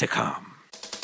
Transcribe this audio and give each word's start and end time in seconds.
to 0.00 0.06
come. 0.06 0.54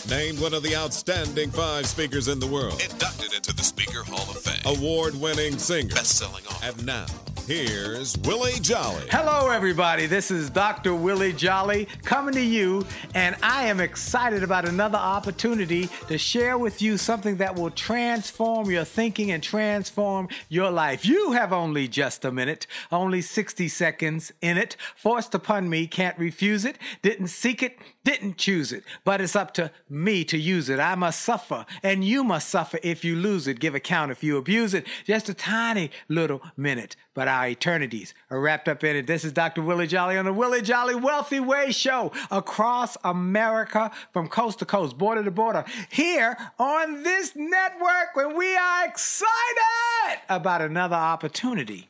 Named 0.09 0.41
one 0.41 0.55
of 0.55 0.63
the 0.63 0.75
outstanding 0.75 1.51
five 1.51 1.85
speakers 1.87 2.29
in 2.29 2.39
the 2.39 2.47
world. 2.47 2.81
Inducted 2.81 3.35
into 3.35 3.55
the 3.55 3.63
Speaker 3.63 4.03
Hall 4.03 4.31
of 4.31 4.41
Fame. 4.41 4.63
Award 4.65 5.21
winning 5.21 5.59
singer. 5.59 5.95
Best 5.95 6.17
selling 6.17 6.47
author. 6.47 6.69
And 6.69 6.87
now, 6.87 7.05
here's 7.47 8.17
Willie 8.19 8.59
Jolly. 8.61 9.03
Hello, 9.11 9.51
everybody. 9.51 10.07
This 10.07 10.31
is 10.31 10.49
Dr. 10.49 10.95
Willie 10.95 11.35
Jolly 11.35 11.89
coming 12.05 12.33
to 12.35 12.41
you, 12.41 12.87
and 13.15 13.37
I 13.43 13.67
am 13.67 13.81
excited 13.81 14.43
about 14.43 14.67
another 14.67 14.97
opportunity 14.97 15.91
to 16.09 16.17
share 16.17 16.57
with 16.57 16.81
you 16.81 16.97
something 16.97 17.37
that 17.37 17.55
will 17.55 17.71
transform 17.71 18.71
your 18.71 18.85
thinking 18.85 19.31
and 19.31 19.43
transform 19.43 20.29
your 20.49 20.71
life. 20.71 21.05
You 21.05 21.33
have 21.33 21.53
only 21.53 21.87
just 21.87 22.25
a 22.25 22.33
minute, 22.33 22.67
only 22.91 23.21
60 23.21 23.69
seconds 23.69 24.33
in 24.41 24.57
it. 24.57 24.77
Forced 24.95 25.35
upon 25.35 25.69
me, 25.69 25.87
can't 25.87 26.19
refuse 26.19 26.65
it, 26.65 26.79
didn't 27.03 27.29
seek 27.29 27.63
it, 27.63 27.77
didn't 28.07 28.39
choose 28.39 28.71
it, 28.71 28.85
but 29.05 29.21
it's 29.21 29.35
up 29.35 29.53
to 29.53 29.69
me 29.91 30.23
to 30.23 30.39
use 30.39 30.69
it. 30.69 30.79
I 30.79 30.95
must 30.95 31.23
suffer, 31.23 31.67
and 31.83 32.05
you 32.05 32.23
must 32.23 32.49
suffer 32.49 32.79
if 32.85 33.05
you 33.05 33.17
lose 33.17 33.49
it. 33.49 33.59
Give 33.59 33.75
account 33.75 34.13
if 34.13 34.23
you 34.23 34.37
abuse 34.37 34.75
it. 34.75 34.87
Just 35.05 35.29
a 35.29 35.35
tiny 35.35 35.91
little 36.09 36.41
minute, 36.57 36.95
but 37.15 37.27
our 37.27 37.49
eternities 37.49 38.15
are 38.31 38.41
wrapped 38.41 38.69
up 38.69 38.85
in 38.85 38.95
it. 38.95 39.09
This 39.09 39.25
is 39.25 39.33
Dr. 39.33 39.61
Willie 39.61 39.89
Jolly 39.89 40.17
on 40.17 40.25
the 40.25 40.33
Willie 40.33 40.63
Jolly 40.63 40.95
Wealthy 40.95 41.41
Way 41.41 41.73
Show 41.73 42.13
across 42.31 42.97
America 43.03 43.91
from 44.13 44.29
coast 44.29 44.61
to 44.61 44.67
coast, 44.67 44.97
border 44.97 45.25
to 45.25 45.33
border, 45.33 45.65
here 45.91 46.37
on 46.61 47.03
this 47.03 47.35
network 47.35 48.15
when 48.15 48.37
we 48.37 48.55
are 48.57 48.87
excited 48.87 50.21
about 50.29 50.63
another 50.63 50.95
opportunity 50.95 51.89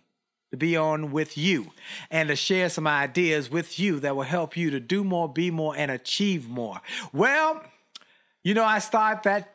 to 0.51 0.57
be 0.57 0.77
on 0.77 1.11
with 1.11 1.37
you 1.37 1.73
and 2.11 2.29
to 2.29 2.37
share 2.37 2.69
some 2.69 2.87
ideas 2.87 3.51
with 3.51 3.79
you 3.79 4.01
that 4.01 4.15
will 4.15 4.23
help 4.23 4.57
you 4.57 4.71
to 4.71 4.81
do 4.81 5.03
more, 5.03 5.29
be 5.29 5.51
more, 5.51 5.77
and 5.77 5.91
achieve 5.91 6.49
more. 6.49 6.81
Well, 7.13 7.63
you 8.43 8.55
know, 8.55 8.65
I 8.65 8.79
start 8.79 9.25
that 9.25 9.55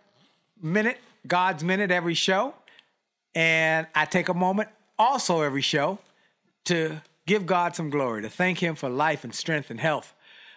minute, 0.61 0.97
God's 1.25 1.63
minute, 1.63 1.91
every 1.91 2.13
show, 2.13 2.53
and 3.33 3.87
I 3.95 4.05
take 4.05 4.27
a 4.29 4.33
moment 4.33 4.69
also 4.99 5.41
every 5.41 5.61
show 5.61 5.99
to 6.65 7.01
give 7.25 7.45
God 7.45 7.75
some 7.75 7.89
glory, 7.89 8.21
to 8.23 8.29
thank 8.29 8.59
Him 8.59 8.75
for 8.75 8.89
life 8.89 9.23
and 9.23 9.33
strength 9.33 9.69
and 9.69 9.79
health. 9.79 10.13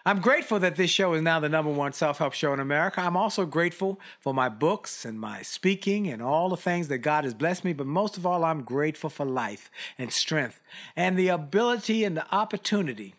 I'm 0.06 0.20
grateful 0.20 0.59
that 0.59 0.76
this 0.76 0.91
show 0.91 1.15
is 1.15 1.22
now 1.22 1.41
the 1.41 1.48
number 1.48 1.70
one 1.70 1.94
self 1.94 2.19
help 2.19 2.34
show 2.34 2.53
in 2.53 2.60
America. 2.60 3.00
I'm 3.00 3.16
also 3.16 3.47
grateful 3.47 3.98
for 4.20 4.34
my 4.34 4.50
books 4.50 5.06
and 5.06 5.19
my 5.19 5.41
speaking 5.41 6.09
and 6.09 6.20
all 6.20 6.50
the 6.50 6.59
things 6.59 6.88
that 6.88 6.98
God 6.98 7.25
has 7.25 7.32
blessed 7.32 7.65
me. 7.65 7.72
But 7.72 7.87
most 7.87 8.19
of 8.19 8.26
all, 8.26 8.44
I'm 8.44 8.64
grateful 8.64 9.09
for 9.09 9.25
life 9.25 9.70
and 9.97 10.12
strength 10.12 10.60
and 10.94 11.19
the 11.19 11.28
ability 11.28 12.04
and 12.04 12.19
the 12.19 12.34
opportunity 12.34 13.14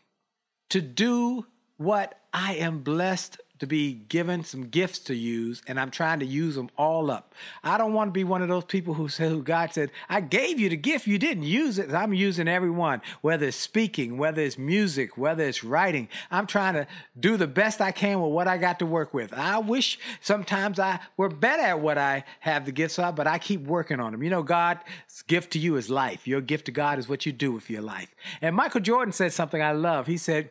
to 0.70 0.80
do 0.80 1.48
what 1.78 2.20
I 2.32 2.54
am 2.54 2.84
blessed 2.84 3.38
to 3.60 3.66
be 3.66 3.94
given 3.94 4.44
some 4.44 4.68
gifts 4.68 5.00
to 5.00 5.16
use, 5.16 5.62
and 5.68 5.80
I'm 5.80 5.92
trying 5.92 6.20
to 6.20 6.26
use 6.26 6.56
them 6.56 6.70
all 6.78 7.10
up. 7.10 7.34
I 7.64 7.78
don't 7.78 7.94
want 7.94 8.10
to 8.10 8.12
be 8.12 8.24
one 8.24 8.42
of 8.42 8.50
those 8.50 8.66
people 8.66 8.96
who 8.96 9.08
say, 9.08 9.30
who 9.30 9.42
God 9.42 9.74
said, 9.74 9.92
I 10.10 10.22
gave 10.22 10.60
you 10.60 10.70
the 10.70 10.78
gift, 10.78 11.08
you 11.08 11.18
didn't 11.18 11.44
use 11.44 11.80
it. 11.80 11.92
I'm 11.94 12.14
using 12.14 12.48
every 12.48 12.70
one, 12.70 13.02
whether 13.22 13.48
it's 13.48 13.58
speaking, 13.58 14.18
whether 14.18 14.42
it's 14.42 14.58
music, 14.58 15.18
whether 15.18 15.44
it's 15.44 15.64
writing. 15.64 16.10
I'm 16.30 16.48
trying 16.48 16.74
to 16.74 16.88
do 17.20 17.38
the 17.38 17.48
best 17.48 17.82
I 17.82 17.92
can 17.92 18.22
with 18.22 18.32
what 18.32 18.48
I 18.48 18.58
got 18.58 18.80
to 18.80 18.86
work 18.86 19.14
with. 19.14 19.34
I 19.34 19.60
wish 19.60 20.00
sometimes 20.22 20.80
I 20.80 21.00
were 21.18 21.30
better 21.30 21.64
at 21.64 21.80
what 21.80 21.98
I 21.98 22.26
have 22.42 22.66
the 22.66 22.72
gifts 22.72 23.00
of, 23.00 23.16
but 23.16 23.28
I 23.28 23.40
keep 23.40 23.62
working 23.62 24.00
on 24.00 24.12
them. 24.12 24.22
You 24.22 24.30
know, 24.30 24.44
God's 24.44 24.82
gift 25.28 25.52
to 25.52 25.60
you 25.60 25.78
is 25.78 25.90
life. 25.90 26.28
Your 26.28 26.42
gift 26.42 26.66
to 26.66 26.72
God 26.72 27.00
is 27.00 27.08
what 27.08 27.26
you 27.26 27.32
do 27.32 27.52
with 27.52 27.70
your 27.70 27.82
life. 27.82 28.14
And 28.42 28.56
Michael 28.56 28.82
Jordan 28.82 29.14
said 29.14 29.34
something 29.34 29.62
I 29.62 29.72
love. 29.72 30.08
He 30.08 30.18
said, 30.18 30.50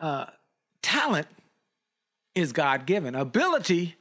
uh, 0.00 0.26
talent 0.82 1.26
is 2.38 2.52
God 2.52 2.86
given. 2.86 3.14
Ability 3.14 3.96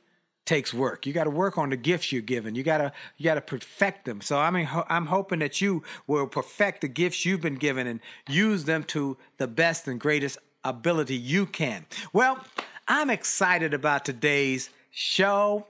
takes 0.46 0.74
work. 0.74 1.06
You 1.06 1.14
got 1.14 1.26
to 1.26 1.30
work 1.30 1.58
on 1.58 1.70
the 1.70 1.78
gifts 1.78 2.12
you're 2.12 2.22
given. 2.22 2.56
You 2.56 2.64
got 2.64 2.78
to 2.78 2.92
you 3.18 3.26
got 3.26 3.36
to 3.36 3.42
perfect 3.42 4.06
them. 4.06 4.22
So 4.22 4.40
I 4.40 4.50
mean 4.50 4.68
I'm 4.88 5.08
hoping 5.08 5.40
that 5.40 5.62
you 5.62 5.84
will 6.08 6.28
perfect 6.28 6.82
the 6.82 6.88
gifts 6.88 7.26
you've 7.26 7.42
been 7.42 7.56
given 7.56 7.86
and 7.86 8.00
use 8.30 8.64
them 8.64 8.84
to 8.86 9.18
the 9.38 9.48
best 9.48 9.88
and 9.88 10.00
greatest 10.00 10.38
ability 10.64 11.16
you 11.16 11.46
can. 11.46 11.86
Well, 12.14 12.44
I'm 12.88 13.10
excited 13.10 13.74
about 13.74 14.06
today's 14.06 14.70
show. 14.90 15.68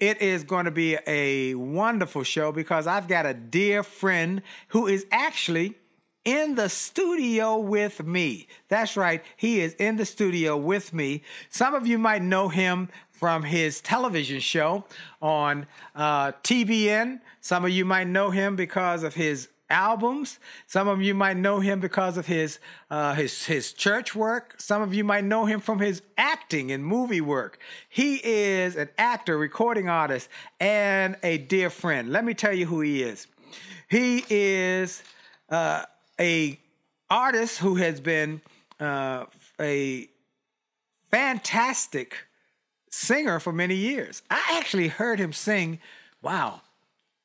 It 0.00 0.20
is 0.20 0.42
going 0.42 0.64
to 0.64 0.70
be 0.70 0.96
a 1.06 1.54
wonderful 1.54 2.24
show 2.24 2.50
because 2.50 2.86
I've 2.86 3.06
got 3.06 3.26
a 3.26 3.34
dear 3.34 3.82
friend 3.82 4.42
who 4.68 4.86
is 4.86 5.06
actually 5.12 5.76
in 6.24 6.54
the 6.54 6.68
studio 6.68 7.56
with 7.56 8.04
me. 8.04 8.46
That's 8.68 8.96
right, 8.96 9.22
he 9.36 9.60
is 9.60 9.74
in 9.74 9.96
the 9.96 10.06
studio 10.06 10.56
with 10.56 10.92
me. 10.92 11.22
Some 11.50 11.74
of 11.74 11.86
you 11.86 11.98
might 11.98 12.22
know 12.22 12.48
him 12.48 12.88
from 13.10 13.44
his 13.44 13.80
television 13.80 14.40
show 14.40 14.84
on 15.22 15.66
uh, 15.94 16.32
TBN. 16.42 17.20
Some 17.40 17.64
of 17.64 17.70
you 17.70 17.84
might 17.84 18.06
know 18.06 18.30
him 18.30 18.56
because 18.56 19.02
of 19.02 19.14
his 19.14 19.48
albums. 19.70 20.38
Some 20.66 20.88
of 20.88 21.00
you 21.00 21.14
might 21.14 21.36
know 21.36 21.60
him 21.60 21.80
because 21.80 22.16
of 22.16 22.26
his 22.26 22.58
uh, 22.90 23.14
his 23.14 23.46
his 23.46 23.72
church 23.72 24.14
work. 24.14 24.54
Some 24.58 24.82
of 24.82 24.94
you 24.94 25.04
might 25.04 25.24
know 25.24 25.46
him 25.46 25.60
from 25.60 25.78
his 25.78 26.02
acting 26.18 26.70
and 26.70 26.84
movie 26.84 27.20
work. 27.20 27.58
He 27.88 28.20
is 28.22 28.76
an 28.76 28.88
actor, 28.98 29.38
recording 29.38 29.88
artist, 29.88 30.28
and 30.60 31.16
a 31.22 31.38
dear 31.38 31.70
friend. 31.70 32.10
Let 32.10 32.24
me 32.24 32.34
tell 32.34 32.52
you 32.52 32.66
who 32.66 32.80
he 32.80 33.02
is. 33.02 33.26
He 33.88 34.24
is 34.28 35.02
uh, 35.50 35.84
a 36.20 36.58
artist 37.10 37.58
who 37.58 37.76
has 37.76 38.00
been 38.00 38.40
uh, 38.80 39.26
a 39.60 40.08
fantastic 41.10 42.26
singer 42.90 43.40
for 43.40 43.52
many 43.52 43.74
years. 43.74 44.22
I 44.30 44.40
actually 44.58 44.88
heard 44.88 45.18
him 45.18 45.32
sing, 45.32 45.80
wow, 46.22 46.62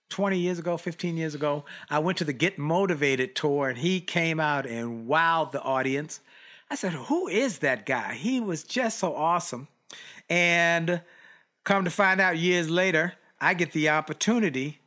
20 0.10 0.38
years 0.38 0.60
ago, 0.60 0.78
15 0.78 1.18
years 1.18 1.36
ago. 1.36 1.66
I 1.90 2.00
went 2.00 2.18
to 2.20 2.24
the 2.24 2.34
Get 2.34 2.58
Motivated 2.58 3.36
tour 3.36 3.70
and 3.70 3.78
he 3.78 4.02
came 4.02 4.40
out 4.40 4.66
and 4.66 5.08
wowed 5.08 5.52
the 5.52 5.62
audience. 5.62 6.20
I 6.70 6.76
said, 6.76 6.94
Who 6.94 7.28
is 7.28 7.60
that 7.60 7.86
guy? 7.86 8.14
He 8.16 8.40
was 8.40 8.64
just 8.64 9.00
so 9.00 9.16
awesome. 9.16 9.68
And 10.30 11.02
come 11.64 11.84
to 11.86 11.92
find 11.92 12.22
out 12.22 12.38
years 12.38 12.70
later, 12.70 13.14
I 13.42 13.54
get 13.54 13.72
the 13.72 13.90
opportunity 13.90 14.80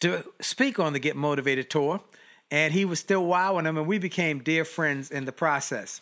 to 0.00 0.24
speak 0.40 0.78
on 0.78 0.92
the 0.92 0.98
Get 0.98 1.16
Motivated 1.16 1.68
tour 1.68 2.00
and 2.50 2.72
he 2.72 2.84
was 2.84 2.98
still 2.98 3.24
wowing 3.24 3.64
them, 3.64 3.76
and 3.76 3.86
we 3.86 3.98
became 3.98 4.40
dear 4.40 4.64
friends 4.64 5.10
in 5.10 5.24
the 5.24 5.32
process. 5.32 6.00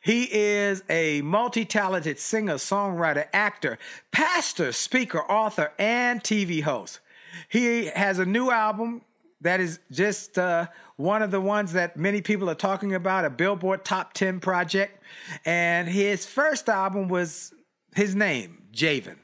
He 0.00 0.28
is 0.32 0.84
a 0.88 1.20
multi 1.22 1.64
talented 1.64 2.18
singer, 2.18 2.54
songwriter, 2.54 3.26
actor, 3.32 3.78
pastor, 4.12 4.72
speaker, 4.72 5.22
author, 5.22 5.72
and 5.78 6.22
TV 6.22 6.62
host. 6.62 7.00
He 7.48 7.86
has 7.86 8.18
a 8.18 8.24
new 8.24 8.50
album 8.50 9.02
that 9.40 9.60
is 9.60 9.80
just 9.90 10.38
uh, 10.38 10.68
one 10.96 11.22
of 11.22 11.30
the 11.30 11.40
ones 11.40 11.72
that 11.72 11.96
many 11.96 12.20
people 12.20 12.48
are 12.48 12.54
talking 12.54 12.94
about, 12.94 13.24
a 13.24 13.30
Billboard 13.30 13.84
Top 13.84 14.12
10 14.12 14.40
project. 14.40 15.02
And 15.44 15.88
his 15.88 16.24
first 16.24 16.68
album 16.68 17.08
was 17.08 17.52
his 17.94 18.14
name, 18.14 18.62
Javen. 18.72 19.16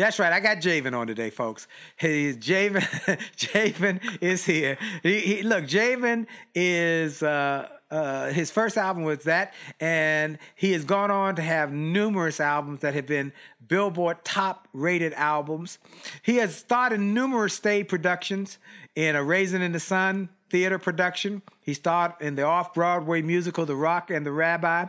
That's 0.00 0.18
right. 0.18 0.32
I 0.32 0.40
got 0.40 0.58
Javen 0.58 0.96
on 0.96 1.06
today, 1.06 1.28
folks. 1.28 1.68
Hey, 1.96 2.32
Javen, 2.32 2.80
Javen 3.36 4.00
is 4.22 4.46
here. 4.46 4.78
He, 5.02 5.20
he, 5.20 5.42
look, 5.42 5.64
Javen 5.64 6.26
is 6.54 7.22
uh, 7.22 7.68
uh, 7.90 8.30
his 8.30 8.50
first 8.50 8.78
album 8.78 9.02
was 9.02 9.24
that, 9.24 9.52
and 9.78 10.38
he 10.54 10.72
has 10.72 10.86
gone 10.86 11.10
on 11.10 11.36
to 11.36 11.42
have 11.42 11.70
numerous 11.70 12.40
albums 12.40 12.80
that 12.80 12.94
have 12.94 13.06
been 13.06 13.30
Billboard 13.68 14.24
top 14.24 14.68
rated 14.72 15.12
albums. 15.12 15.78
He 16.22 16.36
has 16.36 16.56
starred 16.56 16.94
in 16.94 17.12
numerous 17.12 17.52
stage 17.52 17.88
productions 17.88 18.56
in 18.96 19.16
A 19.16 19.22
Raisin 19.22 19.60
in 19.60 19.72
the 19.72 19.80
Sun 19.80 20.30
theater 20.50 20.78
production. 20.78 21.42
He 21.62 21.74
starred 21.74 22.12
in 22.20 22.34
the 22.34 22.42
off 22.42 22.74
Broadway 22.74 23.22
musical 23.22 23.64
The 23.64 23.76
Rock 23.76 24.10
and 24.10 24.26
the 24.26 24.32
Rabbi. 24.32 24.86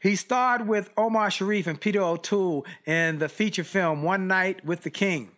He 0.00 0.16
starred 0.16 0.66
with 0.66 0.90
Omar 0.96 1.30
Sharif 1.30 1.66
and 1.66 1.80
Peter 1.80 2.02
O'Toole 2.02 2.66
in 2.84 3.18
the 3.18 3.28
feature 3.28 3.64
film 3.64 4.02
One 4.02 4.26
Night 4.26 4.64
with 4.64 4.82
the 4.82 4.90
King. 4.90 5.30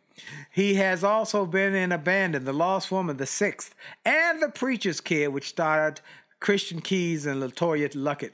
He 0.51 0.75
has 0.77 1.05
also 1.05 1.45
been 1.45 1.75
in 1.75 1.93
Abandoned, 1.93 2.47
The 2.47 2.53
Lost 2.53 2.91
Woman, 2.91 3.19
The 3.19 3.27
Sixth, 3.27 3.75
and 4.05 4.43
The 4.43 4.49
Preacher's 4.49 5.01
Kid, 5.01 5.29
which 5.29 5.49
starred 5.49 6.01
Christian 6.41 6.81
Keyes 6.81 7.27
and 7.27 7.43
LeToya 7.43 7.91
Luckett. 7.95 8.33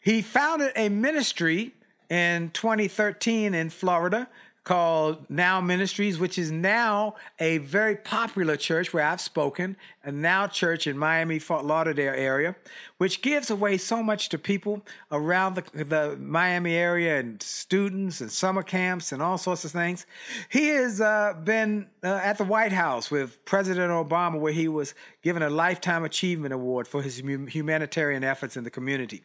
He 0.00 0.22
founded 0.22 0.72
a 0.74 0.88
ministry 0.88 1.74
in 2.08 2.50
2013 2.50 3.54
in 3.54 3.70
Florida 3.70 4.28
called 4.64 5.28
Now 5.28 5.60
Ministries, 5.60 6.18
which 6.18 6.38
is 6.38 6.52
now 6.52 7.16
a 7.40 7.58
very 7.58 7.96
popular 7.96 8.56
church 8.56 8.92
where 8.92 9.04
I've 9.04 9.20
spoken, 9.20 9.76
a 10.04 10.12
Now 10.12 10.46
Church 10.46 10.86
in 10.86 10.96
Miami, 10.96 11.38
Fort 11.38 11.64
Lauderdale 11.64 12.14
area, 12.14 12.54
which 12.98 13.22
gives 13.22 13.50
away 13.50 13.76
so 13.76 14.02
much 14.02 14.28
to 14.28 14.38
people 14.38 14.82
around 15.10 15.56
the, 15.56 15.84
the 15.84 16.16
Miami 16.16 16.74
area 16.74 17.18
and 17.18 17.42
students 17.42 18.20
and 18.20 18.30
summer 18.30 18.62
camps 18.62 19.10
and 19.10 19.20
all 19.20 19.36
sorts 19.36 19.64
of 19.64 19.72
things. 19.72 20.06
He 20.48 20.68
has 20.68 21.00
uh, 21.00 21.34
been 21.42 21.88
uh, 22.04 22.20
at 22.22 22.38
the 22.38 22.44
White 22.44 22.72
House 22.72 23.10
with 23.10 23.44
President 23.44 23.90
Obama, 23.90 24.38
where 24.38 24.52
he 24.52 24.68
was 24.68 24.94
given 25.22 25.42
a 25.42 25.50
Lifetime 25.50 26.04
Achievement 26.04 26.52
Award 26.52 26.88
for 26.88 27.02
his 27.02 27.18
humanitarian 27.18 28.24
efforts 28.24 28.56
in 28.56 28.64
the 28.64 28.70
community. 28.70 29.22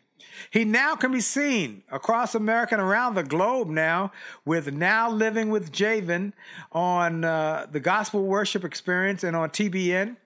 He 0.52 0.66
now 0.66 0.96
can 0.96 1.12
be 1.12 1.22
seen 1.22 1.84
across 1.92 2.36
America 2.36 2.76
and 2.76 2.82
around 2.82 3.16
the 3.16 3.24
globe 3.24 3.68
now 3.68 4.12
with 4.46 4.72
Now 4.72 5.10
Living 5.10 5.50
with 5.50 5.72
Javen 5.72 6.34
on 6.72 7.24
uh, 7.24 7.68
the 7.72 7.80
Gospel 7.80 8.24
Worship 8.26 8.64
Experience 8.64 9.24
and 9.24 9.36
on 9.36 9.50
TBN. 9.50 10.18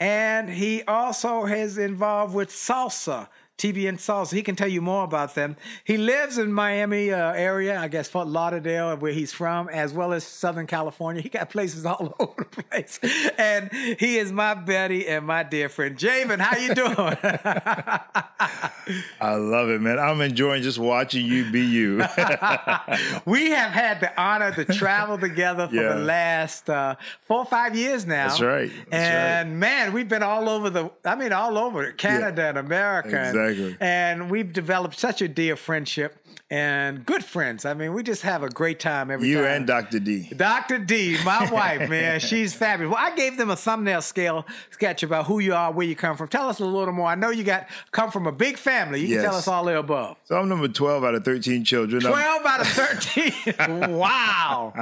And 0.00 0.50
he 0.50 0.82
also 0.82 1.44
is 1.46 1.78
involved 1.78 2.34
with 2.34 2.50
Salsa 2.50 3.28
TBN 3.58 3.94
Salsa. 3.94 4.32
He 4.32 4.42
can 4.42 4.56
tell 4.56 4.68
you 4.68 4.80
more 4.80 5.04
about 5.04 5.34
them. 5.34 5.56
He 5.84 5.96
lives 5.96 6.38
in 6.38 6.52
Miami 6.52 7.12
uh, 7.12 7.32
area, 7.32 7.78
I 7.78 7.88
guess 7.88 8.08
Fort 8.08 8.26
Lauderdale, 8.26 8.96
where 8.96 9.12
he's 9.12 9.32
from, 9.32 9.68
as 9.68 9.92
well 9.92 10.12
as 10.12 10.24
Southern 10.24 10.66
California. 10.66 11.22
He 11.22 11.28
got 11.28 11.50
places 11.50 11.86
all 11.86 12.14
over 12.18 12.48
the 12.50 12.62
place. 12.62 12.98
And 13.38 13.72
he 13.72 14.18
is 14.18 14.32
my 14.32 14.54
buddy 14.54 15.06
and 15.06 15.26
my 15.26 15.44
dear 15.44 15.68
friend. 15.68 15.96
Javen, 15.96 16.40
how 16.40 16.58
you 16.58 16.74
doing? 16.74 16.96
I 19.20 19.34
love 19.36 19.68
it, 19.68 19.80
man. 19.80 19.98
I'm 19.98 20.20
enjoying 20.20 20.62
just 20.62 20.78
watching 20.78 21.24
you 21.24 21.50
be 21.50 21.60
you. 21.60 21.98
we 23.24 23.50
have 23.50 23.70
had 23.70 24.00
the 24.00 24.12
honor 24.20 24.52
to 24.54 24.64
travel 24.64 25.18
together 25.18 25.68
for 25.68 25.74
yeah. 25.74 25.94
the 25.94 26.00
last 26.00 26.68
uh, 26.68 26.96
four 27.20 27.38
or 27.38 27.44
five 27.44 27.76
years 27.76 28.06
now. 28.06 28.28
That's 28.28 28.40
right. 28.40 28.72
That's 28.90 29.04
and 29.04 29.50
right. 29.50 29.56
man, 29.56 29.92
we've 29.92 30.08
been 30.08 30.24
all 30.24 30.48
over 30.48 30.68
the, 30.68 30.90
I 31.04 31.14
mean, 31.14 31.32
all 31.32 31.58
over 31.58 31.92
Canada 31.92 32.42
yeah. 32.42 32.48
and 32.48 32.58
America. 32.58 33.28
Exactly. 33.28 33.41
Exactly. 33.50 33.76
And 33.80 34.30
we've 34.30 34.52
developed 34.52 34.98
such 34.98 35.22
a 35.22 35.28
dear 35.28 35.56
friendship 35.56 36.22
and 36.52 37.06
good 37.06 37.24
friends. 37.24 37.64
I 37.64 37.72
mean, 37.72 37.94
we 37.94 38.02
just 38.02 38.20
have 38.22 38.42
a 38.42 38.48
great 38.50 38.78
time 38.78 39.10
every 39.10 39.26
you 39.26 39.36
time. 39.36 39.44
You 39.44 39.48
and 39.48 39.66
Dr. 39.66 39.98
D. 39.98 40.28
Dr. 40.36 40.76
D, 40.78 41.16
my 41.24 41.50
wife, 41.52 41.88
man, 41.88 42.20
she's 42.20 42.52
fabulous. 42.52 42.92
Well, 42.94 43.02
I 43.02 43.16
gave 43.16 43.38
them 43.38 43.48
a 43.48 43.56
thumbnail 43.56 44.02
scale 44.02 44.46
sketch 44.70 45.02
about 45.02 45.24
who 45.24 45.38
you 45.38 45.54
are, 45.54 45.72
where 45.72 45.86
you 45.86 45.96
come 45.96 46.14
from. 46.14 46.28
Tell 46.28 46.50
us 46.50 46.60
a 46.60 46.66
little 46.66 46.92
more. 46.92 47.08
I 47.08 47.14
know 47.14 47.30
you 47.30 47.42
got 47.42 47.68
come 47.90 48.10
from 48.10 48.26
a 48.26 48.32
big 48.32 48.58
family. 48.58 49.00
You 49.00 49.06
yes. 49.06 49.22
can 49.22 49.30
tell 49.30 49.38
us 49.38 49.48
all 49.48 49.64
the 49.64 49.78
above. 49.78 50.18
So 50.24 50.36
I'm 50.36 50.46
number 50.50 50.68
12 50.68 51.02
out 51.02 51.14
of 51.14 51.24
13 51.24 51.64
children. 51.64 52.02
12 52.02 52.14
I'm... 52.14 52.46
out 52.46 52.60
of 52.60 52.66
13. 52.68 53.32
wow. 53.96 54.74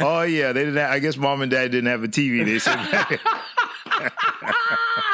oh 0.00 0.22
yeah, 0.22 0.52
they 0.52 0.64
didn't. 0.64 0.76
Have, 0.76 0.90
I 0.90 0.98
guess 0.98 1.18
mom 1.18 1.42
and 1.42 1.50
dad 1.50 1.72
didn't 1.72 1.90
have 1.90 2.02
a 2.04 2.08
TV. 2.08 2.42
They 2.46 2.58
said. 2.58 3.20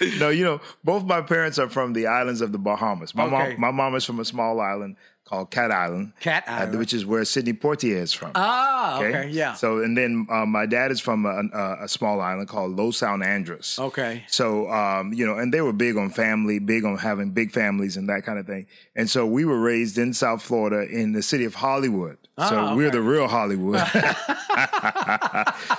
no, 0.18 0.28
you 0.28 0.44
know, 0.44 0.60
both 0.84 1.04
my 1.04 1.20
parents 1.20 1.58
are 1.58 1.68
from 1.68 1.92
the 1.92 2.06
islands 2.06 2.40
of 2.40 2.52
the 2.52 2.58
Bahamas. 2.58 3.14
My 3.14 3.24
okay. 3.24 3.50
mom, 3.50 3.60
my 3.60 3.70
mom 3.70 3.94
is 3.94 4.04
from 4.04 4.20
a 4.20 4.24
small 4.24 4.60
island 4.60 4.96
called 5.24 5.50
Cat 5.50 5.70
Island. 5.70 6.12
Cat 6.20 6.44
uh, 6.46 6.52
Island, 6.52 6.74
uh, 6.74 6.78
which 6.78 6.92
is 6.92 7.06
where 7.06 7.24
Sidney 7.24 7.52
Poitier 7.52 7.96
is 7.96 8.12
from. 8.12 8.32
Ah, 8.34 8.98
okay, 8.98 9.08
okay 9.08 9.28
yeah. 9.30 9.54
So, 9.54 9.78
and 9.78 9.96
then 9.96 10.26
uh, 10.30 10.44
my 10.44 10.66
dad 10.66 10.90
is 10.90 11.00
from 11.00 11.24
a, 11.24 11.42
a, 11.56 11.84
a, 11.84 11.88
small 11.88 12.20
island 12.20 12.48
called 12.48 12.76
Los 12.76 13.02
Andres. 13.02 13.78
Okay. 13.78 14.24
So, 14.28 14.70
um, 14.70 15.12
you 15.12 15.24
know, 15.26 15.38
and 15.38 15.52
they 15.52 15.60
were 15.60 15.72
big 15.72 15.96
on 15.96 16.10
family, 16.10 16.58
big 16.58 16.84
on 16.84 16.98
having 16.98 17.30
big 17.30 17.52
families 17.52 17.96
and 17.96 18.08
that 18.08 18.24
kind 18.24 18.38
of 18.38 18.46
thing. 18.46 18.66
And 18.94 19.08
so 19.08 19.26
we 19.26 19.44
were 19.44 19.60
raised 19.60 19.96
in 19.96 20.12
South 20.12 20.42
Florida 20.42 20.86
in 20.88 21.12
the 21.12 21.22
city 21.22 21.44
of 21.44 21.54
Hollywood. 21.54 22.18
Oh, 22.38 22.48
so 22.48 22.58
okay. 22.58 22.74
we're 22.74 22.90
the 22.90 23.02
real 23.02 23.28
Hollywood. 23.28 23.74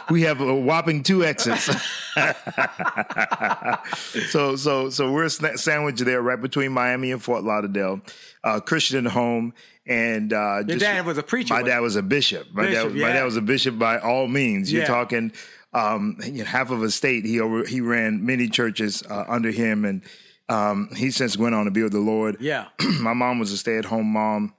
we 0.09 0.23
have 0.23 0.39
a 0.39 0.55
whopping 0.55 1.03
two 1.03 1.23
exits. 1.23 1.65
so 4.31 4.55
so 4.55 4.89
so 4.89 5.11
we're 5.11 5.29
sandwiched 5.29 6.05
there 6.05 6.21
right 6.21 6.39
between 6.39 6.71
Miami 6.71 7.11
and 7.11 7.23
Fort 7.23 7.44
Lauderdale. 7.44 8.01
Uh, 8.44 8.59
Christian 8.59 9.05
home 9.05 9.53
and 9.85 10.31
uh, 10.31 10.63
your 10.67 10.77
dad 10.77 11.05
was 11.05 11.17
a 11.17 11.23
preacher. 11.23 11.53
My 11.53 11.63
dad 11.63 11.79
was 11.79 11.95
a 11.95 12.03
bishop. 12.03 12.47
My 12.53 12.67
bishop, 12.67 12.89
dad, 12.89 12.97
yeah. 12.97 13.07
my 13.07 13.13
dad 13.13 13.23
was 13.23 13.35
a 13.35 13.41
bishop 13.41 13.79
by 13.79 14.00
all 14.00 14.27
means. 14.27 14.71
You're 14.71 14.83
yeah. 14.83 14.88
talking 14.88 15.33
um, 15.73 16.17
you 16.23 16.39
know, 16.39 16.45
half 16.45 16.71
of 16.71 16.83
a 16.83 16.91
state. 16.91 17.25
He 17.25 17.39
over 17.39 17.65
he 17.65 17.81
ran 17.81 18.25
many 18.25 18.47
churches 18.47 19.03
uh, 19.09 19.25
under 19.27 19.51
him, 19.51 19.85
and 19.85 20.01
um, 20.50 20.89
he 20.95 21.11
since 21.11 21.38
went 21.38 21.55
on 21.55 21.65
to 21.65 21.71
be 21.71 21.83
with 21.83 21.94
the 21.94 22.00
Lord. 22.00 22.38
Yeah, 22.39 22.67
my 23.00 23.13
mom 23.13 23.39
was 23.39 23.51
a 23.51 23.57
stay 23.57 23.77
at 23.77 23.85
home 23.85 24.07
mom. 24.07 24.53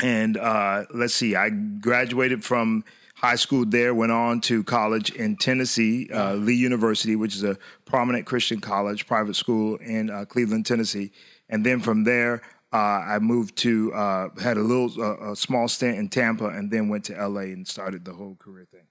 And 0.00 0.36
uh, 0.36 0.84
let's 0.92 1.14
see, 1.14 1.36
I 1.36 1.50
graduated 1.50 2.44
from 2.44 2.84
high 3.14 3.36
school 3.36 3.64
there, 3.64 3.94
went 3.94 4.12
on 4.12 4.40
to 4.42 4.62
college 4.62 5.10
in 5.10 5.36
Tennessee, 5.36 6.08
uh, 6.12 6.34
Lee 6.34 6.54
University, 6.54 7.16
which 7.16 7.34
is 7.34 7.42
a 7.42 7.56
prominent 7.86 8.26
Christian 8.26 8.60
college, 8.60 9.06
private 9.06 9.36
school 9.36 9.76
in 9.76 10.10
uh, 10.10 10.26
Cleveland, 10.26 10.66
Tennessee. 10.66 11.12
And 11.48 11.64
then 11.64 11.80
from 11.80 12.04
there, 12.04 12.42
uh, 12.72 12.76
I 12.76 13.18
moved 13.20 13.56
to, 13.58 13.92
uh, 13.94 14.28
had 14.40 14.58
a 14.58 14.62
little, 14.62 15.02
uh, 15.02 15.32
a 15.32 15.36
small 15.36 15.66
stint 15.68 15.98
in 15.98 16.08
Tampa, 16.08 16.46
and 16.46 16.70
then 16.70 16.88
went 16.88 17.04
to 17.06 17.14
LA 17.14 17.52
and 17.52 17.66
started 17.66 18.04
the 18.04 18.12
whole 18.12 18.36
career 18.36 18.66
thing. 18.70 18.82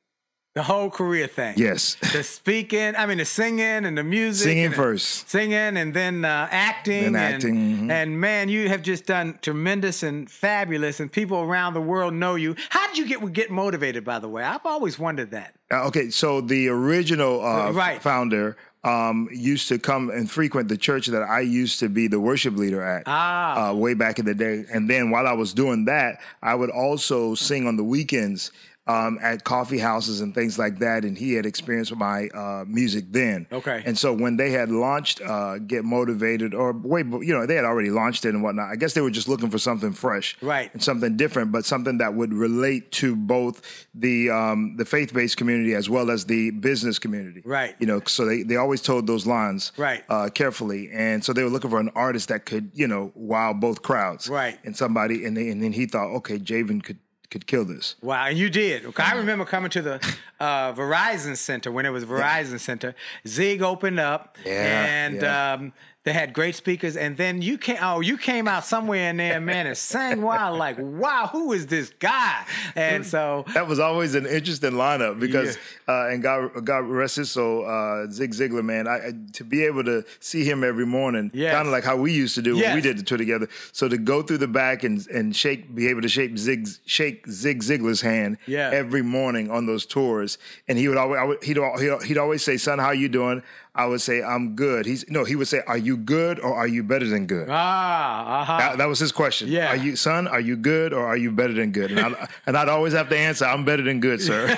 The 0.55 0.63
whole 0.63 0.89
career 0.89 1.27
thing. 1.27 1.55
Yes. 1.57 1.97
The 2.13 2.23
speaking, 2.23 2.95
I 2.95 3.05
mean, 3.07 3.17
the 3.17 3.25
singing 3.25 3.83
and 3.83 3.97
the 3.97 4.05
music. 4.05 4.45
Singing 4.45 4.71
first. 4.71 5.29
Singing 5.29 5.75
and 5.75 5.93
then 5.93 6.23
uh, 6.23 6.47
acting. 6.49 7.11
Then 7.11 7.15
acting. 7.17 7.57
And, 7.57 7.77
mm-hmm. 7.77 7.91
and, 7.91 8.21
man, 8.21 8.47
you 8.47 8.69
have 8.69 8.81
just 8.81 9.05
done 9.05 9.37
tremendous 9.41 10.01
and 10.01 10.31
fabulous, 10.31 11.01
and 11.01 11.11
people 11.11 11.41
around 11.41 11.73
the 11.73 11.81
world 11.81 12.13
know 12.13 12.35
you. 12.35 12.55
How 12.69 12.87
did 12.87 12.97
you 12.97 13.05
get 13.05 13.33
get 13.33 13.51
motivated? 13.51 14.05
By 14.05 14.19
the 14.19 14.29
way, 14.29 14.43
I've 14.43 14.65
always 14.65 14.97
wondered 14.97 15.31
that. 15.31 15.55
Uh, 15.69 15.87
okay, 15.87 16.09
so 16.09 16.39
the 16.39 16.69
original 16.69 17.45
uh, 17.45 17.71
right. 17.73 18.01
founder 18.01 18.55
um, 18.85 19.27
used 19.33 19.67
to 19.67 19.77
come 19.77 20.09
and 20.09 20.31
frequent 20.31 20.69
the 20.69 20.77
church 20.77 21.07
that 21.07 21.23
I 21.23 21.41
used 21.41 21.81
to 21.81 21.89
be 21.89 22.07
the 22.07 22.21
worship 22.21 22.55
leader 22.55 22.81
at 22.81 23.03
ah. 23.07 23.71
uh, 23.71 23.73
way 23.73 23.93
back 23.93 24.19
in 24.19 24.25
the 24.25 24.35
day. 24.35 24.63
And 24.71 24.89
then 24.89 25.09
while 25.09 25.27
I 25.27 25.33
was 25.33 25.53
doing 25.53 25.83
that, 25.85 26.21
I 26.41 26.55
would 26.55 26.69
also 26.69 27.35
sing 27.35 27.67
on 27.67 27.75
the 27.75 27.83
weekends 27.83 28.51
um, 28.87 29.17
at 29.21 29.43
coffee 29.43 29.79
houses 29.79 30.21
and 30.21 30.35
things 30.35 30.59
like 30.59 30.79
that, 30.79 31.03
and 31.03 31.17
he 31.17 31.33
had 31.33 31.45
experienced 31.45 31.95
my 31.95 32.27
uh, 32.29 32.65
music 32.67 33.05
then. 33.09 33.47
Okay. 33.51 33.81
And 33.85 33.97
so 33.97 34.13
when 34.13 34.37
they 34.37 34.51
had 34.51 34.69
launched 34.69 35.21
uh, 35.21 35.57
Get 35.57 35.83
Motivated, 35.83 36.53
or 36.53 36.71
wait, 36.71 37.05
you 37.05 37.33
know, 37.33 37.45
they 37.45 37.55
had 37.55 37.65
already 37.65 37.89
launched 37.89 38.25
it 38.25 38.29
and 38.29 38.43
whatnot. 38.43 38.69
I 38.69 38.75
guess 38.75 38.93
they 38.93 39.01
were 39.01 39.09
just 39.09 39.27
looking 39.27 39.49
for 39.49 39.57
something 39.57 39.91
fresh, 39.93 40.37
right, 40.41 40.71
and 40.73 40.83
something 40.83 41.17
different, 41.17 41.51
but 41.51 41.65
something 41.65 41.97
that 41.97 42.13
would 42.13 42.33
relate 42.33 42.91
to 42.93 43.15
both 43.15 43.87
the 43.93 44.29
um, 44.29 44.77
the 44.77 44.85
faith 44.85 45.13
based 45.13 45.37
community 45.37 45.73
as 45.73 45.89
well 45.89 46.11
as 46.11 46.25
the 46.25 46.51
business 46.51 46.99
community, 46.99 47.41
right. 47.43 47.75
You 47.79 47.87
know, 47.87 48.01
so 48.05 48.25
they 48.25 48.43
they 48.43 48.55
always 48.55 48.81
told 48.81 49.07
those 49.07 49.25
lines, 49.25 49.71
right, 49.77 50.03
uh, 50.09 50.29
carefully, 50.29 50.91
and 50.93 51.23
so 51.23 51.33
they 51.33 51.43
were 51.43 51.49
looking 51.49 51.71
for 51.71 51.79
an 51.79 51.89
artist 51.95 52.29
that 52.29 52.45
could, 52.45 52.69
you 52.73 52.87
know, 52.87 53.11
wow 53.15 53.53
both 53.53 53.81
crowds, 53.81 54.29
right, 54.29 54.59
and 54.63 54.77
somebody, 54.77 55.25
and 55.25 55.35
they, 55.35 55.49
and 55.49 55.63
then 55.63 55.73
he 55.73 55.87
thought, 55.87 56.13
okay, 56.17 56.37
Javen 56.37 56.83
could 56.83 56.99
could 57.29 57.47
kill 57.47 57.65
this. 57.65 57.95
Wow, 58.01 58.25
and 58.25 58.37
you 58.37 58.49
did. 58.49 58.85
Okay, 58.85 59.03
I 59.03 59.15
remember 59.15 59.45
coming 59.45 59.69
to 59.71 59.81
the 59.81 60.15
uh, 60.39 60.73
Verizon 60.73 61.35
Center 61.37 61.71
when 61.71 61.85
it 61.85 61.89
was 61.89 62.05
Verizon 62.05 62.51
yeah. 62.51 62.57
Center. 62.57 62.95
Zig 63.27 63.61
opened 63.61 63.99
up, 63.99 64.37
yeah, 64.45 64.85
and 64.85 65.15
yeah. 65.15 65.53
Um, 65.53 65.73
they 66.05 66.13
had 66.13 66.33
great 66.33 66.53
speakers, 66.53 66.95
and 66.95 67.17
then 67.17 67.41
you 67.41 67.57
came. 67.57 67.77
Oh, 67.81 67.99
you 67.99 68.17
came 68.17 68.47
out 68.47 68.63
somewhere 68.63 69.09
in 69.09 69.17
there, 69.17 69.41
man, 69.41 69.65
and 69.65 69.75
sang 69.75 70.21
wild. 70.21 70.59
Like, 70.59 70.77
wow, 70.79 71.27
who 71.31 71.51
is 71.51 71.65
this 71.65 71.89
guy? 71.99 72.45
And 72.75 73.03
so 73.03 73.43
that 73.55 73.67
was 73.67 73.79
always 73.79 74.13
an 74.13 74.27
interesting 74.27 74.73
lineup 74.73 75.19
because, 75.19 75.57
yeah. 75.87 76.03
uh, 76.05 76.09
and 76.09 76.21
God, 76.21 76.63
God 76.63 76.85
rest 76.85 77.15
his 77.15 77.31
soul, 77.31 77.65
uh, 77.65 78.05
Zig 78.11 78.31
Ziglar, 78.33 78.63
man. 78.63 78.87
I, 78.87 79.07
I, 79.07 79.13
to 79.33 79.43
be 79.43 79.65
able 79.65 79.83
to 79.85 80.05
see 80.19 80.43
him 80.43 80.63
every 80.63 80.85
morning, 80.85 81.31
yes. 81.33 81.55
kind 81.55 81.67
of 81.67 81.71
like 81.71 81.83
how 81.83 81.97
we 81.97 82.13
used 82.13 82.35
to 82.35 82.43
do 82.43 82.55
yes. 82.55 82.67
when 82.67 82.75
we 82.75 82.81
did 82.81 82.99
the 82.99 83.03
tour 83.03 83.17
together. 83.17 83.49
So 83.71 83.87
to 83.87 83.97
go 83.97 84.21
through 84.21 84.37
the 84.37 84.47
back 84.47 84.83
and 84.83 85.05
and 85.07 85.35
shake, 85.35 85.73
be 85.73 85.87
able 85.87 86.01
to 86.01 86.09
shake 86.09 86.37
Zig, 86.37 86.67
shake 86.85 87.27
Zig 87.27 87.63
Ziglar's 87.63 88.01
hand 88.01 88.37
yeah. 88.45 88.69
every 88.71 89.01
morning 89.01 89.49
on 89.49 89.65
those 89.65 89.87
tours, 89.87 90.37
and 90.67 90.77
he 90.77 90.87
would 90.87 90.97
always, 90.97 91.19
would, 91.27 91.43
he'd, 91.43 91.57
he'd 91.57 92.03
he'd 92.03 92.17
always 92.19 92.43
say, 92.43 92.57
"Son, 92.57 92.77
how 92.77 92.91
you 92.91 93.09
doing?" 93.09 93.41
I 93.75 93.85
would 93.85 94.01
say 94.01 94.23
I'm 94.23 94.55
good. 94.55 94.85
He's 94.85 95.03
no, 95.09 95.25
he 95.25 95.35
would 95.35 95.47
say, 95.47 95.61
"Are 95.67 95.77
you 95.77 95.97
good 95.97 96.39
or 96.39 96.55
are 96.55 96.67
you 96.67 96.81
better 96.83 97.05
than 97.07 97.25
good?" 97.27 97.47
Ah, 97.49 98.41
uh-huh. 98.41 98.57
That, 98.57 98.77
that 98.77 98.87
was 98.87 98.99
his 98.99 99.11
question. 99.11 99.49
Yeah. 99.49 99.67
Are 99.71 99.75
you 99.75 99.95
son? 99.95 100.27
Are 100.27 100.39
you 100.39 100.55
good 100.55 100.93
or 100.93 101.05
are 101.05 101.17
you 101.17 101.31
better 101.31 101.53
than 101.53 101.71
good? 101.71 101.91
And, 101.91 101.99
I, 102.15 102.27
and 102.47 102.55
I'd 102.57 102.69
always 102.69 102.93
have 102.93 103.09
to 103.09 103.17
answer, 103.17 103.45
"I'm 103.45 103.65
better 103.65 103.83
than 103.83 103.99
good, 103.99 104.21
sir." 104.21 104.47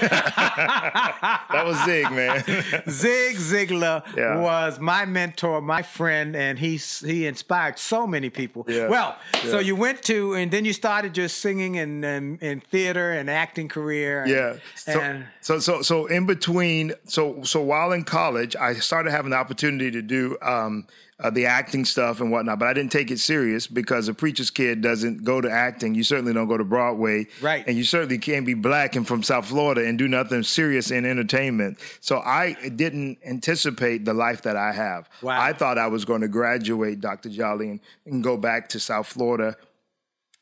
that 0.70 1.64
was 1.66 1.84
Zig, 1.86 2.12
man. 2.12 2.44
Zig 2.90 3.38
Ziglar 3.38 4.04
Yeah. 4.16 4.38
was 4.40 4.80
my 4.80 5.06
mentor, 5.06 5.62
my 5.62 5.82
friend, 5.82 6.36
and 6.36 6.60
he 6.60 6.78
he 6.78 7.26
inspired 7.28 7.80
so 7.80 8.08
many 8.08 8.30
people. 8.30 8.66
Yeah. 8.68 8.88
Well, 8.88 9.16
so 9.44 9.60
you 9.60 9.76
went 9.76 10.04
to, 10.04 10.34
and 10.34 10.52
then 10.52 10.66
you 10.66 10.74
started 10.74 11.14
just 11.14 11.38
singing 11.40 11.78
and 11.78 12.04
in, 12.06 12.38
in 12.40 12.60
theater 12.60 13.12
and 13.12 13.30
acting 13.30 13.68
career. 13.68 14.22
and- 14.24 14.32
Yeah. 14.32 14.54
So, 14.76 15.00
and 15.00 15.26
so 15.42 15.60
so 15.60 15.82
so 15.82 16.06
in 16.08 16.26
between, 16.26 16.94
so 17.06 17.42
so 17.44 17.62
while 17.62 17.92
in 17.92 18.04
college, 18.04 18.56
I 18.56 18.74
started 18.76 19.07
having 19.12 19.32
the 19.32 19.38
opportunity 19.38 19.92
to 19.92 20.02
do 20.02 20.38
um, 20.42 20.88
uh, 21.20 21.32
the 21.32 21.48
acting 21.48 21.84
stuff 21.84 22.22
and 22.22 22.32
whatnot, 22.32 22.60
but 22.60 22.68
I 22.68 22.74
didn't 22.74 22.92
take 22.92 23.10
it 23.10 23.20
serious 23.20 23.66
because 23.66 24.08
a 24.08 24.14
preacher's 24.14 24.52
kid 24.52 24.82
doesn't 24.82 25.24
go 25.24 25.42
to 25.42 25.50
acting. 25.50 25.96
You 25.96 26.04
certainly 26.04 26.32
don't 26.34 26.48
go 26.48 26.58
to 26.58 26.64
Broadway, 26.64 27.28
Right. 27.42 27.64
And 27.68 27.76
you 27.76 27.84
certainly 27.84 28.20
can't 28.20 28.46
be 28.46 28.54
black 28.54 28.96
and 28.96 29.08
from 29.08 29.24
South 29.24 29.48
Florida 29.48 29.86
and 29.86 29.98
do 29.98 30.08
nothing 30.08 30.44
serious 30.44 30.92
in 30.92 31.06
entertainment. 31.06 31.80
So 32.02 32.20
I 32.20 32.54
didn't 32.76 33.18
anticipate 33.26 34.06
the 34.06 34.14
life 34.14 34.44
that 34.44 34.56
I 34.56 34.72
have. 34.74 35.10
Wow. 35.22 35.42
I 35.42 35.54
thought 35.54 35.78
I 35.78 35.88
was 35.88 36.06
going 36.06 36.22
to 36.22 36.28
graduate, 36.28 37.02
Dr. 37.02 37.30
Jolly, 37.30 37.72
and, 37.72 37.80
and 38.06 38.24
go 38.24 38.38
back 38.38 38.70
to 38.70 38.80
South 38.80 39.08
Florida 39.08 39.56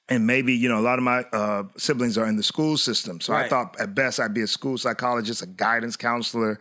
and 0.08 0.28
maybe 0.28 0.54
you 0.54 0.70
know 0.70 0.78
a 0.78 0.82
lot 0.82 1.00
of 1.00 1.04
my 1.04 1.22
uh, 1.34 1.64
siblings 1.78 2.18
are 2.18 2.28
in 2.28 2.36
the 2.36 2.44
school 2.44 2.78
system 2.78 3.20
so 3.20 3.34
i 3.34 3.48
thought 3.48 3.76
at 3.80 3.96
best 3.96 4.20
i'd 4.20 4.34
be 4.34 4.42
a 4.42 4.48
school 4.48 4.78
psychologist 4.78 5.42
a 5.42 5.48
guidance 5.48 5.96
counselor 5.96 6.60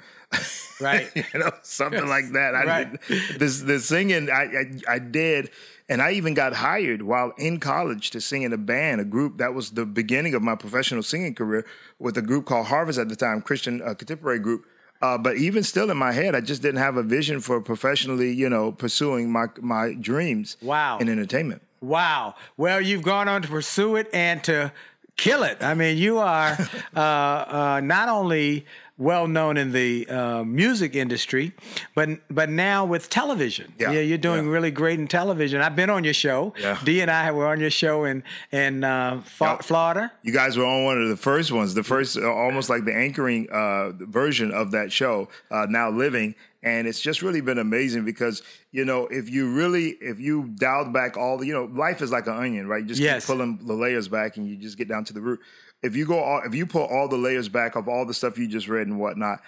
Right. 0.80 1.10
you 1.14 1.38
know 1.40 1.50
something 1.62 2.06
like 2.08 2.32
that 2.32 2.54
I 2.54 2.64
Right. 2.64 3.06
did, 3.08 3.40
this 3.40 3.60
the 3.60 3.78
singing 3.80 4.30
I, 4.30 4.42
I 4.44 4.94
i 4.96 4.98
did 4.98 5.50
and 5.88 6.02
i 6.02 6.10
even 6.12 6.34
got 6.34 6.52
hired 6.54 7.02
while 7.02 7.32
in 7.38 7.60
college 7.60 8.10
to 8.10 8.20
sing 8.20 8.42
in 8.42 8.52
a 8.52 8.58
band 8.58 9.00
a 9.00 9.04
group 9.04 9.38
that 9.38 9.54
was 9.54 9.70
the 9.70 9.86
beginning 9.86 10.34
of 10.34 10.42
my 10.42 10.56
professional 10.56 11.02
singing 11.02 11.34
career 11.34 11.64
with 11.98 12.16
a 12.18 12.22
group 12.22 12.44
called 12.46 12.66
harvest 12.66 12.98
at 12.98 13.08
the 13.08 13.16
time 13.16 13.40
christian 13.40 13.80
uh, 13.82 13.94
contemporary 13.94 14.38
group 14.40 14.66
uh, 15.02 15.18
but 15.18 15.36
even 15.36 15.62
still 15.62 15.90
in 15.90 15.98
my 15.98 16.12
head, 16.12 16.34
I 16.34 16.40
just 16.40 16.62
didn't 16.62 16.80
have 16.80 16.96
a 16.96 17.02
vision 17.02 17.40
for 17.40 17.60
professionally, 17.60 18.32
you 18.32 18.48
know, 18.48 18.72
pursuing 18.72 19.30
my 19.30 19.46
my 19.60 19.92
dreams 19.92 20.56
Wow. 20.62 20.96
in 20.98 21.10
entertainment. 21.10 21.60
Wow. 21.82 22.36
Well, 22.56 22.80
you've 22.80 23.02
gone 23.02 23.28
on 23.28 23.42
to 23.42 23.48
pursue 23.48 23.96
it 23.96 24.08
and 24.14 24.42
to 24.44 24.72
kill 25.16 25.42
it. 25.42 25.58
I 25.62 25.74
mean, 25.74 25.98
you 25.98 26.18
are 26.20 26.56
uh, 26.96 27.00
uh, 27.00 27.80
not 27.84 28.08
only 28.08 28.64
well 28.96 29.26
known 29.26 29.56
in 29.56 29.72
the 29.72 30.08
uh, 30.08 30.44
music 30.44 30.94
industry, 30.94 31.52
but 31.96 32.08
but 32.30 32.48
now 32.48 32.84
with 32.84 33.10
television. 33.10 33.72
Yeah. 33.78 33.90
you're 33.92 34.18
doing 34.18 34.44
Yeah. 34.46 34.52
really 34.52 34.70
great 34.70 35.00
in 35.00 35.08
television. 35.08 35.60
I've 35.60 35.74
been 35.74 35.90
on 35.90 36.04
your 36.04 36.14
show. 36.14 36.54
Yeah. 36.58 36.78
Dee 36.84 37.00
and 37.00 37.10
I 37.10 37.32
were 37.32 37.46
on 37.46 37.58
your 37.60 37.70
show 37.70 38.04
in 38.04 38.22
in 38.52 38.84
uh, 38.84 39.20
Fa- 39.24 39.44
Yeah. 39.44 39.56
Florida. 39.62 40.12
You 40.22 40.32
guys 40.32 40.56
were 40.56 40.64
on 40.66 40.84
one 40.84 41.02
of 41.02 41.08
the 41.08 41.16
first 41.16 41.50
ones, 41.50 41.74
the 41.74 41.82
first, 41.82 42.16
uh, 42.16 42.30
almost 42.32 42.70
like 42.70 42.84
the 42.84 42.94
anchoring 42.94 43.48
uh, 43.50 43.92
version 43.98 44.52
of 44.52 44.70
that 44.70 44.92
show, 44.92 45.28
uh, 45.50 45.66
now 45.68 45.90
living. 45.90 46.34
And 46.62 46.86
it's 46.88 47.00
just 47.00 47.20
really 47.20 47.42
been 47.42 47.58
amazing 47.58 48.06
because, 48.06 48.42
you 48.72 48.86
know, 48.86 49.06
if 49.08 49.28
you 49.28 49.52
really, 49.52 49.88
if 50.00 50.18
you 50.18 50.44
dialed 50.54 50.94
back 50.94 51.14
all 51.18 51.36
the, 51.36 51.46
you 51.46 51.52
know, 51.52 51.64
life 51.64 52.00
is 52.00 52.10
like 52.10 52.26
an 52.26 52.32
onion, 52.36 52.66
right? 52.68 52.80
You 52.80 52.88
just 52.88 53.02
Yes. 53.02 53.26
keep 53.26 53.36
pulling 53.36 53.58
the 53.66 53.74
layers 53.74 54.08
back 54.08 54.38
and 54.38 54.48
you 54.48 54.56
just 54.56 54.78
get 54.78 54.88
down 54.88 55.04
to 55.04 55.12
the 55.12 55.20
root. 55.20 55.40
If 55.84 55.94
you 55.94 56.06
go, 56.06 56.18
all, 56.18 56.42
if 56.44 56.54
you 56.54 56.66
pull 56.66 56.84
all 56.84 57.08
the 57.08 57.16
layers 57.16 57.48
back 57.48 57.76
of 57.76 57.88
all 57.88 58.04
the 58.06 58.14
stuff 58.14 58.38
you 58.38 58.48
just 58.48 58.68
read 58.68 58.86
and 58.86 58.98
whatnot, 58.98 59.40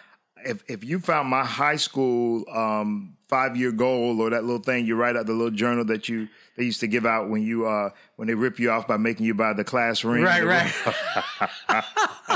if, 0.44 0.62
if 0.68 0.84
you 0.84 1.00
found 1.00 1.28
my 1.28 1.44
high 1.44 1.76
school 1.76 2.44
um, 2.50 3.16
five 3.28 3.56
year 3.56 3.72
goal 3.72 4.20
or 4.20 4.30
that 4.30 4.44
little 4.44 4.62
thing 4.62 4.86
you 4.86 4.94
write 4.94 5.16
out 5.16 5.26
the 5.26 5.32
little 5.32 5.50
journal 5.50 5.84
that 5.84 6.08
you 6.08 6.28
they 6.56 6.64
used 6.64 6.80
to 6.80 6.86
give 6.86 7.04
out 7.04 7.28
when 7.28 7.42
you 7.42 7.66
uh 7.66 7.90
when 8.14 8.28
they 8.28 8.34
rip 8.34 8.60
you 8.60 8.70
off 8.70 8.86
by 8.86 8.96
making 8.96 9.26
you 9.26 9.34
buy 9.34 9.52
the 9.52 9.64
class 9.64 10.04
ring 10.04 10.22
Right, 10.22 10.44
right. 10.44 10.72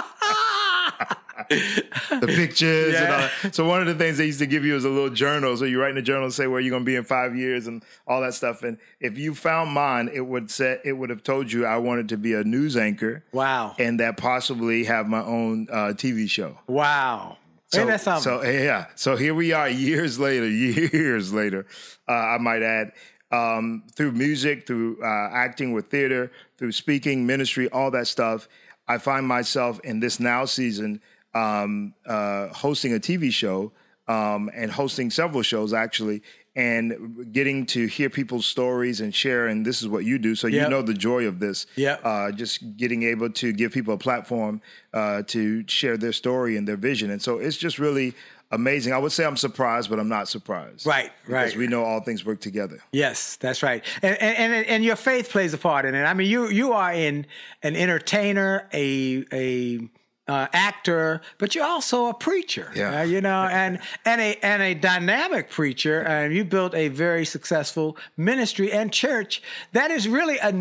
the 1.51 2.27
pictures 2.27 2.95
and 2.95 3.13
all 3.13 3.29
that. 3.43 3.55
So 3.55 3.67
one 3.67 3.81
of 3.81 3.87
the 3.87 3.95
things 3.95 4.19
they 4.19 4.27
used 4.27 4.39
to 4.39 4.47
give 4.47 4.65
you 4.65 4.77
is 4.77 4.85
a 4.85 4.89
little 4.89 5.11
journal. 5.11 5.57
So 5.57 5.65
you 5.65 5.81
write 5.81 5.91
in 5.91 5.97
the 5.97 6.03
journal 6.03 6.25
and 6.25 6.33
say 6.33 6.47
where 6.47 6.61
you're 6.61 6.71
going 6.71 6.85
to 6.85 6.87
be 6.87 6.97
in 6.97 7.05
five 7.05 7.37
years 7.37 7.67
and 7.67 7.83
all 8.07 8.21
that 8.21 8.35
stuff. 8.35 8.63
And 8.63 8.79
if 9.01 9.19
you 9.19 9.35
found 9.35 9.73
mine, 9.73 10.11
it 10.13 10.21
would 10.21 10.51
say 10.51 10.79
it 10.85 10.93
would 10.93 11.11
have 11.11 11.23
told 11.23 11.51
you 11.51 11.67
I 11.67 11.79
wanted 11.79 12.09
to 12.11 12.17
be 12.17 12.35
a 12.35 12.45
news 12.45 12.77
anchor. 12.77 13.25
Wow. 13.33 13.75
And 13.79 13.99
that 14.01 14.17
possibly 14.17 14.85
have 14.85 15.09
my 15.09 15.23
own 15.23 15.67
uh, 15.71 15.93
TV 15.97 16.31
show. 16.31 16.59
Wow. 16.67 17.37
So, 17.73 17.81
Ain't 17.81 17.89
that 17.89 18.01
something? 18.01 18.23
so 18.23 18.43
yeah. 18.43 18.87
So 18.97 19.17
here 19.17 19.35
we 19.35 19.53
are, 19.53 19.69
years 19.69 20.19
later, 20.19 20.49
years 20.49 21.33
later. 21.33 21.67
Uh, 22.09 22.13
I 22.13 22.39
might 22.39 22.63
add, 22.63 22.93
um, 23.33 23.85
through 23.95 24.13
music, 24.13 24.67
through 24.67 24.99
uh, 25.03 25.31
acting 25.33 25.73
with 25.73 25.89
theater, 25.89 26.33
through 26.59 26.73
speaking, 26.73 27.27
ministry, 27.27 27.69
all 27.71 27.91
that 27.93 28.09
stuff. 28.09 28.49
I 28.89 28.99
find 28.99 29.25
myself 29.25 29.79
in 29.85 30.01
this 30.01 30.19
now 30.19 30.47
season 30.47 31.01
um, 31.35 31.95
uh, 32.07 32.49
hosting 32.49 32.95
a 32.95 32.99
TV 32.99 33.33
show 33.33 33.73
um, 34.09 34.51
and 34.55 34.71
hosting 34.71 35.11
several 35.11 35.43
shows 35.43 35.73
actually, 35.73 36.23
and 36.57 37.29
getting 37.33 37.65
to 37.65 37.87
hear 37.87 38.11
people's 38.11 38.45
stories 38.45 39.01
and 39.01 39.15
share. 39.15 39.47
And 39.47 39.65
this 39.65 39.81
is 39.83 39.89
what 39.89 40.05
you 40.05 40.19
do, 40.19 40.35
so 40.35 40.49
you 40.49 40.69
know 40.69 40.83
the 40.83 40.95
joy 40.95 41.27
of 41.27 41.39
this. 41.39 41.67
Yeah, 41.77 41.97
Uh, 42.03 42.33
just 42.33 42.77
getting 42.77 43.05
able 43.05 43.31
to 43.31 43.53
give 43.53 43.73
people 43.73 43.95
a 43.95 43.99
platform 43.99 44.61
uh, 44.93 45.23
to 45.29 45.65
share 45.69 45.97
their 45.97 46.13
story 46.13 46.57
and 46.57 46.67
their 46.67 46.77
vision, 46.77 47.11
and 47.11 47.23
so 47.23 47.39
it's 47.39 47.57
just 47.57 47.79
really 47.79 48.15
amazing. 48.51 48.93
I 48.93 48.99
would 48.99 49.13
say 49.13 49.25
I'm 49.25 49.37
surprised, 49.37 49.89
but 49.91 50.01
I'm 50.01 50.09
not 50.09 50.27
surprised. 50.29 50.85
Right, 50.85 51.13
Because 51.25 51.51
right. 51.53 51.57
we 51.57 51.69
know 51.69 51.85
all 51.85 52.01
things 52.01 52.25
work 52.25 52.41
together. 52.41 52.81
Yes, 52.91 53.37
that's 53.37 53.63
right, 53.63 53.85
and 54.03 54.21
and 54.21 54.53
and, 54.53 54.67
and 54.67 54.85
your 54.85 54.97
faith 54.97 55.31
plays 55.31 55.55
a 55.55 55.59
part 55.59 55.85
in 55.85 55.95
it. 55.95 56.03
I 56.03 56.15
mean, 56.15 56.29
you 56.29 56.49
you 56.49 56.73
are 56.73 56.93
in 56.93 57.27
an 57.63 57.77
entertainer, 57.77 58.69
a 58.73 59.25
a 59.33 59.89
uh, 60.31 60.47
actor, 60.53 61.21
but 61.39 61.55
you're 61.55 61.71
also 61.77 62.07
a 62.07 62.15
preacher. 62.15 62.67
Yeah. 62.75 63.01
uh, 63.01 63.03
you 63.15 63.21
know, 63.21 63.43
and 63.63 63.73
and 64.05 64.21
a 64.21 64.31
and 64.51 64.63
a 64.63 64.75
dynamic 64.75 65.51
preacher. 65.51 65.97
And 66.03 66.33
you 66.37 66.45
built 66.45 66.75
a 66.75 66.87
very 66.89 67.25
successful 67.25 67.97
ministry 68.17 68.69
and 68.79 68.93
church 68.93 69.43
that 69.73 69.91
is 69.91 70.03
really 70.09 70.39
a, 70.39 70.53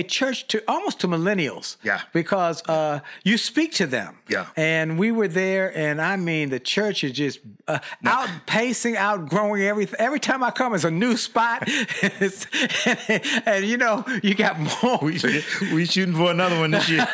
a, 0.00 0.02
church 0.02 0.46
to 0.48 0.56
almost 0.68 1.00
to 1.00 1.08
millennials. 1.08 1.76
Yeah. 1.82 2.00
because 2.12 2.62
uh, 2.68 3.00
you 3.24 3.38
speak 3.38 3.72
to 3.74 3.86
them. 3.86 4.12
Yeah. 4.28 4.46
and 4.56 4.98
we 4.98 5.12
were 5.12 5.28
there, 5.28 5.66
and 5.78 6.00
I 6.02 6.16
mean, 6.16 6.50
the 6.50 6.58
church 6.58 7.04
is 7.04 7.12
just 7.12 7.38
uh, 7.68 7.78
outpacing, 8.04 8.96
outgrowing 8.96 9.62
everything. 9.62 10.00
Every 10.00 10.18
time 10.18 10.42
I 10.42 10.50
come, 10.50 10.74
it's 10.74 10.82
a 10.82 10.90
new 10.90 11.16
spot, 11.16 11.62
It's- 12.26 12.46
and, 13.46 13.64
you 13.64 13.76
know, 13.76 14.04
you 14.24 14.34
got 14.34 14.58
more. 14.58 14.98
We 15.00 15.12
we 15.72 15.84
shooting 15.86 16.16
for 16.16 16.30
another 16.32 16.58
one 16.58 16.72
this 16.72 16.88
year. 16.88 17.06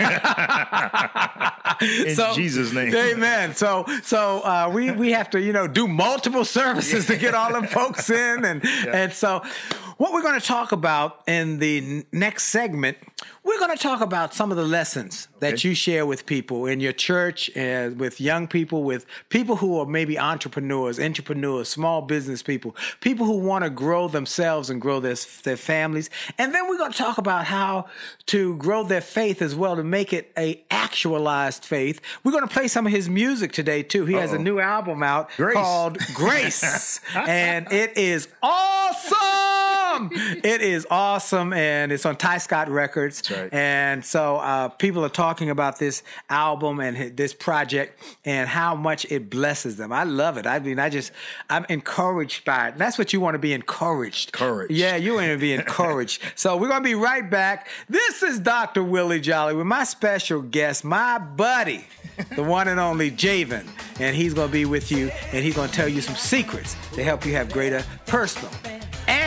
In 2.06 2.34
Jesus' 2.34 2.72
name. 2.72 2.94
Amen. 2.94 3.54
So 3.54 3.86
so 4.02 4.40
uh, 4.40 4.70
we 4.72 4.90
we 4.90 5.12
have 5.12 5.30
to 5.30 5.40
you 5.40 5.52
know 5.52 5.66
do 5.66 5.86
multiple 5.86 6.44
services 6.44 7.06
to 7.06 7.16
get 7.16 7.34
all 7.34 7.52
them 7.52 7.66
folks 7.78 8.10
in, 8.10 8.44
and 8.44 8.64
and 8.64 9.12
so 9.12 9.42
what 9.98 10.12
we're 10.12 10.22
going 10.22 10.40
to 10.40 10.46
talk 10.46 10.72
about 10.72 11.22
in 11.28 11.58
the 11.58 12.04
next 12.12 12.44
segment, 12.44 12.98
we're 13.44 13.58
going 13.58 13.76
to 13.76 13.82
talk 13.82 14.00
about 14.00 14.34
some 14.34 14.50
of 14.50 14.56
the 14.56 14.64
lessons 14.64 15.28
that 15.40 15.64
you 15.64 15.74
share 15.74 16.06
with 16.06 16.26
people 16.26 16.66
in 16.66 16.80
your 16.80 16.92
church 16.92 17.50
and 17.56 17.98
with 17.98 18.20
young 18.20 18.46
people, 18.46 18.84
with 18.84 19.04
people 19.28 19.56
who 19.56 19.78
are 19.78 19.86
maybe 19.86 20.18
entrepreneurs, 20.18 21.00
entrepreneurs, 21.00 21.68
small 21.68 22.02
business 22.02 22.42
people, 22.42 22.76
people 23.00 23.26
who 23.26 23.38
want 23.38 23.64
to 23.64 23.70
grow 23.70 24.08
themselves 24.08 24.70
and 24.70 24.80
grow 24.80 25.00
their 25.00 25.16
their 25.42 25.56
families, 25.56 26.08
and 26.38 26.54
then 26.54 26.68
we're 26.68 26.78
going 26.78 26.92
to 26.92 26.98
talk 26.98 27.18
about 27.18 27.46
how 27.46 27.86
to 28.26 28.56
grow 28.56 28.84
their 28.84 29.00
faith 29.00 29.42
as 29.42 29.54
well 29.54 29.76
to 29.76 29.84
make 29.84 30.12
it 30.12 30.32
a 30.36 30.62
actualized 30.70 31.64
faith. 31.64 32.00
We're 32.22 32.32
going 32.32 32.46
to 32.46 32.52
play 32.52 32.68
some 32.68 32.86
of 32.86 32.92
his 32.92 33.08
music 33.08 33.52
today 33.52 33.82
too. 33.82 34.06
He 34.06 34.14
has 34.14 34.32
a 34.32 34.38
new 34.38 34.60
album 34.60 35.02
out 35.02 35.30
Grace. 35.36 35.54
called 35.54 35.98
Grace, 36.14 37.00
and 37.14 37.70
it 37.72 37.96
is 37.96 38.28
awesome. 38.42 39.51
It 39.92 40.60
is 40.62 40.86
awesome, 40.90 41.52
and 41.52 41.92
it's 41.92 42.06
on 42.06 42.16
Tyscot 42.16 42.68
Records. 42.68 43.30
Right. 43.30 43.52
And 43.52 44.04
so 44.04 44.36
uh, 44.36 44.68
people 44.68 45.04
are 45.04 45.10
talking 45.10 45.50
about 45.50 45.78
this 45.78 46.02
album 46.30 46.80
and 46.80 47.16
this 47.16 47.34
project 47.34 48.00
and 48.24 48.48
how 48.48 48.74
much 48.74 49.04
it 49.10 49.28
blesses 49.30 49.76
them. 49.76 49.92
I 49.92 50.04
love 50.04 50.36
it. 50.36 50.46
I 50.46 50.58
mean, 50.58 50.78
I 50.78 50.88
just 50.88 51.12
I'm 51.50 51.66
encouraged 51.68 52.44
by 52.44 52.68
it. 52.68 52.78
That's 52.78 52.98
what 52.98 53.12
you 53.12 53.20
want 53.20 53.34
to 53.34 53.38
be 53.38 53.52
encouraged. 53.52 54.30
Encouraged. 54.30 54.72
Yeah, 54.72 54.96
you 54.96 55.14
want 55.14 55.28
to 55.28 55.38
be 55.38 55.52
encouraged. 55.52 56.22
so 56.34 56.56
we're 56.56 56.68
gonna 56.68 56.84
be 56.84 56.94
right 56.94 57.28
back. 57.28 57.68
This 57.88 58.22
is 58.22 58.38
Dr. 58.38 58.82
Willie 58.82 59.20
Jolly 59.20 59.54
with 59.54 59.66
my 59.66 59.84
special 59.84 60.42
guest, 60.42 60.84
my 60.84 61.18
buddy, 61.18 61.86
the 62.34 62.42
one 62.42 62.68
and 62.68 62.80
only 62.80 63.10
Javen, 63.10 63.66
and 64.00 64.16
he's 64.16 64.34
gonna 64.34 64.50
be 64.50 64.64
with 64.64 64.90
you 64.90 65.10
and 65.32 65.44
he's 65.44 65.54
gonna 65.54 65.72
tell 65.72 65.88
you 65.88 66.00
some 66.00 66.16
secrets 66.16 66.76
to 66.94 67.04
help 67.04 67.26
you 67.26 67.32
have 67.34 67.52
greater 67.52 67.84
personal 68.06 68.50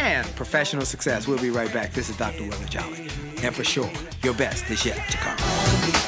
and 0.06 0.36
professional 0.36 0.86
success. 0.86 1.28
We'll 1.28 1.42
be 1.42 1.50
right 1.50 1.74
back. 1.74 1.92
This 1.92 2.10
is 2.10 2.18
Dr. 2.18 2.44
Willie 2.44 2.66
Jolly, 2.70 3.10
and 3.42 3.56
for 3.56 3.64
sure, 3.64 3.90
your 4.24 4.36
best 4.36 4.70
is 4.70 4.86
yet 4.86 4.98
to 5.10 5.18
come. 5.18 6.05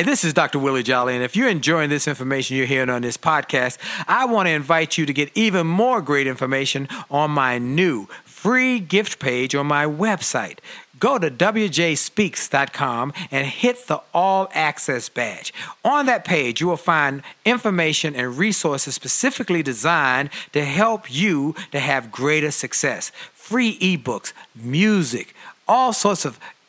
Hi, 0.00 0.04
this 0.04 0.24
is 0.24 0.32
Dr. 0.32 0.58
Willie 0.58 0.82
Jolly, 0.82 1.14
and 1.14 1.22
if 1.22 1.36
you're 1.36 1.50
enjoying 1.50 1.90
this 1.90 2.08
information 2.08 2.56
you're 2.56 2.64
hearing 2.64 2.88
on 2.88 3.02
this 3.02 3.18
podcast, 3.18 3.76
I 4.08 4.24
want 4.24 4.46
to 4.46 4.50
invite 4.50 4.96
you 4.96 5.04
to 5.04 5.12
get 5.12 5.30
even 5.34 5.66
more 5.66 6.00
great 6.00 6.26
information 6.26 6.88
on 7.10 7.32
my 7.32 7.58
new 7.58 8.06
free 8.24 8.80
gift 8.80 9.18
page 9.18 9.54
on 9.54 9.66
my 9.66 9.84
website. 9.84 10.60
Go 10.98 11.18
to 11.18 11.30
wjspeaks.com 11.30 13.12
and 13.30 13.46
hit 13.46 13.88
the 13.88 14.00
All 14.14 14.48
Access 14.54 15.10
badge. 15.10 15.52
On 15.84 16.06
that 16.06 16.24
page, 16.24 16.62
you 16.62 16.68
will 16.68 16.78
find 16.78 17.20
information 17.44 18.16
and 18.16 18.38
resources 18.38 18.94
specifically 18.94 19.62
designed 19.62 20.30
to 20.54 20.64
help 20.64 21.14
you 21.14 21.54
to 21.72 21.78
have 21.78 22.10
greater 22.10 22.50
success. 22.50 23.12
Free 23.34 23.78
ebooks, 23.80 24.32
music, 24.54 25.34
all 25.68 25.92
sorts 25.92 26.24
of 26.24 26.40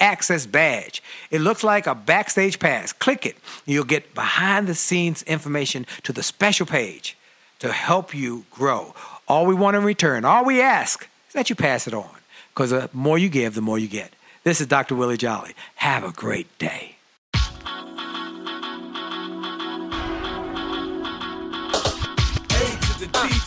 access 0.00 0.46
badge. 0.46 1.02
It 1.30 1.40
looks 1.40 1.62
like 1.62 1.86
a 1.86 1.94
backstage 1.94 2.58
pass. 2.58 2.92
Click 2.92 3.26
it. 3.26 3.36
You'll 3.66 3.84
get 3.84 4.14
behind 4.14 4.66
the 4.66 4.74
scenes 4.74 5.22
information 5.24 5.86
to 6.02 6.12
the 6.12 6.22
special 6.22 6.66
page 6.66 7.16
to 7.60 7.72
help 7.72 8.14
you 8.14 8.44
grow. 8.50 8.94
All 9.28 9.46
we 9.46 9.54
want 9.54 9.76
in 9.76 9.84
return, 9.84 10.24
all 10.24 10.44
we 10.44 10.60
ask 10.60 11.08
is 11.28 11.34
that 11.34 11.50
you 11.50 11.56
pass 11.56 11.86
it 11.86 11.94
on 11.94 12.10
because 12.54 12.70
the 12.70 12.90
more 12.92 13.18
you 13.18 13.28
give, 13.28 13.54
the 13.54 13.60
more 13.60 13.78
you 13.78 13.88
get. 13.88 14.12
This 14.42 14.60
is 14.60 14.66
Dr. 14.66 14.94
Willie 14.94 15.16
Jolly. 15.16 15.54
Have 15.76 16.02
a 16.02 16.12
great 16.12 16.58
day. 16.58 16.96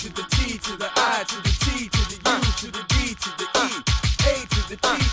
To 0.03 0.09
the 0.09 0.23
T 0.31 0.57
to 0.57 0.75
the 0.75 0.89
I 0.97 1.23
to 1.25 1.35
the 1.37 1.55
T 1.63 1.87
to 1.87 2.01
the 2.09 2.17
U 2.29 2.39
to 2.59 2.67
the 2.75 2.83
D 2.89 3.15
to 3.15 3.29
the 3.37 3.47
E. 3.55 3.67
A 4.27 4.45
to 4.47 4.61
the 4.69 4.75
T 4.75 5.12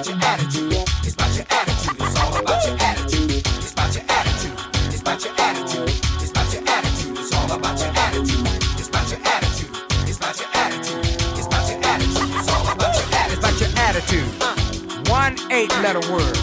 It's 0.00 0.08
about 0.08 1.36
your 1.36 1.44
attitude. 1.50 1.96
It's 2.00 2.16
all 2.16 2.34
about 2.34 2.64
your 2.64 2.74
attitude. 2.80 3.30
It's 3.36 3.72
about 3.72 3.94
your 3.94 4.04
attitude. 4.08 4.56
It's 4.88 5.02
about 5.02 5.22
your 5.22 5.34
attitude. 5.36 5.88
It's 6.16 6.30
about 6.30 6.52
your 6.54 6.62
attitude. 6.66 7.18
It's 7.18 7.32
all 7.34 7.52
about 7.52 7.78
your 7.78 7.90
attitude. 7.90 8.46
It's 8.80 8.88
about 8.88 9.10
your 9.10 9.20
attitude. 9.20 9.68
It's 10.08 10.16
about 10.16 10.40
your 10.40 10.48
attitude. 10.54 11.04
It's 11.36 11.46
about 11.46 11.68
your 11.68 11.80
attitude. 11.84 12.30
It's 12.32 12.48
all 12.48 12.72
about 12.72 12.96
your 12.96 13.08
attitude. 13.12 13.28
It's 13.28 13.44
about 13.44 13.60
your 13.60 13.72
attitude. 13.76 15.08
One 15.10 15.36
eight 15.52 15.68
letter 15.84 16.00
word 16.10 16.34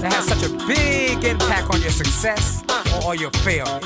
that 0.00 0.14
has 0.14 0.24
such 0.24 0.42
a 0.44 0.66
big 0.66 1.22
impact 1.22 1.68
on 1.74 1.82
your 1.82 1.90
success 1.90 2.64
or 3.04 3.14
your 3.14 3.30
failure. 3.44 3.78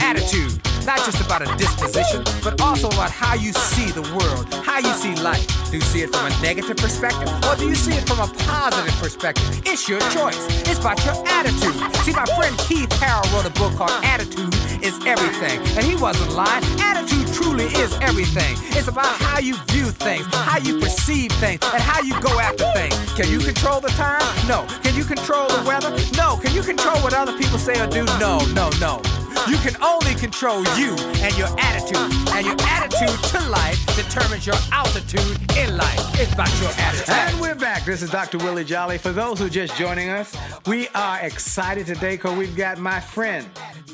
Attitude, 0.00 0.58
not 0.84 0.98
just 1.06 1.20
about 1.24 1.42
a 1.42 1.56
disposition, 1.56 2.24
but 2.42 2.60
also 2.60 2.88
about 2.88 3.12
how 3.12 3.34
you 3.34 3.52
see 3.52 3.92
the 3.92 4.02
world, 4.18 4.52
how 4.66 4.80
you 4.80 4.92
see 4.94 5.14
life. 5.22 5.61
Do 5.72 5.78
you 5.78 5.84
see 5.84 6.02
it 6.02 6.14
from 6.14 6.26
a 6.26 6.42
negative 6.42 6.76
perspective 6.76 7.32
or 7.48 7.56
do 7.56 7.66
you 7.66 7.74
see 7.74 7.94
it 7.94 8.06
from 8.06 8.20
a 8.20 8.26
positive 8.44 8.94
perspective? 9.00 9.62
It's 9.64 9.88
your 9.88 10.00
choice. 10.12 10.36
It's 10.68 10.78
about 10.78 11.02
your 11.06 11.14
attitude. 11.26 11.72
See, 12.04 12.12
my 12.12 12.26
friend 12.36 12.54
Keith 12.58 12.90
Harrell 13.00 13.24
wrote 13.32 13.46
a 13.46 13.54
book 13.58 13.72
called 13.76 14.04
Attitude 14.04 14.52
is 14.84 14.92
Everything, 15.06 15.60
and 15.78 15.82
he 15.82 15.96
wasn't 15.96 16.32
lying. 16.32 16.62
Attitude 16.78 17.26
truly 17.32 17.64
is 17.80 17.94
everything. 18.02 18.54
It's 18.76 18.88
about 18.88 19.16
how 19.16 19.38
you 19.38 19.54
view 19.68 19.86
things, 19.86 20.26
how 20.34 20.58
you 20.58 20.78
perceive 20.78 21.32
things, 21.40 21.60
and 21.72 21.82
how 21.82 22.02
you 22.02 22.20
go 22.20 22.38
after 22.38 22.70
things. 22.74 22.94
Can 23.14 23.30
you 23.30 23.38
control 23.38 23.80
the 23.80 23.88
time? 23.96 24.20
No. 24.46 24.66
Can 24.82 24.94
you 24.94 25.04
control 25.04 25.48
the 25.48 25.64
weather? 25.66 25.88
No. 26.18 26.36
Can 26.36 26.54
you 26.54 26.60
control 26.60 26.98
what 26.98 27.14
other 27.14 27.32
people 27.38 27.56
say 27.56 27.80
or 27.80 27.86
do? 27.86 28.04
No, 28.20 28.44
no, 28.52 28.68
no. 28.78 29.00
You 29.48 29.56
can 29.58 29.80
only 29.82 30.14
control 30.14 30.62
you 30.76 30.96
and 31.22 31.36
your 31.36 31.48
attitude. 31.58 31.98
And 32.32 32.46
your 32.46 32.56
attitude 32.60 33.18
to 33.30 33.48
life 33.48 33.84
determines 33.96 34.46
your 34.46 34.56
altitude 34.70 35.38
in 35.56 35.76
life. 35.76 36.20
It's 36.20 36.32
about 36.32 36.48
your 36.60 36.70
attitude. 36.78 37.08
And 37.10 37.40
we're 37.40 37.54
back. 37.54 37.84
This 37.84 38.02
is 38.02 38.10
Dr. 38.10 38.38
Willie 38.38 38.64
Jolly. 38.64 38.98
For 38.98 39.12
those 39.12 39.38
who 39.38 39.46
are 39.46 39.50
just 39.50 39.76
joining 39.76 40.08
us, 40.08 40.36
we 40.66 40.88
are 40.88 41.20
excited 41.20 41.86
today 41.86 42.16
because 42.16 42.36
we've 42.36 42.56
got 42.56 42.78
my 42.78 43.00
friend, 43.00 43.46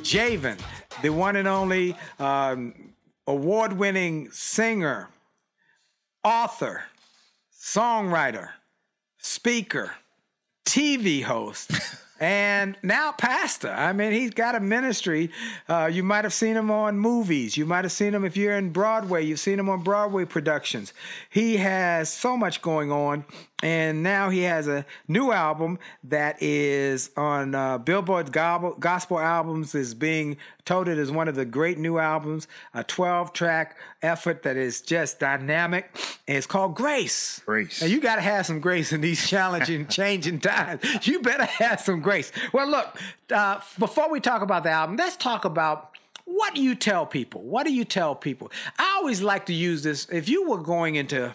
Javen, 0.02 0.58
the 1.02 1.10
one 1.10 1.36
and 1.36 1.48
only 1.48 1.96
um, 2.18 2.92
award 3.26 3.72
winning 3.74 4.30
singer, 4.30 5.08
author, 6.24 6.82
songwriter, 7.58 8.50
speaker, 9.18 9.92
TV 10.64 11.22
host, 11.22 11.70
and 12.20 12.76
now 12.82 13.12
pastor. 13.12 13.70
I 13.70 13.92
mean, 13.92 14.12
he's 14.12 14.30
got 14.30 14.54
a 14.54 14.60
ministry. 14.60 15.30
Uh, 15.68 15.88
you 15.92 16.02
might 16.02 16.24
have 16.24 16.32
seen 16.32 16.56
him 16.56 16.70
on 16.70 16.98
movies. 16.98 17.56
You 17.56 17.66
might 17.66 17.84
have 17.84 17.92
seen 17.92 18.14
him 18.14 18.24
if 18.24 18.36
you're 18.36 18.56
in 18.56 18.70
Broadway. 18.70 19.24
You've 19.24 19.40
seen 19.40 19.58
him 19.58 19.68
on 19.68 19.82
Broadway 19.82 20.24
productions. 20.24 20.92
He 21.30 21.58
has 21.58 22.12
so 22.12 22.36
much 22.36 22.62
going 22.62 22.90
on. 22.90 23.24
And 23.62 24.04
now 24.04 24.30
he 24.30 24.42
has 24.42 24.68
a 24.68 24.86
new 25.08 25.32
album 25.32 25.80
that 26.04 26.40
is 26.40 27.10
on 27.16 27.56
uh, 27.56 27.78
Billboard 27.78 28.30
Gospel, 28.30 29.18
Albums, 29.18 29.74
is 29.74 29.94
being 29.94 30.36
touted 30.64 30.98
as 30.98 31.10
one 31.10 31.26
of 31.26 31.34
the 31.34 31.44
great 31.44 31.76
new 31.76 31.98
albums, 31.98 32.46
a 32.72 32.84
12 32.84 33.32
track 33.32 33.76
effort 34.00 34.44
that 34.44 34.56
is 34.56 34.80
just 34.80 35.18
dynamic. 35.18 35.90
And 36.28 36.36
it's 36.36 36.46
called 36.46 36.76
Grace. 36.76 37.42
Grace. 37.46 37.82
And 37.82 37.90
you 37.90 38.00
got 38.00 38.16
to 38.16 38.20
have 38.20 38.46
some 38.46 38.60
grace 38.60 38.92
in 38.92 39.00
these 39.00 39.28
challenging, 39.28 39.86
changing 39.88 40.38
times. 40.38 40.82
You 41.06 41.20
better 41.20 41.46
have 41.46 41.80
some 41.80 42.00
grace. 42.00 42.30
Well, 42.52 42.68
look, 42.68 42.96
uh, 43.34 43.60
before 43.78 44.08
we 44.08 44.20
talk 44.20 44.42
about 44.42 44.62
the 44.62 44.70
album, 44.70 44.96
let's 44.96 45.16
talk 45.16 45.44
about 45.44 45.96
what 46.26 46.54
do 46.54 46.62
you 46.62 46.76
tell 46.76 47.06
people? 47.06 47.40
What 47.40 47.66
do 47.66 47.72
you 47.72 47.84
tell 47.84 48.14
people? 48.14 48.52
I 48.78 48.98
always 48.98 49.20
like 49.22 49.46
to 49.46 49.54
use 49.54 49.82
this. 49.82 50.06
If 50.10 50.28
you 50.28 50.48
were 50.48 50.58
going 50.58 50.94
into 50.94 51.34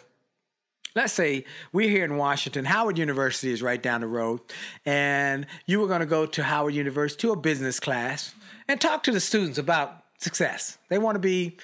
let's 0.95 1.13
say 1.13 1.45
we're 1.71 1.89
here 1.89 2.05
in 2.05 2.17
Washington, 2.17 2.65
Howard 2.65 2.97
University 2.97 3.51
is 3.51 3.61
right 3.61 3.81
down 3.81 4.01
the 4.01 4.07
road, 4.07 4.41
and 4.85 5.45
you 5.65 5.79
were 5.79 5.87
going 5.87 6.01
to 6.01 6.05
go 6.05 6.25
to 6.25 6.43
Howard 6.43 6.73
University 6.73 7.21
to 7.21 7.31
a 7.31 7.35
business 7.35 7.79
class 7.79 8.33
and 8.67 8.79
talk 8.79 9.03
to 9.03 9.11
the 9.11 9.19
students 9.19 9.57
about 9.57 10.03
success. 10.19 10.77
They 10.89 10.97
want 10.97 11.15
to 11.15 11.19
be 11.19 11.57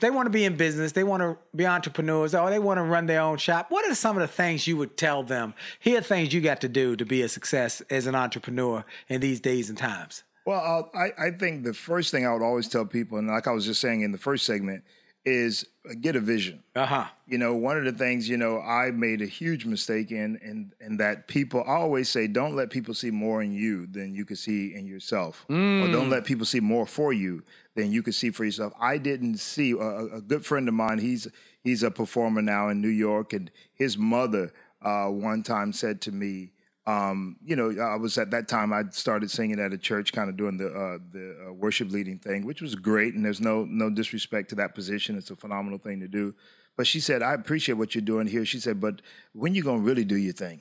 they 0.00 0.10
want 0.10 0.24
to 0.24 0.30
be 0.30 0.44
in 0.44 0.56
business, 0.56 0.92
they 0.92 1.04
want 1.04 1.22
to 1.22 1.36
be 1.54 1.66
entrepreneurs, 1.66 2.34
or 2.34 2.48
they 2.48 2.58
want 2.58 2.78
to 2.78 2.82
run 2.82 3.04
their 3.04 3.20
own 3.20 3.36
shop. 3.36 3.66
What 3.68 3.86
are 3.86 3.94
some 3.94 4.16
of 4.16 4.22
the 4.22 4.28
things 4.28 4.66
you 4.66 4.78
would 4.78 4.96
tell 4.96 5.22
them? 5.22 5.52
Here 5.78 5.98
are 5.98 6.02
things 6.02 6.32
you 6.32 6.40
got 6.40 6.62
to 6.62 6.68
do 6.68 6.96
to 6.96 7.04
be 7.04 7.20
a 7.20 7.28
success 7.28 7.82
as 7.90 8.06
an 8.06 8.14
entrepreneur 8.14 8.84
in 9.08 9.20
these 9.20 9.40
days 9.40 9.68
and 9.68 9.76
times. 9.76 10.22
Well, 10.46 10.90
I, 10.94 11.12
I 11.18 11.30
think 11.32 11.64
the 11.64 11.74
first 11.74 12.10
thing 12.10 12.26
I 12.26 12.32
would 12.32 12.42
always 12.42 12.68
tell 12.68 12.86
people, 12.86 13.18
and 13.18 13.28
like 13.28 13.46
I 13.46 13.52
was 13.52 13.66
just 13.66 13.82
saying 13.82 14.00
in 14.00 14.12
the 14.12 14.18
first 14.18 14.46
segment, 14.46 14.84
is 15.24 15.66
uh, 15.88 15.94
get 16.00 16.16
a 16.16 16.20
vision. 16.20 16.62
Uh 16.74 16.86
huh. 16.86 17.04
You 17.26 17.38
know, 17.38 17.54
one 17.54 17.76
of 17.76 17.84
the 17.84 17.92
things, 17.92 18.28
you 18.28 18.36
know, 18.36 18.60
I 18.60 18.90
made 18.90 19.20
a 19.20 19.26
huge 19.26 19.66
mistake 19.66 20.10
in, 20.10 20.38
and 20.42 20.72
in 20.80 20.96
that 20.98 21.28
people, 21.28 21.62
I 21.66 21.72
always 21.72 22.08
say, 22.08 22.26
don't 22.26 22.56
let 22.56 22.70
people 22.70 22.94
see 22.94 23.10
more 23.10 23.42
in 23.42 23.52
you 23.52 23.86
than 23.86 24.14
you 24.14 24.24
can 24.24 24.36
see 24.36 24.74
in 24.74 24.86
yourself. 24.86 25.44
Or 25.48 25.92
don't 25.92 26.10
let 26.10 26.24
people 26.24 26.46
see 26.46 26.60
more 26.60 26.86
for 26.86 27.12
you 27.12 27.42
than 27.74 27.92
you 27.92 28.02
can 28.02 28.12
see 28.12 28.30
for 28.30 28.44
yourself. 28.44 28.72
I 28.80 28.98
didn't 28.98 29.38
see, 29.38 29.72
a, 29.72 30.16
a 30.16 30.20
good 30.20 30.46
friend 30.46 30.66
of 30.68 30.74
mine, 30.74 30.98
he's, 30.98 31.28
he's 31.60 31.82
a 31.82 31.90
performer 31.90 32.42
now 32.42 32.68
in 32.68 32.80
New 32.80 32.88
York, 32.88 33.32
and 33.32 33.50
his 33.74 33.98
mother 33.98 34.52
uh, 34.82 35.08
one 35.08 35.42
time 35.42 35.72
said 35.72 36.00
to 36.02 36.12
me, 36.12 36.52
um, 36.88 37.36
you 37.44 37.54
know, 37.54 37.70
I 37.82 37.96
was 37.96 38.16
at 38.16 38.30
that 38.30 38.48
time. 38.48 38.72
I 38.72 38.84
started 38.92 39.30
singing 39.30 39.60
at 39.60 39.74
a 39.74 39.78
church, 39.78 40.14
kind 40.14 40.30
of 40.30 40.38
doing 40.38 40.56
the 40.56 40.68
uh, 40.68 40.98
the 41.12 41.48
uh, 41.48 41.52
worship 41.52 41.90
leading 41.90 42.18
thing, 42.18 42.46
which 42.46 42.62
was 42.62 42.74
great. 42.74 43.12
And 43.12 43.22
there's 43.22 43.42
no 43.42 43.66
no 43.66 43.90
disrespect 43.90 44.48
to 44.50 44.54
that 44.54 44.74
position; 44.74 45.18
it's 45.18 45.30
a 45.30 45.36
phenomenal 45.36 45.78
thing 45.78 46.00
to 46.00 46.08
do. 46.08 46.34
But 46.78 46.86
she 46.86 46.98
said, 47.00 47.22
"I 47.22 47.34
appreciate 47.34 47.74
what 47.74 47.94
you're 47.94 48.00
doing 48.00 48.26
here." 48.26 48.46
She 48.46 48.58
said, 48.58 48.80
"But 48.80 49.02
when 49.34 49.54
you 49.54 49.62
gonna 49.62 49.82
really 49.82 50.04
do 50.04 50.16
your 50.16 50.32
thing?" 50.32 50.60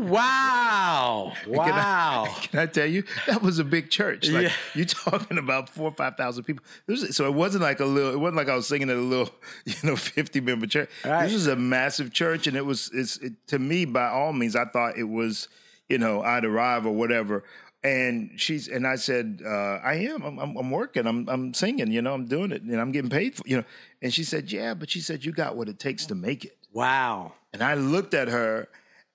Wow. 0.00 1.32
Wow. 1.46 2.34
Can 2.42 2.60
I 2.60 2.66
tell 2.66 2.86
you 2.86 3.04
that 3.26 3.42
was 3.42 3.58
a 3.58 3.64
big 3.64 3.90
church? 3.90 4.28
Like 4.30 4.44
Yeah. 4.44 4.52
you're 4.74 4.84
talking 4.86 5.38
about 5.38 5.68
four 5.68 5.90
or 5.90 5.94
five 5.94 6.16
thousand 6.16 6.44
people. 6.44 6.64
Was- 6.86 7.14
so 7.16 7.26
it 7.26 7.34
wasn't 7.34 7.62
like 7.62 7.80
a 7.80 7.84
little. 7.84 8.12
It 8.12 8.18
wasn't 8.18 8.36
like 8.36 8.48
I 8.48 8.54
was 8.54 8.66
singing 8.68 8.90
at 8.90 8.96
a 8.96 9.00
little, 9.00 9.30
you 9.64 9.74
know, 9.84 9.96
fifty 9.96 10.40
member 10.40 10.66
church. 10.66 10.88
Right. 11.04 11.24
This 11.24 11.32
was 11.34 11.46
a 11.46 11.56
massive 11.56 12.12
church, 12.12 12.46
and 12.46 12.56
it 12.56 12.64
was. 12.64 12.90
It's 12.94 13.16
it, 13.18 13.32
to 13.48 13.58
me 13.58 13.84
by 13.84 14.08
all 14.08 14.32
means. 14.32 14.56
I 14.56 14.64
thought 14.66 14.96
it 14.96 15.04
was, 15.08 15.48
you 15.88 15.98
know, 15.98 16.22
I'd 16.22 16.44
arrive 16.44 16.86
or 16.86 16.92
whatever. 16.92 17.44
And 17.84 18.30
she's 18.36 18.68
and 18.68 18.86
I 18.86 18.94
said, 18.96 19.42
uh, 19.44 19.48
I 19.82 19.94
am. 19.94 20.22
I'm, 20.22 20.38
I'm, 20.38 20.56
I'm 20.56 20.70
working. 20.70 21.04
I'm, 21.06 21.28
I'm 21.28 21.52
singing. 21.52 21.90
You 21.90 22.00
know, 22.00 22.14
I'm 22.14 22.26
doing 22.26 22.52
it, 22.52 22.62
and 22.62 22.80
I'm 22.80 22.92
getting 22.92 23.10
paid 23.10 23.34
for. 23.34 23.42
You 23.44 23.58
know, 23.58 23.64
and 24.00 24.14
she 24.14 24.22
said, 24.22 24.52
Yeah, 24.52 24.74
but 24.74 24.88
she 24.90 25.00
said 25.00 25.24
you 25.24 25.32
got 25.32 25.56
what 25.56 25.68
it 25.68 25.78
takes 25.80 26.06
to 26.06 26.14
make 26.14 26.44
it. 26.44 26.56
Wow. 26.72 27.32
And 27.52 27.60
I 27.62 27.74
looked 27.74 28.14
at 28.14 28.28
her, 28.28 28.68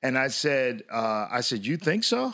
and 0.04 0.18
I 0.18 0.28
said, 0.28 0.84
uh, 0.92 1.28
I 1.32 1.42
said, 1.42 1.66
you 1.66 1.78
think 1.78 2.04
so? 2.04 2.34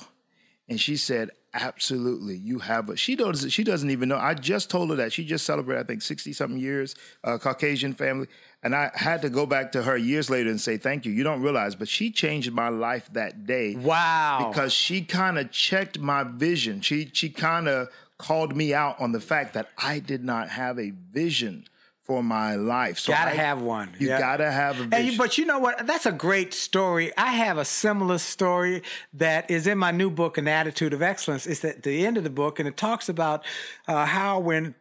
And 0.70 0.80
she 0.80 0.98
said, 0.98 1.30
absolutely. 1.54 2.36
You 2.36 2.60
have 2.60 2.90
a. 2.90 2.98
She 2.98 3.16
doesn't. 3.16 3.50
She 3.52 3.64
doesn't 3.64 3.90
even 3.90 4.10
know. 4.10 4.18
I 4.18 4.34
just 4.34 4.70
told 4.70 4.90
her 4.90 4.96
that 4.96 5.14
she 5.14 5.24
just 5.24 5.46
celebrated, 5.46 5.82
I 5.82 5.84
think, 5.84 6.02
sixty 6.02 6.34
something 6.34 6.60
years, 6.60 6.96
uh, 7.24 7.38
Caucasian 7.38 7.94
family, 7.94 8.28
and 8.64 8.76
I 8.76 8.92
had 8.94 9.22
to 9.22 9.30
go 9.30 9.46
back 9.46 9.72
to 9.74 9.84
her 9.84 9.98
years 9.98 10.30
later 10.30 10.50
and 10.50 10.60
say 10.60 10.78
thank 10.78 11.06
you. 11.06 11.12
You 11.12 11.24
don't 11.24 11.42
realize, 11.42 11.76
but 11.76 11.88
she 11.88 12.12
changed 12.12 12.52
my 12.52 12.70
life 12.70 13.10
that 13.14 13.46
day. 13.46 13.76
Wow. 13.76 14.50
Because 14.50 14.74
she 14.74 15.04
kind 15.04 15.38
of 15.38 15.52
checked 15.52 16.00
my 16.00 16.24
vision. 16.24 16.82
She 16.82 17.10
she 17.14 17.30
kind 17.30 17.68
of 17.68 17.90
called 18.18 18.56
me 18.56 18.74
out 18.74 19.00
on 19.00 19.12
the 19.12 19.20
fact 19.20 19.54
that 19.54 19.68
I 19.78 20.00
did 20.00 20.24
not 20.24 20.50
have 20.50 20.80
a 20.80 20.92
vision 21.12 21.66
for 22.04 22.22
my 22.22 22.56
life. 22.56 23.00
So 23.00 23.14
gotta 23.14 23.32
I- 23.32 23.36
have 23.36 23.62
one. 23.62 23.96
You 23.98 24.10
Yeah. 24.10 24.20
gotta 24.20 24.52
have 24.52 24.80
a 24.80 24.84
vision. 24.84 25.06
you, 25.14 25.18
but 25.18 25.38
you 25.38 25.46
know 25.46 25.60
what? 25.60 25.88
That's 25.88 26.06
a 26.06 26.12
great 26.12 26.54
story. 26.54 27.12
I 27.18 27.28
have 27.32 27.58
a 27.58 27.66
similar 27.66 28.18
story 28.18 28.84
that 29.14 29.50
is 29.50 29.68
in 29.68 29.78
my 29.78 29.92
new 29.92 30.10
book, 30.10 30.38
An 30.38 30.48
Attitude 30.48 30.94
of 30.94 31.02
Excellence. 31.02 31.48
It's 31.48 31.64
at 31.64 31.84
the 31.84 32.06
end 32.06 32.18
of 32.18 32.24
the 32.26 32.30
book, 32.30 32.60
and 32.60 32.68
it 32.68 32.76
talks 32.76 33.08
about 33.08 33.46
uh, 33.88 34.06
how 34.06 34.40
when 34.40 34.76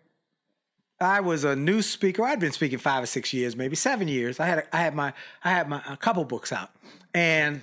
I 1.00 1.20
was 1.20 1.44
a 1.44 1.54
new 1.56 1.80
speaker, 1.82 2.24
I'd 2.24 2.40
been 2.40 2.52
speaking 2.52 2.78
five 2.78 3.02
or 3.04 3.06
six 3.06 3.32
years, 3.32 3.54
maybe 3.56 3.76
seven 3.76 4.08
years. 4.08 4.38
I 4.40 4.46
had 4.46 4.58
a, 4.58 4.76
I 4.76 4.80
had 4.80 4.94
my 4.94 5.12
I 5.44 5.50
had 5.50 5.68
my 5.68 5.80
a 5.88 5.96
couple 5.96 6.24
books 6.24 6.52
out, 6.52 6.70
and 7.14 7.62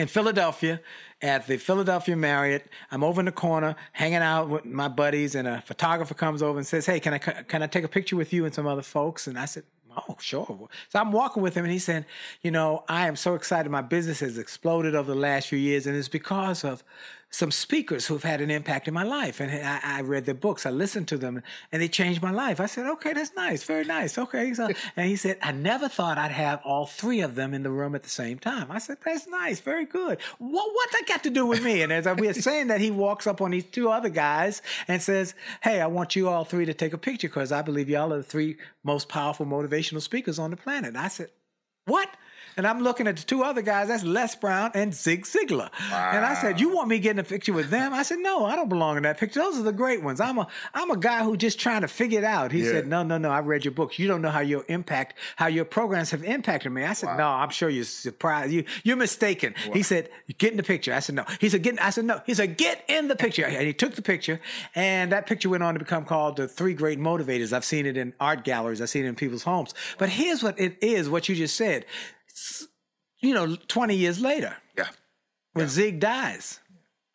in 0.00 0.08
Philadelphia 0.08 0.80
at 1.22 1.46
the 1.46 1.58
Philadelphia 1.58 2.16
Marriott. 2.16 2.66
I'm 2.90 3.04
over 3.04 3.20
in 3.20 3.26
the 3.26 3.32
corner 3.32 3.76
hanging 3.92 4.16
out 4.16 4.48
with 4.48 4.64
my 4.64 4.88
buddies, 4.88 5.34
and 5.34 5.46
a 5.46 5.60
photographer 5.60 6.14
comes 6.14 6.42
over 6.42 6.58
and 6.58 6.66
says, 6.66 6.86
"Hey, 6.86 6.98
can 7.00 7.14
I 7.14 7.18
can 7.18 7.62
I 7.62 7.66
take 7.66 7.84
a 7.84 7.88
picture 7.88 8.16
with 8.16 8.32
you 8.32 8.44
and 8.44 8.54
some 8.54 8.66
other 8.66 8.82
folks?" 8.82 9.26
And 9.26 9.38
I 9.38 9.44
said. 9.44 9.64
Oh, 10.08 10.16
sure. 10.20 10.68
So 10.88 11.00
I'm 11.00 11.10
walking 11.10 11.42
with 11.42 11.56
him, 11.56 11.64
and 11.64 11.72
he 11.72 11.80
said, 11.80 12.06
"You 12.42 12.52
know, 12.52 12.84
I 12.88 13.08
am 13.08 13.16
so 13.16 13.34
excited. 13.34 13.68
My 13.70 13.82
business 13.82 14.20
has 14.20 14.38
exploded 14.38 14.94
over 14.94 15.12
the 15.12 15.18
last 15.18 15.48
few 15.48 15.58
years, 15.58 15.84
and 15.84 15.96
it's 15.96 16.06
because 16.06 16.62
of 16.62 16.84
some 17.30 17.52
speakers 17.52 18.06
who've 18.06 18.24
had 18.24 18.40
an 18.40 18.50
impact 18.50 18.88
in 18.88 18.94
my 18.94 19.04
life. 19.04 19.38
And 19.38 19.50
I, 19.52 19.98
I 19.98 20.00
read 20.02 20.26
their 20.26 20.34
books, 20.34 20.66
I 20.66 20.70
listened 20.70 21.06
to 21.08 21.16
them, 21.16 21.42
and 21.70 21.80
they 21.80 21.86
changed 21.86 22.20
my 22.20 22.32
life. 22.32 22.58
I 22.60 22.66
said, 22.66 22.86
okay, 22.86 23.12
that's 23.12 23.34
nice, 23.36 23.62
very 23.62 23.84
nice. 23.84 24.18
Okay. 24.18 24.52
So, 24.52 24.68
and 24.96 25.08
he 25.08 25.14
said, 25.14 25.38
I 25.40 25.52
never 25.52 25.88
thought 25.88 26.18
I'd 26.18 26.32
have 26.32 26.60
all 26.64 26.86
three 26.86 27.20
of 27.20 27.36
them 27.36 27.54
in 27.54 27.62
the 27.62 27.70
room 27.70 27.94
at 27.94 28.02
the 28.02 28.10
same 28.10 28.40
time. 28.40 28.66
I 28.70 28.78
said, 28.78 28.98
that's 29.04 29.28
nice, 29.28 29.60
very 29.60 29.84
good. 29.84 30.18
What 30.38 30.74
what 30.74 30.92
that 30.92 31.06
got 31.06 31.22
to 31.24 31.30
do 31.30 31.46
with 31.46 31.62
me? 31.62 31.82
And 31.82 31.92
as 31.92 32.06
we 32.18 32.28
are 32.28 32.32
saying 32.50 32.66
that, 32.66 32.80
he 32.80 32.90
walks 32.90 33.26
up 33.26 33.40
on 33.40 33.52
these 33.52 33.64
two 33.64 33.90
other 33.90 34.08
guys 34.08 34.60
and 34.88 35.00
says, 35.00 35.34
hey, 35.62 35.80
I 35.80 35.86
want 35.86 36.16
you 36.16 36.28
all 36.28 36.44
three 36.44 36.66
to 36.66 36.74
take 36.74 36.92
a 36.92 36.98
picture 36.98 37.28
because 37.28 37.52
I 37.52 37.62
believe 37.62 37.88
y'all 37.88 38.12
are 38.12 38.18
the 38.18 38.22
three 38.24 38.56
most 38.82 39.08
powerful 39.08 39.46
motivational 39.46 40.02
speakers 40.02 40.38
on 40.38 40.50
the 40.50 40.56
planet. 40.56 40.96
I 40.96 41.08
said, 41.08 41.30
what? 41.86 42.08
And 42.56 42.66
I'm 42.66 42.80
looking 42.82 43.06
at 43.06 43.16
the 43.16 43.22
two 43.22 43.42
other 43.42 43.62
guys. 43.62 43.88
That's 43.88 44.04
Les 44.04 44.34
Brown 44.36 44.70
and 44.74 44.94
Zig 44.94 45.24
Ziglar. 45.24 45.70
And 45.90 46.24
I 46.24 46.34
said, 46.34 46.60
"You 46.60 46.70
want 46.74 46.88
me 46.88 46.98
getting 46.98 47.20
a 47.20 47.24
picture 47.24 47.52
with 47.52 47.70
them?" 47.70 47.92
I 47.92 48.02
said, 48.02 48.18
"No, 48.18 48.44
I 48.44 48.56
don't 48.56 48.68
belong 48.68 48.96
in 48.96 49.02
that 49.04 49.18
picture. 49.18 49.40
Those 49.40 49.58
are 49.58 49.62
the 49.62 49.72
great 49.72 50.02
ones. 50.02 50.20
I'm 50.20 50.38
a 50.38 50.46
I'm 50.74 50.90
a 50.90 50.96
guy 50.96 51.22
who 51.24 51.36
just 51.36 51.58
trying 51.60 51.82
to 51.82 51.88
figure 51.88 52.18
it 52.18 52.24
out." 52.24 52.52
He 52.52 52.60
Yeah. 52.62 52.72
said, 52.72 52.86
"No, 52.88 53.02
no, 53.02 53.18
no. 53.18 53.30
I 53.30 53.40
read 53.40 53.64
your 53.64 53.72
books. 53.72 53.98
You 53.98 54.08
don't 54.08 54.22
know 54.22 54.30
how 54.30 54.40
your 54.40 54.64
impact, 54.68 55.16
how 55.36 55.46
your 55.46 55.64
programs 55.64 56.10
have 56.10 56.24
impacted 56.24 56.72
me." 56.72 56.84
I 56.84 56.92
said, 56.92 57.16
"No, 57.16 57.26
I'm 57.28 57.50
sure 57.50 57.68
you're 57.68 57.84
surprised. 57.84 58.52
You 58.52 58.64
you're 58.82 58.96
mistaken." 58.96 59.54
He 59.72 59.82
said, 59.82 60.08
"Get 60.38 60.50
in 60.52 60.56
the 60.56 60.62
picture." 60.62 60.92
I 60.94 61.00
said, 61.00 61.14
"No." 61.14 61.24
He 61.38 61.48
said, 61.48 61.62
"Get." 61.62 61.74
In. 61.74 61.78
I 61.78 61.90
said, 61.90 62.04
"No." 62.04 62.20
He 62.26 62.34
said, 62.34 62.56
"Get 62.56 62.84
in 62.88 63.08
the 63.08 63.16
picture." 63.16 63.44
And 63.44 63.66
he 63.66 63.72
took 63.72 63.94
the 63.94 64.02
picture, 64.02 64.40
and 64.74 65.12
that 65.12 65.26
picture 65.26 65.48
went 65.48 65.62
on 65.62 65.74
to 65.74 65.78
become 65.80 66.04
called 66.04 66.36
the 66.36 66.48
Three 66.48 66.74
Great 66.74 66.98
Motivators. 66.98 67.52
I've 67.52 67.64
seen 67.64 67.86
it 67.86 67.96
in 67.96 68.12
art 68.20 68.44
galleries. 68.44 68.80
I've 68.82 68.90
seen 68.90 69.04
it 69.04 69.08
in 69.08 69.14
people's 69.14 69.44
homes. 69.44 69.72
But 69.98 70.08
here's 70.10 70.42
what 70.42 70.58
it 70.58 70.76
is: 70.80 71.08
what 71.08 71.28
you 71.28 71.34
just 71.36 71.56
said. 71.56 71.84
You 73.20 73.34
know, 73.34 73.56
20 73.56 73.94
years 73.94 74.20
later, 74.20 74.56
yeah. 74.76 74.88
when 75.52 75.68
Zig 75.68 76.00
dies, 76.00 76.60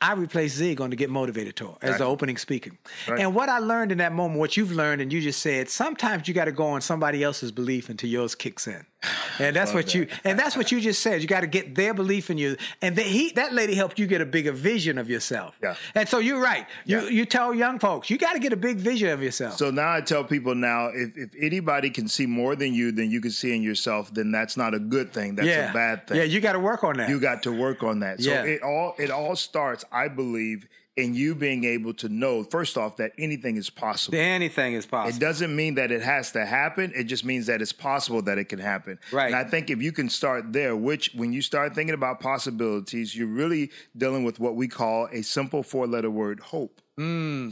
I 0.01 0.13
replaced 0.13 0.55
Zig 0.57 0.81
on 0.81 0.91
the 0.91 0.95
Get 0.95 1.09
Motivated 1.09 1.55
tour 1.55 1.77
as 1.81 1.91
Right. 1.91 1.97
the 1.99 2.05
opening 2.05 2.38
speaker. 2.38 2.71
Right. 3.07 3.19
And 3.21 3.33
what 3.33 3.49
I 3.49 3.57
learned 3.59 3.91
in 3.91 3.97
that 3.99 4.11
moment, 4.11 4.39
what 4.39 4.55
you've 4.55 4.71
learned, 4.71 5.01
and 5.01 5.11
you 5.11 5.21
just 5.21 5.41
said, 5.41 5.67
sometimes 5.69 6.27
you 6.27 6.33
got 6.33 6.45
to 6.45 6.51
go 6.51 6.65
on 6.67 6.81
somebody 6.81 7.23
else's 7.23 7.51
belief 7.51 7.89
until 7.89 8.09
yours 8.09 8.35
kicks 8.35 8.67
in. 8.67 8.85
And 9.39 9.55
that's 9.55 9.73
what 9.73 9.93
you 9.93 10.08
and 10.23 10.39
that's 10.39 10.55
what 10.55 10.71
you 10.71 10.79
just 10.81 11.01
said. 11.01 11.21
You 11.21 11.27
got 11.27 11.41
to 11.41 11.47
get 11.47 11.75
their 11.75 11.93
belief 11.93 12.29
in 12.29 12.38
you. 12.38 12.55
And 12.81 12.95
then 12.95 13.05
he 13.05 13.31
that 13.34 13.53
lady 13.53 13.75
helped 13.75 13.99
you 13.99 14.08
get 14.08 14.21
a 14.21 14.25
bigger 14.25 14.51
vision 14.51 14.97
of 14.97 15.10
yourself. 15.10 15.58
Yeah. 15.62 15.75
And 15.93 16.08
so 16.08 16.19
you're 16.19 16.41
right. 16.41 16.65
You 16.86 17.01
Yeah. 17.01 17.10
you 17.10 17.25
tell 17.25 17.53
young 17.53 17.77
folks, 17.77 18.10
you 18.10 18.17
got 18.17 18.34
to 18.34 18.39
get 18.39 18.53
a 18.53 18.58
big 18.58 18.77
vision 18.77 19.10
of 19.10 19.21
yourself. 19.21 19.58
So 19.58 19.69
now 19.71 19.93
I 19.93 20.01
tell 20.01 20.23
people 20.23 20.55
now, 20.55 20.88
if, 20.88 21.15
if 21.17 21.29
anybody 21.39 21.89
can 21.89 22.08
see 22.08 22.25
more 22.25 22.55
than 22.55 22.73
you 22.73 22.91
than 22.91 23.12
you 23.12 23.21
can 23.21 23.31
see 23.31 23.53
in 23.55 23.62
yourself, 23.62 24.13
then 24.13 24.31
that's 24.31 24.58
not 24.58 24.73
a 24.73 24.79
good 24.79 25.13
thing. 25.13 25.36
That's 25.36 25.47
yeah. 25.49 25.69
a 25.69 25.73
bad 25.73 26.08
thing. 26.08 26.17
Yeah, 26.17 26.23
you 26.23 26.39
got 26.39 26.53
to 26.53 26.60
work 26.60 26.84
on 26.84 26.97
that. 26.97 27.10
you 27.10 27.19
got 27.19 27.43
to 27.43 27.51
work 27.51 27.84
on 27.84 27.99
that. 27.99 28.21
So 28.21 28.31
Yeah. 28.31 28.43
it 28.43 28.63
all 28.63 28.95
it 28.97 29.12
all 29.12 29.36
starts, 29.36 29.84
I 29.91 30.08
believe, 30.08 30.67
in 30.97 31.13
you 31.13 31.36
being 31.36 31.65
able 31.65 31.93
to 31.93 32.08
know 32.08 32.43
first 32.43 32.77
off 32.77 32.97
that 32.97 33.12
anything 33.17 33.58
is 33.58 33.69
possible. 33.69 34.17
Anything 34.17 34.73
is 34.73 34.86
possible. 34.86 35.15
It 35.15 35.19
doesn't 35.19 35.53
mean 35.53 35.75
that 35.75 35.91
it 35.91 36.01
has 36.01 36.31
to 36.31 36.45
happen. 36.45 36.93
It 36.95 37.05
just 37.05 37.25
means 37.25 37.47
that 37.47 37.62
it's 37.62 37.73
possible 37.73 38.21
that 38.23 38.38
it 38.38 38.45
can 38.45 38.60
happen. 38.60 38.99
Right. 39.12 39.27
And 39.27 39.36
I 39.36 39.43
think 39.43 39.69
if 39.69 39.81
you 39.81 39.91
can 39.91 40.10
start 40.10 40.53
there, 40.53 40.75
which 40.75 41.12
when 41.13 41.34
you 41.34 41.41
start 41.41 41.75
thinking 41.75 41.95
about 41.95 42.19
possibilities, 42.19 43.15
you're 43.15 43.27
really 43.27 43.71
dealing 43.97 44.23
with 44.23 44.39
what 44.39 44.55
we 44.55 44.67
call 44.67 45.10
a 45.12 45.21
simple 45.21 45.63
four 45.63 45.86
letter 45.86 46.10
word 46.10 46.39
hope. 46.39 46.81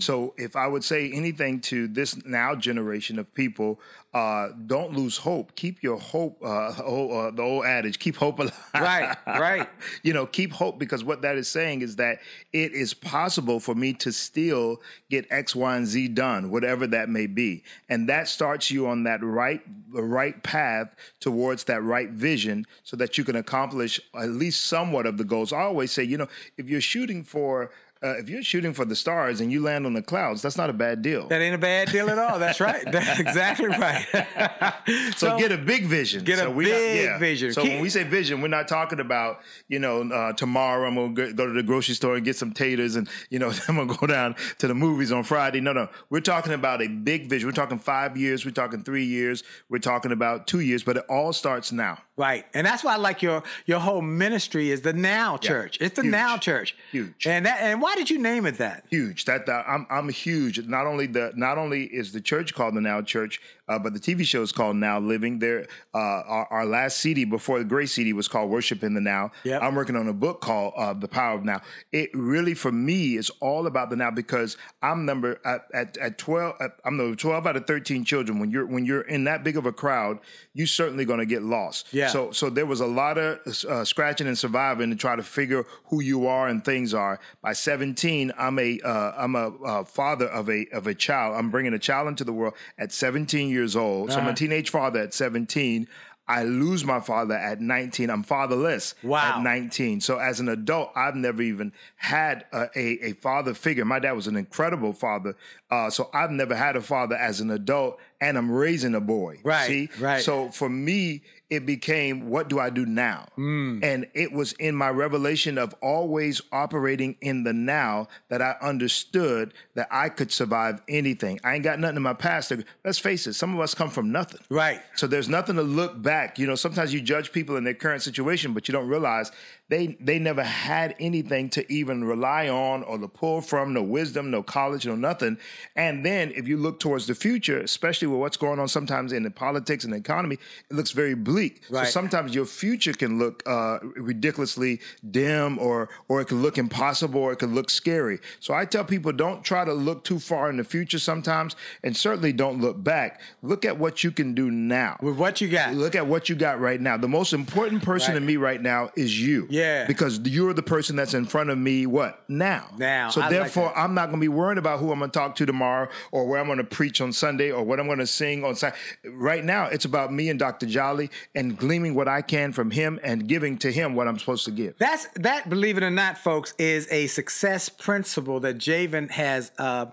So 0.03 0.33
if 0.37 0.55
I 0.55 0.67
would 0.67 0.83
say 0.83 1.11
anything 1.11 1.61
to 1.61 1.87
this 1.87 2.25
now 2.25 2.55
generation 2.55 3.17
of 3.19 3.33
people, 3.33 3.79
uh, 4.13 4.49
don't 4.67 4.93
lose 4.93 5.17
hope. 5.17 5.55
Keep 5.55 5.81
your 5.81 5.97
hope. 5.97 6.37
Uh, 6.43 6.73
oh, 6.83 7.09
uh, 7.09 7.31
the 7.31 7.41
old 7.41 7.65
adage: 7.65 7.99
keep 7.99 8.17
hope 8.17 8.39
alive. 8.39 8.53
Right, 8.75 9.15
right. 9.25 9.69
you 10.03 10.13
know, 10.13 10.25
keep 10.25 10.51
hope 10.51 10.77
because 10.77 11.03
what 11.03 11.21
that 11.21 11.37
is 11.37 11.47
saying 11.47 11.81
is 11.81 11.95
that 11.95 12.19
it 12.51 12.73
is 12.73 12.93
possible 12.93 13.59
for 13.59 13.73
me 13.73 13.93
to 13.93 14.11
still 14.11 14.81
get 15.09 15.25
X, 15.31 15.55
Y, 15.55 15.75
and 15.75 15.87
Z 15.87 16.09
done, 16.09 16.51
whatever 16.51 16.85
that 16.87 17.09
may 17.09 17.27
be, 17.27 17.63
and 17.89 18.09
that 18.09 18.27
starts 18.27 18.69
you 18.69 18.87
on 18.87 19.03
that 19.03 19.23
right, 19.23 19.61
the 19.93 20.03
right 20.03 20.41
path 20.43 20.95
towards 21.19 21.63
that 21.65 21.81
right 21.81 22.09
vision, 22.09 22.67
so 22.83 22.97
that 22.97 23.17
you 23.17 23.23
can 23.23 23.35
accomplish 23.35 23.99
at 24.15 24.29
least 24.29 24.65
somewhat 24.65 25.05
of 25.05 25.17
the 25.17 25.23
goals. 25.23 25.53
I 25.53 25.61
always 25.61 25.91
say, 25.91 26.03
you 26.03 26.17
know, 26.17 26.27
if 26.57 26.67
you're 26.67 26.81
shooting 26.81 27.23
for 27.23 27.71
uh, 28.03 28.17
if 28.17 28.29
you're 28.29 28.43
shooting 28.43 28.73
for 28.73 28.85
the 28.85 28.95
stars 28.95 29.39
and 29.41 29.51
you 29.51 29.61
land 29.61 29.85
on 29.85 29.93
the 29.93 30.01
clouds, 30.01 30.41
that's 30.41 30.57
not 30.57 30.69
a 30.69 30.73
bad 30.73 31.01
deal. 31.01 31.27
that 31.29 31.41
ain't 31.41 31.55
a 31.55 31.57
bad 31.57 31.89
deal 31.89 32.09
at 32.09 32.19
all. 32.19 32.37
That's 32.39 32.59
right. 32.59 32.83
That's 32.91 33.19
exactly 33.19 33.67
right. 33.67 34.05
So, 35.15 35.37
get 35.37 35.51
a 35.51 35.57
big 35.57 35.85
vision. 35.85 36.23
Get 36.23 36.39
a 36.39 36.41
so 36.41 36.47
not- 36.49 36.57
big 36.57 37.03
yeah. 37.05 37.17
vision. 37.17 37.53
So 37.53 37.61
Keep- 37.61 37.71
when 37.73 37.81
we 37.81 37.89
say 37.89 38.03
vision, 38.03 38.41
we're 38.41 38.47
not 38.47 38.67
talking 38.67 38.99
about 38.99 39.39
you 39.67 39.79
know 39.79 40.01
uh, 40.01 40.33
tomorrow 40.33 40.87
I'm 40.87 40.95
gonna 40.95 41.13
go, 41.13 41.33
go 41.33 41.47
to 41.47 41.53
the 41.53 41.63
grocery 41.63 41.95
store 41.95 42.15
and 42.15 42.25
get 42.25 42.35
some 42.35 42.51
taters 42.51 42.95
and 42.95 43.07
you 43.29 43.39
know 43.39 43.51
I'm 43.67 43.75
gonna 43.77 43.95
go 43.95 44.07
down 44.07 44.35
to 44.59 44.67
the 44.67 44.73
movies 44.75 45.11
on 45.11 45.23
Friday. 45.23 45.61
No, 45.61 45.73
no, 45.73 45.87
we're 46.09 46.19
talking 46.19 46.53
about 46.53 46.81
a 46.81 46.87
big 46.87 47.29
vision. 47.29 47.47
We're 47.47 47.53
talking 47.53 47.79
five 47.79 48.17
years. 48.17 48.45
We're 48.45 48.51
talking 48.51 48.83
three 48.83 49.05
years. 49.05 49.43
We're 49.69 49.79
talking 49.79 50.11
about 50.11 50.47
two 50.47 50.59
years. 50.59 50.83
But 50.83 50.97
it 50.97 51.05
all 51.09 51.31
starts 51.33 51.71
now. 51.71 51.99
Right. 52.15 52.45
And 52.53 52.65
that's 52.65 52.83
why 52.83 52.93
I 52.93 52.97
like 52.97 53.23
your 53.23 53.41
your 53.65 53.79
whole 53.79 54.01
ministry 54.01 54.69
is 54.69 54.81
the 54.81 54.93
Now 54.93 55.37
Church. 55.37 55.77
It's 55.81 55.95
the 55.95 56.03
Huge. 56.03 56.11
Now 56.11 56.37
Church. 56.37 56.75
Huge. 56.91 57.25
And 57.25 57.45
that 57.45 57.59
and 57.61 57.81
why 57.81 57.95
did 57.95 58.09
you 58.09 58.19
name 58.19 58.45
it 58.45 58.57
that? 58.59 58.85
huge. 58.89 59.25
That, 59.25 59.47
that 59.47 59.65
I'm 59.67 59.87
I'm 59.89 60.09
huge. 60.09 60.65
Not 60.67 60.85
only 60.85 61.07
the 61.07 61.31
not 61.35 61.57
only 61.57 61.85
is 61.85 62.11
the 62.11 62.21
church 62.21 62.53
called 62.53 62.75
the 62.75 62.81
Now 62.81 63.01
Church, 63.01 63.41
uh, 63.67 63.79
but 63.79 63.93
the 63.93 63.99
TV 63.99 64.25
show 64.25 64.41
is 64.41 64.51
called 64.51 64.75
Now 64.75 64.99
Living. 64.99 65.39
There, 65.39 65.65
uh, 65.93 65.97
our, 65.97 66.47
our 66.51 66.65
last 66.65 66.97
CD 66.97 67.23
before 67.23 67.59
the 67.59 67.65
Great 67.65 67.89
CD 67.89 68.13
was 68.13 68.27
called 68.27 68.51
Worship 68.51 68.83
in 68.83 68.93
the 68.93 69.01
Now. 69.01 69.31
Yep. 69.43 69.61
I'm 69.63 69.73
working 69.73 69.95
on 69.95 70.07
a 70.07 70.13
book 70.13 70.41
called 70.41 70.73
uh, 70.75 70.93
The 70.93 71.07
Power 71.07 71.35
of 71.37 71.45
Now. 71.45 71.61
It 71.91 72.09
really, 72.13 72.53
for 72.53 72.71
me, 72.71 73.15
is 73.15 73.31
all 73.39 73.65
about 73.65 73.89
the 73.89 73.95
now 73.95 74.11
because 74.11 74.57
I'm 74.81 75.05
number 75.05 75.39
at 75.45 75.65
at, 75.73 75.97
at 75.97 76.17
12. 76.17 76.55
At, 76.59 76.71
I'm 76.85 76.97
the 76.97 77.15
12 77.15 77.47
out 77.47 77.55
of 77.55 77.65
13 77.65 78.03
children. 78.03 78.39
When 78.39 78.51
you're 78.51 78.65
when 78.65 78.85
you're 78.85 79.01
in 79.01 79.23
that 79.23 79.43
big 79.43 79.57
of 79.57 79.65
a 79.65 79.71
crowd, 79.71 80.19
you're 80.53 80.67
certainly 80.67 81.05
going 81.05 81.19
to 81.19 81.25
get 81.25 81.41
lost. 81.41 81.93
Yeah. 81.93 82.02
So 82.09 82.31
so 82.31 82.49
there 82.49 82.65
was 82.65 82.79
a 82.81 82.85
lot 82.87 83.17
of 83.17 83.39
uh, 83.69 83.85
scratching 83.85 84.27
and 84.27 84.37
surviving 84.37 84.89
to 84.89 84.95
try 84.95 85.15
to 85.15 85.23
figure 85.23 85.65
who 85.85 86.01
you 86.01 86.27
are 86.27 86.47
and 86.47 86.63
things 86.63 86.93
are. 86.93 87.19
By 87.41 87.53
17, 87.53 88.31
I'm 88.37 88.59
a 88.59 88.79
uh, 88.81 89.13
I'm 89.17 89.35
a 89.35 89.47
uh, 89.63 89.83
father 89.83 90.27
of 90.27 90.49
a 90.49 90.65
of 90.71 90.87
a 90.87 90.93
child. 90.95 91.35
I'm 91.37 91.49
bringing 91.49 91.73
a 91.73 91.79
child 91.79 92.07
into 92.07 92.23
the 92.23 92.33
world 92.33 92.53
at 92.77 92.91
17 92.91 93.49
years 93.49 93.75
old. 93.75 94.11
So 94.11 94.19
I'm 94.19 94.27
a 94.27 94.33
teenage 94.33 94.69
father 94.69 94.99
at 95.01 95.13
17. 95.13 95.87
I 96.25 96.43
lose 96.43 96.85
my 96.85 97.01
father 97.01 97.33
at 97.35 97.59
19. 97.59 98.09
I'm 98.09 98.23
fatherless 98.23 98.95
Wow. 99.03 99.35
at 99.39 99.41
19. 99.43 99.99
So 99.99 100.19
as 100.19 100.39
an 100.39 100.47
adult, 100.47 100.91
I've 100.95 101.15
never 101.17 101.41
even 101.41 101.73
had 101.97 102.45
a, 102.53 102.69
a, 102.77 103.09
a 103.09 103.13
father 103.13 103.53
figure. 103.53 103.83
My 103.83 103.99
dad 103.99 104.13
was 104.13 104.27
an 104.27 104.37
incredible 104.37 104.93
father. 104.93 105.35
Uh, 105.69 105.89
so 105.89 106.09
I've 106.13 106.31
never 106.31 106.55
had 106.55 106.77
a 106.77 106.81
father 106.81 107.17
as 107.17 107.41
an 107.41 107.51
adult. 107.51 107.99
and 108.21 108.37
I'm 108.37 108.49
raising 108.49 108.95
a 108.95 109.01
boy. 109.01 109.41
Right, 109.43 109.67
See? 109.67 109.89
right. 109.99 110.21
So 110.23 110.49
for 110.49 110.69
me, 110.69 111.23
it 111.53 111.65
became 111.65 112.29
what 112.29 112.49
do 112.49 112.59
I 112.59 112.69
do 112.69 112.85
now? 112.85 113.27
Hmm. 113.35 113.79
And 113.83 114.07
it 114.13 114.31
was 114.31 114.53
in 114.53 114.75
my 114.75 114.89
revelation 114.89 115.57
of 115.57 115.75
always 115.81 116.41
operating 116.51 117.15
in 117.21 117.43
the 117.43 117.53
now 117.53 118.07
that 118.29 118.41
I 118.41 118.55
understood 118.61 119.53
that 119.75 119.87
I 119.91 120.09
could 120.09 120.31
survive 120.31 120.81
anything. 120.87 121.39
I 121.43 121.55
ain't 121.55 121.63
got 121.63 121.79
nothing 121.79 121.97
in 121.97 122.03
my 122.03 122.13
past. 122.13 122.49
To, 122.49 122.63
let's 122.83 122.99
face 122.99 123.27
it, 123.27 123.33
some 123.33 123.53
of 123.53 123.59
us 123.59 123.73
come 123.73 123.89
from 123.89 124.11
nothing. 124.11 124.41
Right. 124.49 124.81
So 124.95 125.07
there's 125.07 125.29
nothing 125.29 125.55
to 125.57 125.63
look 125.63 126.01
back. 126.01 126.39
You 126.39 126.47
know, 126.47 126.55
sometimes 126.55 126.93
you 126.93 127.01
judge 127.01 127.31
people 127.31 127.55
in 127.55 127.63
their 127.63 127.73
current 127.73 128.01
situation, 128.01 128.53
but 128.53 128.67
you 128.67 128.71
don't 128.71 128.87
realize 128.87 129.31
they 129.69 129.97
they 129.99 130.19
never 130.19 130.43
had 130.43 130.95
anything 130.99 131.49
to 131.51 131.71
even 131.71 132.03
rely 132.03 132.49
on 132.49 132.83
or 132.83 132.97
to 132.97 133.07
pull 133.07 133.41
from, 133.41 133.73
no 133.73 133.81
wisdom, 133.81 134.29
no 134.29 134.43
college, 134.43 134.85
no 134.85 134.95
nothing. 134.95 135.37
And 135.75 136.05
then 136.05 136.31
if 136.35 136.47
you 136.47 136.57
look 136.57 136.79
towards 136.79 137.07
the 137.07 137.15
future, 137.15 137.59
especially 137.59 138.07
with 138.07 138.19
what's 138.19 138.37
going 138.37 138.59
on 138.59 138.67
sometimes 138.67 139.13
in 139.13 139.23
the 139.23 139.31
politics 139.31 139.83
and 139.83 139.93
the 139.93 139.97
economy, 139.97 140.37
it 140.69 140.75
looks 140.75 140.91
very 140.91 141.15
bleak. 141.15 141.61
Right. 141.69 141.85
So 141.85 141.91
sometimes 141.91 142.35
your 142.35 142.45
future 142.45 142.93
can 142.93 143.17
look 143.17 143.41
uh, 143.47 143.79
ridiculously 143.95 144.79
dim 145.09 145.57
or 145.59 145.89
or 146.07 146.21
it 146.21 146.25
can 146.27 146.41
look 146.41 146.57
impossible 146.57 147.21
or 147.21 147.31
it 147.33 147.39
can 147.39 147.55
look 147.55 147.69
scary. 147.69 148.19
So 148.39 148.53
I 148.53 148.65
tell 148.65 148.83
people 148.83 149.11
don't 149.11 149.43
try 149.43 149.65
to 149.65 149.73
look 149.73 150.03
too 150.03 150.19
far 150.19 150.49
in 150.49 150.57
the 150.57 150.63
future 150.63 150.99
sometimes 150.99 151.55
and 151.83 151.95
certainly 151.95 152.33
don't 152.33 152.59
look 152.61 152.83
back. 152.83 153.21
Look 153.41 153.65
at 153.65 153.77
what 153.77 154.03
you 154.03 154.11
can 154.11 154.33
do 154.33 154.51
now. 154.51 154.97
With 155.01 155.17
what 155.17 155.41
you 155.41 155.47
got. 155.49 155.73
Look 155.73 155.95
at 155.95 156.05
what 156.05 156.29
you 156.29 156.35
got 156.35 156.59
right 156.59 156.79
now. 156.79 156.97
The 156.97 157.07
most 157.07 157.33
important 157.33 157.83
person 157.83 158.13
Right. 158.13 158.19
to 158.19 158.25
me 158.25 158.37
right 158.37 158.61
now 158.61 158.89
is 158.95 159.19
you. 159.19 159.47
Yeah. 159.53 159.85
Because 159.85 160.19
you're 160.21 160.53
the 160.53 160.63
person 160.63 160.95
that's 160.95 161.13
in 161.13 161.25
front 161.25 161.51
of 161.51 161.59
me, 161.59 161.85
what? 161.85 162.27
Now. 162.27 162.69
Now. 162.79 163.11
So 163.11 163.21
I 163.21 163.29
therefore, 163.29 163.71
that. 163.75 163.79
I'm 163.79 163.93
not 163.93 164.07
going 164.09 164.19
to 164.19 164.23
be 164.23 164.27
worried 164.27 164.57
about 164.57 164.79
who 164.79 164.91
I'm 164.91 164.97
going 164.97 165.11
to 165.11 165.19
talk 165.19 165.35
to 165.35 165.45
tomorrow 165.45 165.89
or 166.11 166.25
where 166.25 166.39
I'm 166.39 166.47
going 166.47 166.57
to 166.57 166.63
preach 166.63 167.01
on 167.01 167.13
Sunday 167.13 167.51
or 167.51 167.63
what 167.63 167.79
I'm 167.79 167.85
going 167.85 167.99
to 167.99 168.07
sing 168.07 168.43
on 168.43 168.55
Saturday. 168.55 168.81
Right 169.05 169.45
now, 169.45 169.65
it's 169.65 169.85
about 169.85 170.11
me 170.11 170.29
and 170.29 170.39
Dr. 170.39 170.65
Jolly 170.65 171.11
and 171.35 171.55
gleaming 171.55 171.93
what 171.93 172.07
I 172.07 172.23
can 172.23 172.51
from 172.51 172.71
him 172.71 172.99
and 173.03 173.27
giving 173.27 173.59
to 173.59 173.71
him 173.71 173.93
what 173.93 174.07
I'm 174.07 174.17
supposed 174.17 174.45
to 174.45 174.51
give. 174.51 174.75
That's 174.79 175.07
that. 175.17 175.47
Believe 175.51 175.77
it 175.77 175.83
or 175.83 175.91
not, 175.91 176.17
folks, 176.17 176.55
is 176.57 176.87
a 176.89 177.05
success 177.05 177.69
principle 177.69 178.39
that 178.39 178.57
Javen 178.57 179.11
has 179.11 179.51
uh, 179.59 179.85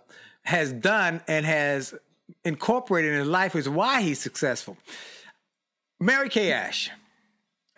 has 0.43 0.73
done 0.73 1.21
and 1.29 1.45
has 1.45 1.93
incorporated 2.47 3.13
in 3.13 3.19
his 3.19 3.29
life. 3.29 3.55
Is 3.55 3.69
why 3.69 4.01
he's 4.01 4.21
successful. 4.21 4.79
Mary 6.01 6.31
Kay 6.31 6.51
Ash. 6.51 6.91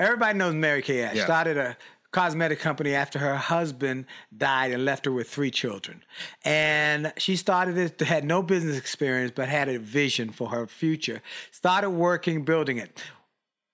Everybody 0.02 0.38
knows 0.38 0.54
Mary 0.54 0.82
Kay 0.82 1.02
Ash. 1.02 1.16
Yeah. 1.16 1.24
Started 1.24 1.56
a 1.56 1.76
cosmetic 2.10 2.58
company 2.58 2.94
after 2.94 3.18
her 3.18 3.36
husband 3.36 4.04
died 4.36 4.70
and 4.72 4.84
left 4.84 5.06
her 5.06 5.12
with 5.12 5.28
three 5.30 5.50
children. 5.50 6.02
And 6.44 7.12
she 7.16 7.36
started 7.36 7.78
it, 7.78 8.00
had 8.00 8.24
no 8.24 8.42
business 8.42 8.76
experience, 8.76 9.32
but 9.34 9.48
had 9.48 9.68
a 9.68 9.78
vision 9.78 10.30
for 10.30 10.48
her 10.48 10.66
future. 10.66 11.22
Started 11.50 11.90
working, 11.90 12.44
building 12.44 12.78
it. 12.78 13.02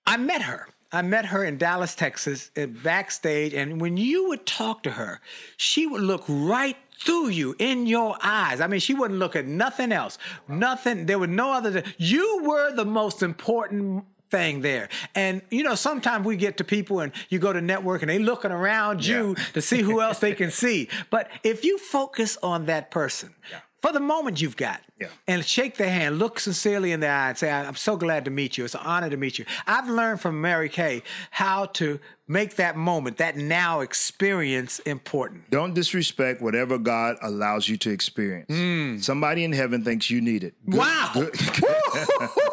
I 0.06 0.18
met 0.18 0.42
her. 0.42 0.68
I 0.92 1.02
met 1.02 1.26
her 1.26 1.44
in 1.44 1.58
Dallas, 1.58 1.94
Texas, 1.94 2.50
backstage, 2.56 3.52
and 3.52 3.80
when 3.80 3.96
you 3.98 4.28
would 4.28 4.46
talk 4.46 4.82
to 4.84 4.92
her, 4.92 5.20
she 5.56 5.86
would 5.86 6.00
look 6.00 6.24
right 6.28 6.76
through 6.98 7.28
you 7.28 7.54
in 7.58 7.86
your 7.86 8.16
eyes. 8.22 8.60
I 8.60 8.68
mean, 8.68 8.80
she 8.80 8.94
wouldn't 8.94 9.18
look 9.18 9.36
at 9.36 9.46
nothing 9.46 9.92
else. 9.92 10.16
Nothing. 10.48 11.06
There 11.06 11.18
was 11.18 11.28
no 11.28 11.52
other. 11.52 11.82
You 11.98 12.42
were 12.42 12.74
the 12.74 12.86
most 12.86 13.22
important 13.22 14.04
thing 14.30 14.60
there. 14.62 14.88
And 15.14 15.42
you 15.50 15.62
know, 15.62 15.74
sometimes 15.74 16.24
we 16.26 16.36
get 16.36 16.56
to 16.58 16.64
people 16.64 17.00
and 17.00 17.12
you 17.28 17.38
go 17.38 17.52
to 17.52 17.60
network 17.60 18.02
and 18.02 18.10
they 18.10 18.18
looking 18.18 18.50
around 18.52 19.04
you 19.06 19.34
to 19.54 19.62
see 19.62 19.82
who 19.82 20.00
else 20.00 20.18
they 20.18 20.34
can 20.34 20.50
see. 20.50 20.88
But 21.10 21.28
if 21.42 21.64
you 21.64 21.78
focus 21.78 22.36
on 22.42 22.66
that 22.66 22.90
person, 22.90 23.34
for 23.80 23.92
the 23.92 24.00
moment 24.00 24.40
you've 24.42 24.56
got, 24.56 24.80
Yeah. 25.00 25.06
and 25.28 25.44
shake 25.44 25.76
their 25.76 25.90
hand, 25.90 26.18
look 26.18 26.40
sincerely 26.40 26.90
in 26.92 26.98
their 27.00 27.12
eye, 27.12 27.28
and 27.28 27.38
say, 27.38 27.48
"I'm 27.50 27.76
so 27.76 27.96
glad 27.96 28.24
to 28.24 28.30
meet 28.30 28.58
you. 28.58 28.64
It's 28.64 28.74
an 28.74 28.80
honor 28.84 29.08
to 29.10 29.16
meet 29.16 29.38
you." 29.38 29.44
I've 29.66 29.88
learned 29.88 30.20
from 30.20 30.40
Mary 30.40 30.68
Kay 30.68 31.02
how 31.30 31.66
to 31.80 32.00
make 32.26 32.56
that 32.56 32.76
moment, 32.76 33.16
that 33.18 33.36
now 33.36 33.80
experience, 33.80 34.80
important. 34.80 35.48
Don't 35.50 35.72
disrespect 35.74 36.42
whatever 36.42 36.76
God 36.76 37.16
allows 37.22 37.68
you 37.68 37.76
to 37.78 37.90
experience. 37.90 38.48
Hmm. 38.50 38.98
Somebody 38.98 39.44
in 39.44 39.52
heaven 39.52 39.84
thinks 39.84 40.10
you 40.10 40.20
need 40.20 40.42
it. 40.44 40.54
Good- 40.68 40.78
wow. 40.80 41.10
Good, 41.14 41.34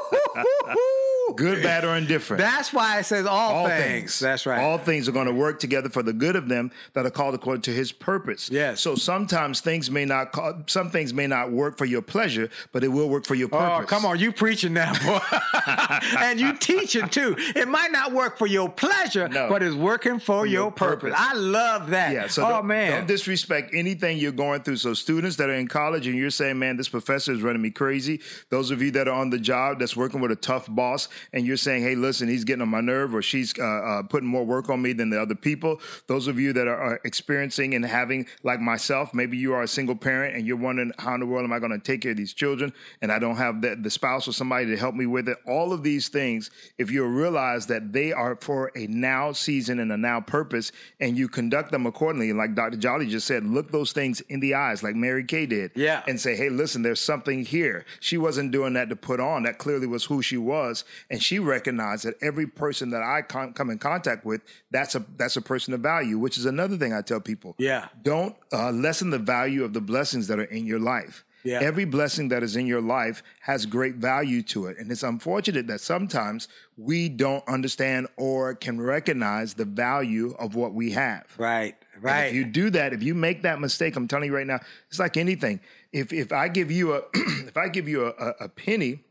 good, 1.36 1.63
bad, 1.63 1.86
or 1.86 1.95
indifferent. 1.95 2.39
That's 2.39 2.74
why 2.74 3.00
it 3.00 3.04
says 3.06 3.26
all, 3.26 3.54
all 3.54 3.67
things. 3.67 3.86
things. 3.86 4.19
That's 4.19 4.45
right. 4.45 4.62
All 4.63 4.78
things 4.78 5.08
are 5.08 5.12
going 5.12 5.28
to 5.28 5.34
work 5.34 5.60
together 5.60 5.89
for 5.89 6.04
the 6.04 6.13
good 6.13 6.36
of 6.36 6.48
them 6.48 6.71
that 6.93 7.06
are 7.06 7.12
called 7.12 7.36
according 7.36 7.62
to 7.63 7.71
His 7.71 7.91
purpose. 7.91 8.50
Yes. 8.50 8.82
So 8.82 8.95
sometimes 8.95 9.62
things 9.62 9.89
may 9.91 10.06
not 10.06 10.32
call, 10.32 10.63
some 10.67 10.89
things 10.89 11.13
may 11.13 11.28
not 11.28 11.52
work 11.52 11.78
for 11.78 11.86
your 11.86 12.02
pleasure, 12.02 12.50
but 12.71 12.84
it 12.84 12.89
will 12.89 13.10
work 13.10 13.26
for 13.26 13.36
your 13.36 13.50
oh, 13.52 13.58
purpose. 13.58 13.84
Oh, 13.84 13.86
come 13.86 14.06
on, 14.06 14.19
you 14.19 14.32
preaching 14.32 14.74
now, 14.74 14.93
boy. 15.04 15.19
and 16.19 16.39
you 16.39 16.54
teaching 16.58 17.10
too. 17.10 17.36
It 17.38 17.67
might 17.67 17.91
not 17.91 18.12
work 18.12 18.38
for 18.38 18.48
your 18.48 18.69
pleasure, 18.69 19.28
No. 19.28 19.50
but 19.50 19.63
it's 19.63 19.76
working 19.76 20.19
for, 20.19 20.45
your, 20.45 20.63
your 20.63 20.71
purpose. 20.71 21.12
purpose. 21.12 21.19
I 21.19 21.34
love 21.34 21.89
that. 21.89 22.13
Yeah, 22.13 22.28
so 22.28 22.45
oh 22.45 22.50
don't, 22.50 22.67
man. 22.67 22.91
don't 22.91 23.08
disrespect 23.08 23.74
anything 23.74 24.17
you're 24.17 24.32
going 24.32 24.62
through. 24.63 24.78
So 24.78 24.93
students 24.93 25.36
that 25.38 25.50
are 25.50 25.56
in 25.56 25.67
college 25.67 26.08
and 26.08 26.17
you're 26.17 26.30
saying, 26.30 26.60
man, 26.60 26.78
this 26.78 26.89
professor 26.89 27.32
is 27.32 27.41
running 27.41 27.62
me 27.62 27.71
crazy. 27.71 28.21
Those 28.50 28.71
of 28.71 28.82
you 28.82 28.91
that 28.91 29.08
are 29.08 29.15
on 29.15 29.30
the 29.30 29.39
job 29.39 29.80
that's 29.80 29.95
working 29.95 30.21
with 30.21 30.32
a 30.32 30.36
tough 30.36 30.67
boss 30.69 31.10
and 31.33 31.45
you're 31.45 31.57
saying, 31.57 31.83
hey, 31.83 31.95
listen, 31.95 32.27
he's 32.27 32.43
getting 32.43 32.61
on 32.61 32.69
my 32.69 32.81
nerve 32.81 33.13
or 33.13 33.21
she's 33.21 33.57
uh, 33.59 33.63
uh, 33.63 34.03
putting 34.03 34.27
more 34.27 34.45
work 34.45 34.69
on 34.69 34.81
me 34.81 34.93
than 34.93 35.09
the 35.09 35.21
other 35.21 35.35
people. 35.35 35.79
Those 36.07 36.27
of 36.27 36.39
you 36.39 36.53
that 36.53 36.67
are, 36.67 36.77
are 36.77 37.01
experiencing 37.03 37.73
and 37.73 37.85
having, 37.85 38.27
like 38.43 38.59
myself, 38.59 39.13
maybe 39.13 39.38
you 39.38 39.53
are 39.53 39.63
a 39.63 39.67
single 39.67 39.95
parent 39.95 40.35
and 40.35 40.45
you're 40.45 40.57
wondering, 40.57 40.91
how 40.97 41.13
in 41.13 41.19
the 41.19 41.25
world 41.25 41.43
am 41.43 41.53
I 41.53 41.59
going 41.59 41.71
to 41.71 41.79
take 41.79 42.01
care 42.01 42.11
of 42.11 42.17
these 42.17 42.33
children? 42.33 42.73
And 43.01 43.11
I 43.11 43.19
don't 43.19 43.38
have 43.38 43.61
the, 43.61 43.75
the 43.75 43.89
spouse 43.89 44.27
or 44.27 44.33
somebody 44.33 44.65
to 44.67 44.77
help 44.77 44.95
me 44.95 45.05
with 45.05 45.29
it. 45.29 45.38
All 45.47 45.73
of 45.73 45.83
these 45.83 46.09
things, 46.09 46.49
if 46.77 46.91
you 46.91 47.05
realize 47.05 47.67
that 47.67 47.93
they 47.93 48.11
are 48.11 48.38
for 48.41 48.71
a 48.75 48.88
now 48.88 49.31
season 49.31 49.79
and 49.79 49.91
a 49.91 49.97
now 49.97 50.21
purpose, 50.21 50.71
and 50.99 51.17
you 51.17 51.27
conduct 51.27 51.71
them 51.71 51.85
accordingly, 51.85 52.33
like 52.33 52.55
Dr. 52.55 52.77
Jolly 52.77 53.07
just 53.07 53.27
said, 53.27 53.45
look 53.45 53.71
those 53.71 53.91
things 53.91 54.21
in 54.21 54.39
the 54.39 54.53
eyes, 54.53 54.83
like 54.83 54.95
Mary 54.95 55.23
Kay 55.23 55.45
did. 55.45 55.71
Yeah. 55.75 56.03
And 56.07 56.19
say, 56.19 56.35
hey, 56.35 56.49
listen, 56.49 56.81
there's 56.81 56.99
something 56.99 57.45
here. 57.45 57.85
She 57.99 58.17
wasn't 58.17 58.51
doing 58.51 58.73
that 58.73 58.89
to 58.89 58.95
put 58.95 59.19
on. 59.19 59.43
That 59.43 59.57
clearly 59.57 59.88
was 59.88 60.05
who 60.05 60.21
she 60.21 60.38
was. 60.38 60.85
And 61.09 61.14
she 61.21 61.39
recognized 61.39 62.06
that 62.06 62.15
every 62.21 62.47
person 62.47 62.89
that 62.91 63.04
I 63.04 63.21
con- 63.21 63.54
come 63.54 63.69
in 63.69 63.78
contact 63.80 64.25
with, 64.25 64.41
that's 64.71 64.95
a 64.95 65.06
that's 65.17 65.36
a 65.38 65.41
person 65.41 65.73
of 65.73 65.82
value, 65.82 66.17
which 66.17 66.38
is 66.38 66.45
another 66.45 66.78
thing 66.78 66.93
I 66.93 67.01
tell 67.01 67.19
people. 67.19 67.56
Yeah. 67.58 67.88
Don't 68.01 68.36
uh, 68.51 68.71
lessen 68.71 69.10
the 69.10 69.19
value 69.19 69.63
of 69.63 69.73
the 69.73 69.82
blessings 69.82 70.28
that 70.28 70.39
are 70.39 70.43
in 70.43 70.65
your 70.65 70.80
life. 70.80 71.25
Yeah. 71.43 71.60
Every 71.62 71.86
blessing 71.86 72.30
that 72.30 72.41
is 72.41 72.56
in 72.56 72.65
your 72.65 72.82
life 72.82 73.21
has 73.41 73.67
great 73.67 73.95
value 73.97 74.41
to 74.43 74.65
it. 74.65 74.80
And 74.80 74.91
it's 74.91 75.04
unfortunate 75.04 75.67
that 75.67 75.80
sometimes 75.80 76.47
we 76.75 77.08
don't 77.08 77.47
understand 77.47 78.08
or 78.17 78.56
can 78.56 78.82
recognize 78.82 79.54
the 79.54 79.65
value 79.65 80.34
of 80.39 80.56
what 80.56 80.73
we 80.73 80.93
have. 80.93 81.28
right, 81.38 81.75
And 81.93 82.04
right. 82.04 82.25
if 82.30 82.34
you 82.34 82.45
do 82.45 82.71
that, 82.71 82.93
if 82.93 83.04
you 83.04 83.13
make 83.13 83.43
that 83.43 83.60
mistake, 83.62 83.95
I'm 83.95 84.08
telling 84.08 84.30
you 84.30 84.36
right 84.36 84.47
now, 84.47 84.60
it's 84.89 84.97
like 84.97 85.17
anything. 85.17 85.60
If 85.93 86.12
if 86.12 86.34
I 86.34 86.47
give 86.47 86.71
you 86.71 86.95
a 86.95 87.01
if 87.13 87.56
I 87.56 87.67
give 87.69 87.88
you 87.88 88.06
a, 88.08 88.10
a, 88.10 88.30
a 88.45 88.49
penny, 88.49 89.04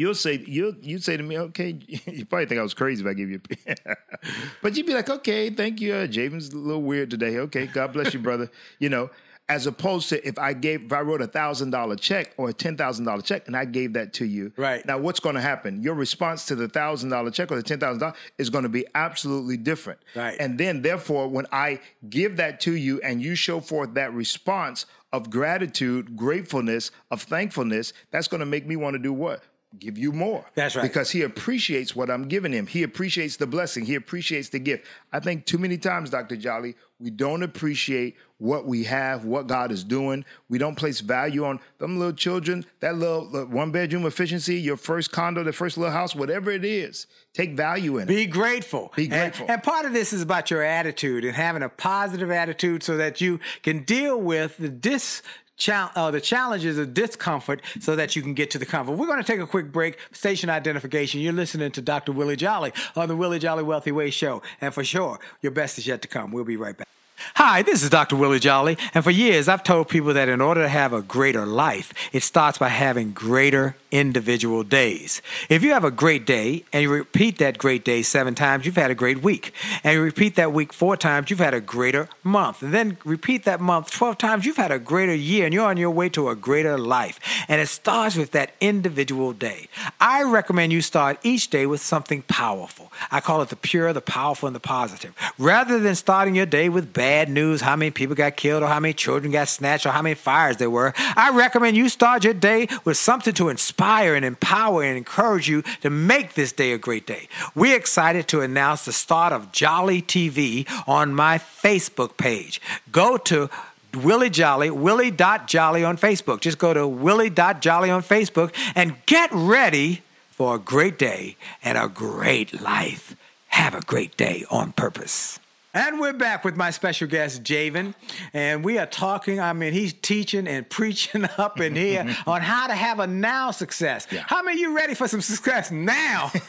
you'll 0.00 0.14
say 0.14 0.42
you'll 0.46 0.74
you'd 0.80 1.04
say 1.04 1.18
to 1.18 1.22
me, 1.22 1.38
okay, 1.38 1.78
you 2.06 2.24
probably 2.24 2.46
think 2.46 2.58
I 2.58 2.62
was 2.62 2.74
crazy 2.74 3.04
if 3.04 3.08
I 3.08 3.12
give 3.12 3.28
you 3.28 3.40
a 3.66 3.96
but 4.62 4.74
you'd 4.76 4.86
be 4.86 4.94
like, 4.94 5.10
okay, 5.10 5.50
thank 5.50 5.80
you. 5.80 5.94
Uh, 5.94 6.06
Javen's 6.06 6.48
a 6.48 6.56
little 6.56 6.82
weird 6.82 7.10
today. 7.10 7.38
Okay, 7.38 7.66
God 7.66 7.92
bless 7.92 8.14
you, 8.14 8.20
brother. 8.20 8.50
You 8.78 8.88
know, 8.88 9.10
as 9.48 9.66
opposed 9.66 10.08
to 10.08 10.26
if 10.26 10.38
I 10.38 10.52
gave 10.54 10.84
if 10.84 10.92
I 10.92 11.00
wrote 11.00 11.20
a 11.20 11.26
thousand 11.26 11.70
dollar 11.70 11.96
check 11.96 12.32
or 12.38 12.48
a 12.48 12.52
ten 12.52 12.76
thousand 12.76 13.04
dollar 13.04 13.20
check 13.20 13.46
and 13.46 13.56
I 13.56 13.66
gave 13.66 13.92
that 13.92 14.14
to 14.14 14.24
you. 14.24 14.52
Right. 14.56 14.84
Now 14.86 14.96
what's 14.96 15.20
going 15.20 15.34
to 15.34 15.40
happen? 15.40 15.82
Your 15.82 15.94
response 15.94 16.46
to 16.46 16.54
the 16.54 16.68
thousand 16.68 17.10
dollar 17.10 17.30
check 17.30 17.52
or 17.52 17.56
the 17.56 17.62
ten 17.62 17.78
thousand 17.78 18.00
dollars 18.00 18.16
is 18.38 18.48
going 18.48 18.62
to 18.62 18.70
be 18.70 18.86
absolutely 18.94 19.56
different. 19.58 19.98
Right. 20.14 20.36
And 20.40 20.56
then 20.56 20.82
therefore 20.82 21.28
when 21.28 21.46
I 21.52 21.80
give 22.08 22.36
that 22.36 22.60
to 22.60 22.74
you 22.74 23.00
and 23.02 23.20
you 23.22 23.34
show 23.34 23.60
forth 23.60 23.94
that 23.94 24.14
response 24.14 24.86
of 25.12 25.28
gratitude, 25.30 26.16
gratefulness, 26.16 26.90
of 27.10 27.22
thankfulness, 27.22 27.92
that's 28.10 28.28
going 28.28 28.40
to 28.40 28.46
make 28.46 28.66
me 28.66 28.76
want 28.76 28.94
to 28.94 28.98
do 28.98 29.12
what? 29.12 29.42
Give 29.78 29.96
you 29.96 30.10
more. 30.12 30.44
That's 30.56 30.74
right. 30.74 30.82
Because 30.82 31.10
he 31.12 31.22
appreciates 31.22 31.94
what 31.94 32.10
I'm 32.10 32.26
giving 32.26 32.52
him. 32.52 32.66
He 32.66 32.82
appreciates 32.82 33.36
the 33.36 33.46
blessing. 33.46 33.84
He 33.84 33.94
appreciates 33.94 34.48
the 34.48 34.58
gift. 34.58 34.84
I 35.12 35.20
think 35.20 35.46
too 35.46 35.58
many 35.58 35.78
times, 35.78 36.10
Dr. 36.10 36.36
Jolly, 36.36 36.74
we 36.98 37.10
don't 37.10 37.42
appreciate 37.44 38.16
what 38.38 38.66
we 38.66 38.84
have, 38.84 39.24
what 39.24 39.46
God 39.46 39.70
is 39.70 39.84
doing. 39.84 40.24
We 40.48 40.58
don't 40.58 40.74
place 40.74 41.00
value 41.00 41.44
on 41.44 41.60
them 41.78 41.98
little 41.98 42.12
children, 42.14 42.64
that 42.80 42.96
little 42.96 43.26
one 43.46 43.70
bedroom 43.70 44.06
efficiency, 44.06 44.56
your 44.56 44.76
first 44.76 45.12
condo, 45.12 45.44
the 45.44 45.52
first 45.52 45.78
little 45.78 45.92
house, 45.92 46.14
whatever 46.16 46.50
it 46.50 46.64
is. 46.64 47.06
Take 47.32 47.52
value 47.54 47.98
in 47.98 48.04
it. 48.04 48.08
Be 48.08 48.26
grateful. 48.26 48.92
Be 48.96 49.04
And- 49.04 49.12
grateful. 49.12 49.46
And, 49.48 49.62
part 49.62 49.86
of 49.86 49.92
this 49.92 50.12
is 50.12 50.20
about 50.20 50.50
your 50.50 50.62
attitude 50.62 51.24
and 51.24 51.36
having 51.36 51.62
a 51.62 51.68
positive 51.68 52.30
attitude 52.30 52.82
so 52.82 52.96
that 52.96 53.20
you 53.20 53.38
can 53.62 53.84
deal 53.84 54.20
with 54.20 54.56
the 54.58 54.68
dis. 54.68 55.22
Uh, 55.68 56.10
the 56.10 56.20
challenges 56.20 56.78
of 56.78 56.94
discomfort 56.94 57.60
so 57.80 57.94
that 57.94 58.16
you 58.16 58.22
can 58.22 58.34
get 58.34 58.50
to 58.50 58.58
the 58.58 58.66
comfort. 58.66 58.92
We're 58.92 59.06
going 59.06 59.22
to 59.22 59.26
take 59.26 59.40
a 59.40 59.46
quick 59.46 59.72
break. 59.72 59.98
Station 60.12 60.48
identification. 60.48 61.20
You're 61.20 61.32
listening 61.32 61.70
to 61.72 61.82
Dr. 61.82 62.12
Willie 62.12 62.36
Jolly 62.36 62.72
on 62.96 63.08
the 63.08 63.16
Willie 63.16 63.38
Jolly 63.38 63.62
Wealthy 63.62 63.92
Way 63.92 64.10
Show. 64.10 64.42
And 64.60 64.72
for 64.72 64.84
sure, 64.84 65.18
your 65.42 65.52
best 65.52 65.78
is 65.78 65.86
yet 65.86 66.02
to 66.02 66.08
come. 66.08 66.32
We'll 66.32 66.44
be 66.44 66.56
right 66.56 66.76
back. 66.76 66.88
Hi, 67.34 67.62
this 67.62 67.82
is 67.82 67.90
Dr. 67.90 68.16
Willie 68.16 68.38
Jolly, 68.38 68.78
and 68.94 69.04
for 69.04 69.10
years 69.10 69.46
I've 69.46 69.62
told 69.62 69.88
people 69.88 70.14
that 70.14 70.28
in 70.28 70.40
order 70.40 70.62
to 70.62 70.68
have 70.68 70.92
a 70.92 71.02
greater 71.02 71.44
life, 71.44 71.92
it 72.12 72.22
starts 72.22 72.56
by 72.58 72.68
having 72.68 73.12
greater 73.12 73.76
individual 73.90 74.62
days. 74.62 75.20
If 75.48 75.62
you 75.62 75.72
have 75.72 75.84
a 75.84 75.90
great 75.90 76.26
day 76.26 76.64
and 76.72 76.82
you 76.82 76.90
repeat 76.90 77.38
that 77.38 77.58
great 77.58 77.84
day 77.84 78.02
seven 78.02 78.34
times, 78.34 78.66
you've 78.66 78.76
had 78.76 78.90
a 78.90 78.94
great 78.94 79.22
week. 79.22 79.52
And 79.82 79.94
you 79.94 80.02
repeat 80.02 80.36
that 80.36 80.52
week 80.52 80.72
four 80.72 80.96
times, 80.96 81.30
you've 81.30 81.40
had 81.40 81.54
a 81.54 81.60
greater 81.60 82.08
month. 82.22 82.62
And 82.62 82.72
then 82.72 82.98
repeat 83.04 83.44
that 83.44 83.60
month 83.60 83.90
12 83.90 84.18
times, 84.18 84.46
you've 84.46 84.56
had 84.56 84.70
a 84.70 84.78
greater 84.78 85.14
year 85.14 85.44
and 85.44 85.54
you're 85.54 85.66
on 85.66 85.76
your 85.76 85.90
way 85.90 86.08
to 86.10 86.28
a 86.28 86.36
greater 86.36 86.78
life. 86.78 87.18
And 87.48 87.60
it 87.60 87.68
starts 87.68 88.16
with 88.16 88.30
that 88.32 88.52
individual 88.60 89.32
day. 89.32 89.68
I 90.00 90.22
recommend 90.22 90.72
you 90.72 90.82
start 90.82 91.18
each 91.22 91.50
day 91.50 91.66
with 91.66 91.80
something 91.80 92.22
powerful. 92.22 92.92
I 93.10 93.20
call 93.20 93.42
it 93.42 93.48
the 93.48 93.56
pure, 93.56 93.92
the 93.92 94.00
powerful, 94.00 94.46
and 94.46 94.54
the 94.54 94.60
positive. 94.60 95.14
Rather 95.38 95.78
than 95.78 95.94
starting 95.94 96.34
your 96.34 96.46
day 96.46 96.68
with 96.68 96.92
bad 96.92 97.28
news, 97.28 97.60
how 97.60 97.76
many 97.76 97.90
people 97.90 98.14
got 98.14 98.36
killed 98.36 98.62
or 98.62 98.66
how 98.66 98.80
many 98.80 98.94
children 98.94 99.32
got 99.32 99.48
snatched 99.48 99.86
or 99.86 99.90
how 99.90 100.02
many 100.02 100.14
fires 100.14 100.58
there 100.58 100.70
were, 100.70 100.92
I 100.96 101.30
recommend 101.34 101.76
you 101.76 101.88
start 101.88 102.24
your 102.24 102.34
day 102.34 102.68
with 102.84 102.96
something 102.96 103.34
to 103.34 103.48
inspire 103.48 103.79
and 103.80 104.24
empower 104.24 104.82
and 104.82 104.96
encourage 104.96 105.48
you 105.48 105.62
to 105.80 105.90
make 105.90 106.34
this 106.34 106.52
day 106.52 106.72
a 106.72 106.78
great 106.78 107.06
day. 107.06 107.28
We're 107.54 107.76
excited 107.76 108.28
to 108.28 108.42
announce 108.42 108.84
the 108.84 108.92
start 108.92 109.32
of 109.32 109.52
Jolly 109.52 110.02
TV 110.02 110.66
on 110.86 111.14
my 111.14 111.38
Facebook 111.38 112.16
page. 112.16 112.60
Go 112.92 113.16
to 113.16 113.48
Willie 113.94 114.30
Jolly, 114.30 114.70
Willie.Jolly 114.70 115.82
on 115.84 115.96
Facebook. 115.96 116.40
Just 116.40 116.58
go 116.58 116.74
to 116.74 116.86
Willie.Jolly 116.86 117.90
on 117.90 118.02
Facebook 118.02 118.54
and 118.74 118.94
get 119.06 119.30
ready 119.32 120.02
for 120.30 120.54
a 120.54 120.58
great 120.58 120.98
day 120.98 121.36
and 121.64 121.76
a 121.76 121.88
great 121.88 122.60
life. 122.60 123.16
Have 123.48 123.74
a 123.74 123.80
great 123.80 124.16
day 124.16 124.44
on 124.50 124.72
purpose. 124.72 125.39
And 125.72 126.00
we're 126.00 126.12
back 126.12 126.44
with 126.44 126.56
my 126.56 126.72
special 126.72 127.06
guest, 127.06 127.44
Javen. 127.44 127.94
And 128.32 128.64
we 128.64 128.78
are 128.78 128.86
talking, 128.86 129.38
I 129.38 129.52
mean, 129.52 129.72
he's 129.72 129.92
teaching 129.92 130.48
and 130.48 130.68
preaching 130.70 131.28
up 131.38 131.60
in 131.60 131.76
here 131.76 132.16
on 132.26 132.40
how 132.40 132.66
to 132.66 132.74
have 132.74 132.98
a 132.98 133.06
now 133.06 133.52
success. 133.52 134.08
Yeah. 134.10 134.24
How 134.26 134.42
many 134.42 134.56
of 134.56 134.60
you 134.60 134.76
ready 134.76 134.94
for 134.94 135.06
some 135.06 135.20
success 135.20 135.70
now? 135.70 136.32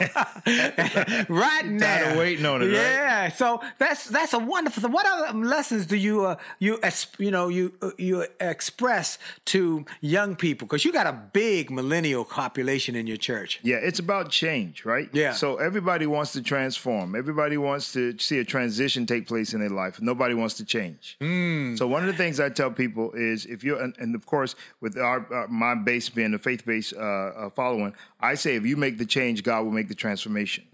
right 1.28 1.64
now. 1.64 1.78
Tired 1.78 2.12
of 2.12 2.18
waiting 2.18 2.46
on 2.46 2.62
it, 2.62 2.66
right? 2.66 2.72
Yeah. 2.72 3.28
So 3.28 3.60
that's 3.78 4.06
that's 4.06 4.32
a 4.32 4.40
wonderful 4.40 4.82
thing. 4.82 4.90
What 4.90 5.06
other 5.06 5.38
lessons 5.38 5.86
do 5.86 5.96
you 5.96 6.24
uh, 6.24 6.36
you 6.58 6.80
you 7.18 7.30
know 7.30 7.46
you 7.46 7.74
uh, 7.80 7.90
you 7.98 8.26
express 8.40 9.18
to 9.46 9.84
young 10.00 10.34
people? 10.34 10.66
Because 10.66 10.84
you 10.84 10.92
got 10.92 11.06
a 11.06 11.12
big 11.32 11.70
millennial 11.70 12.24
population 12.24 12.96
in 12.96 13.06
your 13.06 13.18
church. 13.18 13.60
Yeah, 13.62 13.76
it's 13.76 14.00
about 14.00 14.30
change, 14.30 14.84
right? 14.84 15.08
Yeah. 15.12 15.32
So 15.32 15.58
everybody 15.58 16.06
wants 16.06 16.32
to 16.32 16.42
transform. 16.42 17.14
Everybody 17.14 17.56
wants 17.56 17.92
to 17.92 18.18
see 18.18 18.40
a 18.40 18.44
transition 18.44 19.06
take 19.12 19.26
place 19.26 19.54
in 19.54 19.60
their 19.60 19.68
life. 19.70 20.00
Nobody 20.00 20.34
wants 20.34 20.54
to 20.54 20.64
change. 20.64 21.16
So 21.76 21.86
one 21.86 22.02
of 22.02 22.08
the 22.12 22.18
things 22.22 22.40
I 22.40 22.48
tell 22.48 22.70
people 22.70 23.12
is 23.12 23.46
if 23.46 23.62
you're, 23.64 23.80
and, 23.80 23.94
and 23.98 24.14
of 24.14 24.24
course, 24.26 24.54
with 24.80 24.96
our 24.98 25.18
uh, 25.32 25.46
my 25.48 25.74
base 25.74 26.08
being 26.08 26.34
a 26.34 26.38
faith 26.38 26.64
based 26.64 26.94
uh, 26.94 27.00
uh, 27.00 27.50
following, 27.50 27.94
I 28.20 28.34
say 28.34 28.56
if 28.56 28.64
you 28.64 28.76
make 28.76 28.98
the 28.98 29.06
change, 29.06 29.42
God 29.42 29.64
will 29.64 29.72
make 29.72 29.88
the 29.88 29.94
transformation. 29.94 30.64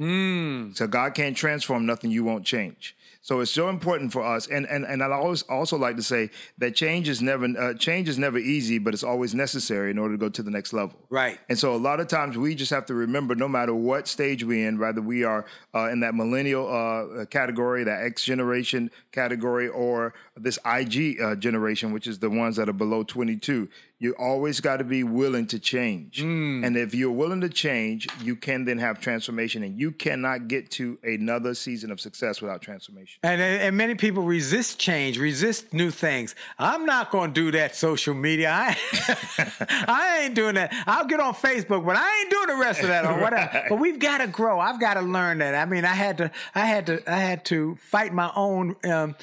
So 0.74 0.86
God 0.86 1.14
can't 1.14 1.36
transform 1.36 1.86
nothing 1.86 2.10
you 2.10 2.24
won't 2.24 2.44
change. 2.44 2.94
So 3.28 3.40
it's 3.40 3.50
so 3.50 3.68
important 3.68 4.10
for 4.10 4.24
us, 4.24 4.46
and 4.46 4.64
and 4.64 4.86
and 4.86 5.02
I 5.02 5.12
always 5.12 5.42
also 5.42 5.76
like 5.76 5.96
to 5.96 6.02
say 6.02 6.30
that 6.56 6.74
change 6.74 7.10
is 7.10 7.20
never 7.20 7.44
uh, 7.44 7.74
change 7.74 8.08
is 8.08 8.18
never 8.18 8.38
easy, 8.38 8.78
but 8.78 8.94
it's 8.94 9.04
always 9.04 9.34
necessary 9.34 9.90
in 9.90 9.98
order 9.98 10.14
to 10.14 10.18
go 10.18 10.30
to 10.30 10.42
the 10.42 10.50
next 10.50 10.72
level. 10.72 10.98
Right. 11.10 11.38
And 11.50 11.58
so 11.58 11.74
a 11.74 11.76
lot 11.76 12.00
of 12.00 12.08
times 12.08 12.38
we 12.38 12.54
just 12.54 12.70
have 12.70 12.86
to 12.86 12.94
remember, 12.94 13.34
no 13.34 13.46
matter 13.46 13.74
what 13.74 14.08
stage 14.08 14.44
we're 14.44 14.66
in, 14.66 14.78
whether 14.78 15.02
we 15.02 15.24
are 15.24 15.44
uh, 15.74 15.90
in 15.90 16.00
that 16.00 16.14
millennial 16.14 16.72
uh, 16.72 17.26
category, 17.26 17.84
that 17.84 18.02
X 18.02 18.24
generation 18.24 18.90
category, 19.12 19.68
or 19.68 20.14
this 20.34 20.58
IG 20.64 21.20
uh, 21.20 21.34
generation, 21.34 21.92
which 21.92 22.06
is 22.06 22.20
the 22.20 22.30
ones 22.30 22.56
that 22.56 22.70
are 22.70 22.72
below 22.72 23.02
22, 23.02 23.68
you 23.98 24.14
always 24.18 24.60
got 24.60 24.76
to 24.76 24.84
be 24.84 25.02
willing 25.02 25.46
to 25.48 25.58
change. 25.58 26.20
And 26.64 26.76
if 26.76 26.94
you're 26.94 27.10
willing 27.10 27.40
to 27.40 27.48
change, 27.48 28.06
you 28.22 28.36
can 28.36 28.64
then 28.64 28.78
have 28.78 29.00
transformation, 29.00 29.62
and 29.62 29.78
you 29.78 29.90
cannot 29.90 30.48
get 30.48 30.70
to 30.72 30.98
another 31.02 31.54
season 31.54 31.90
of 31.90 32.00
success 32.00 32.40
without 32.40 32.62
transformation. 32.62 33.17
And, 33.20 33.40
and 33.40 33.76
many 33.76 33.96
people 33.96 34.22
resist 34.22 34.78
change, 34.78 35.18
resist 35.18 35.72
new 35.72 35.90
things. 35.90 36.36
I'm 36.56 36.86
not 36.86 37.10
going 37.10 37.34
to 37.34 37.40
do 37.40 37.50
that 37.50 37.74
social 37.74 38.14
media. 38.14 38.50
I, 38.52 38.76
I 39.88 40.20
ain't 40.22 40.34
doing 40.34 40.54
that. 40.54 40.72
I'll 40.86 41.04
get 41.04 41.18
on 41.18 41.34
Facebook, 41.34 41.84
but 41.84 41.96
I 41.96 42.20
ain't 42.20 42.30
doing 42.30 42.46
the 42.46 42.62
rest 42.62 42.82
of 42.82 42.88
that 42.88 43.04
or 43.04 43.20
whatever. 43.20 43.64
But 43.68 43.80
we've 43.80 43.98
got 43.98 44.18
to 44.18 44.28
grow. 44.28 44.60
I've 44.60 44.80
got 44.80 44.94
to 44.94 45.00
learn 45.00 45.38
that. 45.38 45.54
I 45.54 45.64
mean, 45.64 45.84
I 45.84 45.94
had 45.94 46.18
to, 46.18 46.30
I 46.54 46.66
had 46.66 46.86
to, 46.86 47.12
I 47.12 47.18
had 47.18 47.44
to 47.46 47.76
fight 47.76 48.12
my 48.12 48.30
own. 48.36 48.76
Um, 48.84 49.16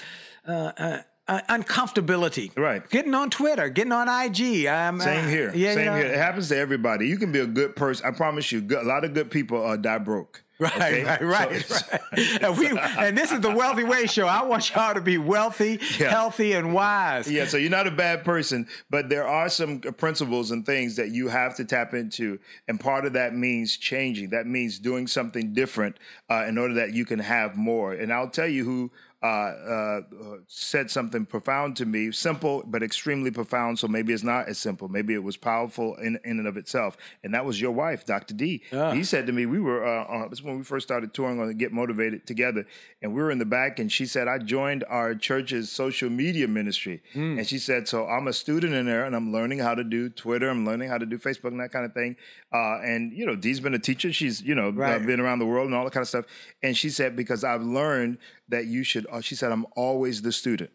uh, 0.47 0.71
uh, 0.77 0.97
uh, 1.27 1.41
uncomfortability, 1.49 2.55
Right. 2.55 2.87
Getting 2.89 3.15
on 3.15 3.31
Twitter, 3.31 3.69
getting 3.69 3.91
on 3.91 4.07
IG. 4.07 4.67
Um, 4.67 4.99
Same 4.99 5.25
uh, 5.25 5.27
here. 5.27 5.51
Yeah, 5.55 5.73
Same 5.73 5.79
you 5.79 5.85
know, 5.85 5.95
here. 5.95 6.05
It 6.05 6.17
happens 6.17 6.49
to 6.49 6.57
everybody. 6.57 7.07
You 7.07 7.17
can 7.17 7.31
be 7.31 7.39
a 7.39 7.47
good 7.47 7.75
person. 7.75 8.05
I 8.05 8.11
promise 8.11 8.51
you. 8.51 8.61
Good, 8.61 8.83
a 8.83 8.87
lot 8.87 9.03
of 9.03 9.15
good 9.15 9.31
people 9.31 9.65
uh, 9.65 9.75
die 9.75 9.97
broke. 9.97 10.43
Right, 10.57 10.73
okay? 10.75 11.03
right, 11.03 11.21
right, 11.21 11.65
So- 11.65 11.85
right. 11.91 12.01
And, 12.41 12.57
we, 12.57 12.67
and 12.69 13.17
this 13.17 13.31
is 13.33 13.41
the 13.41 13.53
Wealthy 13.53 13.83
Way 13.83 14.05
Show. 14.07 14.25
I 14.25 14.43
want 14.43 14.73
y'all 14.73 14.93
to 14.93 15.01
be 15.01 15.17
wealthy, 15.17 15.79
Yeah. 15.99 16.09
healthy, 16.09 16.53
and 16.53 16.73
wise. 16.73 17.29
Yeah, 17.29 17.45
so 17.45 17.57
you're 17.57 17.69
not 17.69 17.87
a 17.87 17.91
bad 17.91 18.23
person, 18.23 18.67
but 18.89 19.09
there 19.09 19.27
are 19.27 19.49
some 19.49 19.79
principles 19.81 20.51
and 20.51 20.65
things 20.65 20.95
that 20.95 21.09
you 21.09 21.27
have 21.27 21.55
to 21.57 21.65
tap 21.65 21.93
into, 21.93 22.39
and 22.69 22.79
part 22.79 23.05
of 23.05 23.13
that 23.13 23.35
means 23.35 23.75
changing. 23.75 24.29
That 24.29 24.47
means 24.47 24.79
doing 24.79 25.07
something 25.07 25.53
different 25.53 25.97
uh, 26.29 26.45
in 26.47 26.57
order 26.57 26.75
that 26.75 26.93
you 26.93 27.03
can 27.05 27.19
have 27.19 27.57
more. 27.57 27.91
And 27.93 28.13
I'll 28.13 28.29
tell 28.29 28.47
you 28.47 28.63
who 28.63 28.91
uh, 29.25 30.01
uh, 30.07 30.37
said 30.47 30.89
something 30.91 31.25
profound 31.25 31.75
to 31.77 31.85
me, 31.85 32.11
simple 32.11 32.63
but 32.67 32.83
extremely 32.83 33.31
profound. 33.31 33.79
So 33.79 33.87
maybe 33.87 34.13
it's 34.13 34.23
not 34.23 34.47
as 34.47 34.57
simple. 34.57 34.87
Maybe 34.87 35.13
it 35.13 35.23
was 35.23 35.37
powerful 35.37 35.95
in, 35.95 36.19
in 36.23 36.39
and 36.39 36.47
of 36.47 36.57
itself. 36.57 36.97
And 37.23 37.33
that 37.33 37.45
was 37.45 37.59
your 37.59 37.71
wife, 37.71 38.05
Dr. 38.05 38.33
D. 38.33 38.63
He 38.93 39.03
said 39.03 39.25
to 39.27 39.33
me, 39.33 39.45
we 39.45 39.59
were 39.59 39.85
uh, 39.85 40.03
uh, 40.03 40.27
this 40.29 40.39
is 40.39 40.43
when 40.43 40.57
we 40.57 40.63
first 40.63 40.85
started 40.87 41.13
touring 41.13 41.39
on 41.39 41.51
Get 41.57 41.71
Motivated 41.71 42.25
together, 42.27 42.65
and 43.01 43.13
we 43.13 43.21
were 43.21 43.31
in 43.31 43.39
the 43.39 43.45
back, 43.45 43.79
and 43.79 43.91
she 43.91 44.05
said, 44.05 44.27
I 44.27 44.37
joined 44.39 44.83
our 44.89 45.15
church's 45.15 45.71
social 45.71 46.09
media 46.09 46.47
ministry, 46.47 47.01
and 47.13 47.45
she 47.47 47.57
said, 47.59 47.87
so 47.87 48.07
I'm 48.07 48.27
a 48.27 48.33
student 48.33 48.73
in 48.73 48.85
there, 48.85 49.05
and 49.05 49.15
I'm 49.15 49.31
learning 49.31 49.59
how 49.59 49.75
to 49.75 49.83
do 49.83 50.09
Twitter, 50.09 50.49
I'm 50.49 50.65
learning 50.65 50.89
how 50.89 50.97
to 50.97 51.05
do 51.05 51.17
Facebook 51.17 51.49
and 51.51 51.59
that 51.59 51.71
kind 51.71 51.85
of 51.85 51.93
thing. 51.93 52.15
Uh, 52.53 52.79
and 52.81 53.11
you 53.13 53.25
know, 53.25 53.35
Dee's 53.35 53.59
been 53.59 53.73
a 53.73 53.79
teacher; 53.79 54.11
she's 54.13 54.41
you 54.41 54.55
know 54.55 54.69
Right. 54.69 55.05
been 55.05 55.19
around 55.19 55.39
the 55.39 55.45
world 55.45 55.65
and 55.67 55.75
all 55.75 55.83
that 55.85 55.93
kind 55.93 56.01
of 56.03 56.07
stuff. 56.07 56.25
And 56.63 56.75
she 56.77 56.89
said, 56.89 57.15
because 57.15 57.43
I've 57.43 57.61
learned 57.63 58.17
that 58.49 58.65
you 58.65 58.83
should. 58.83 59.05
Uh, 59.11 59.21
she 59.21 59.35
said, 59.35 59.51
I'm 59.51 59.65
always 59.75 60.21
the 60.21 60.31
student. 60.31 60.71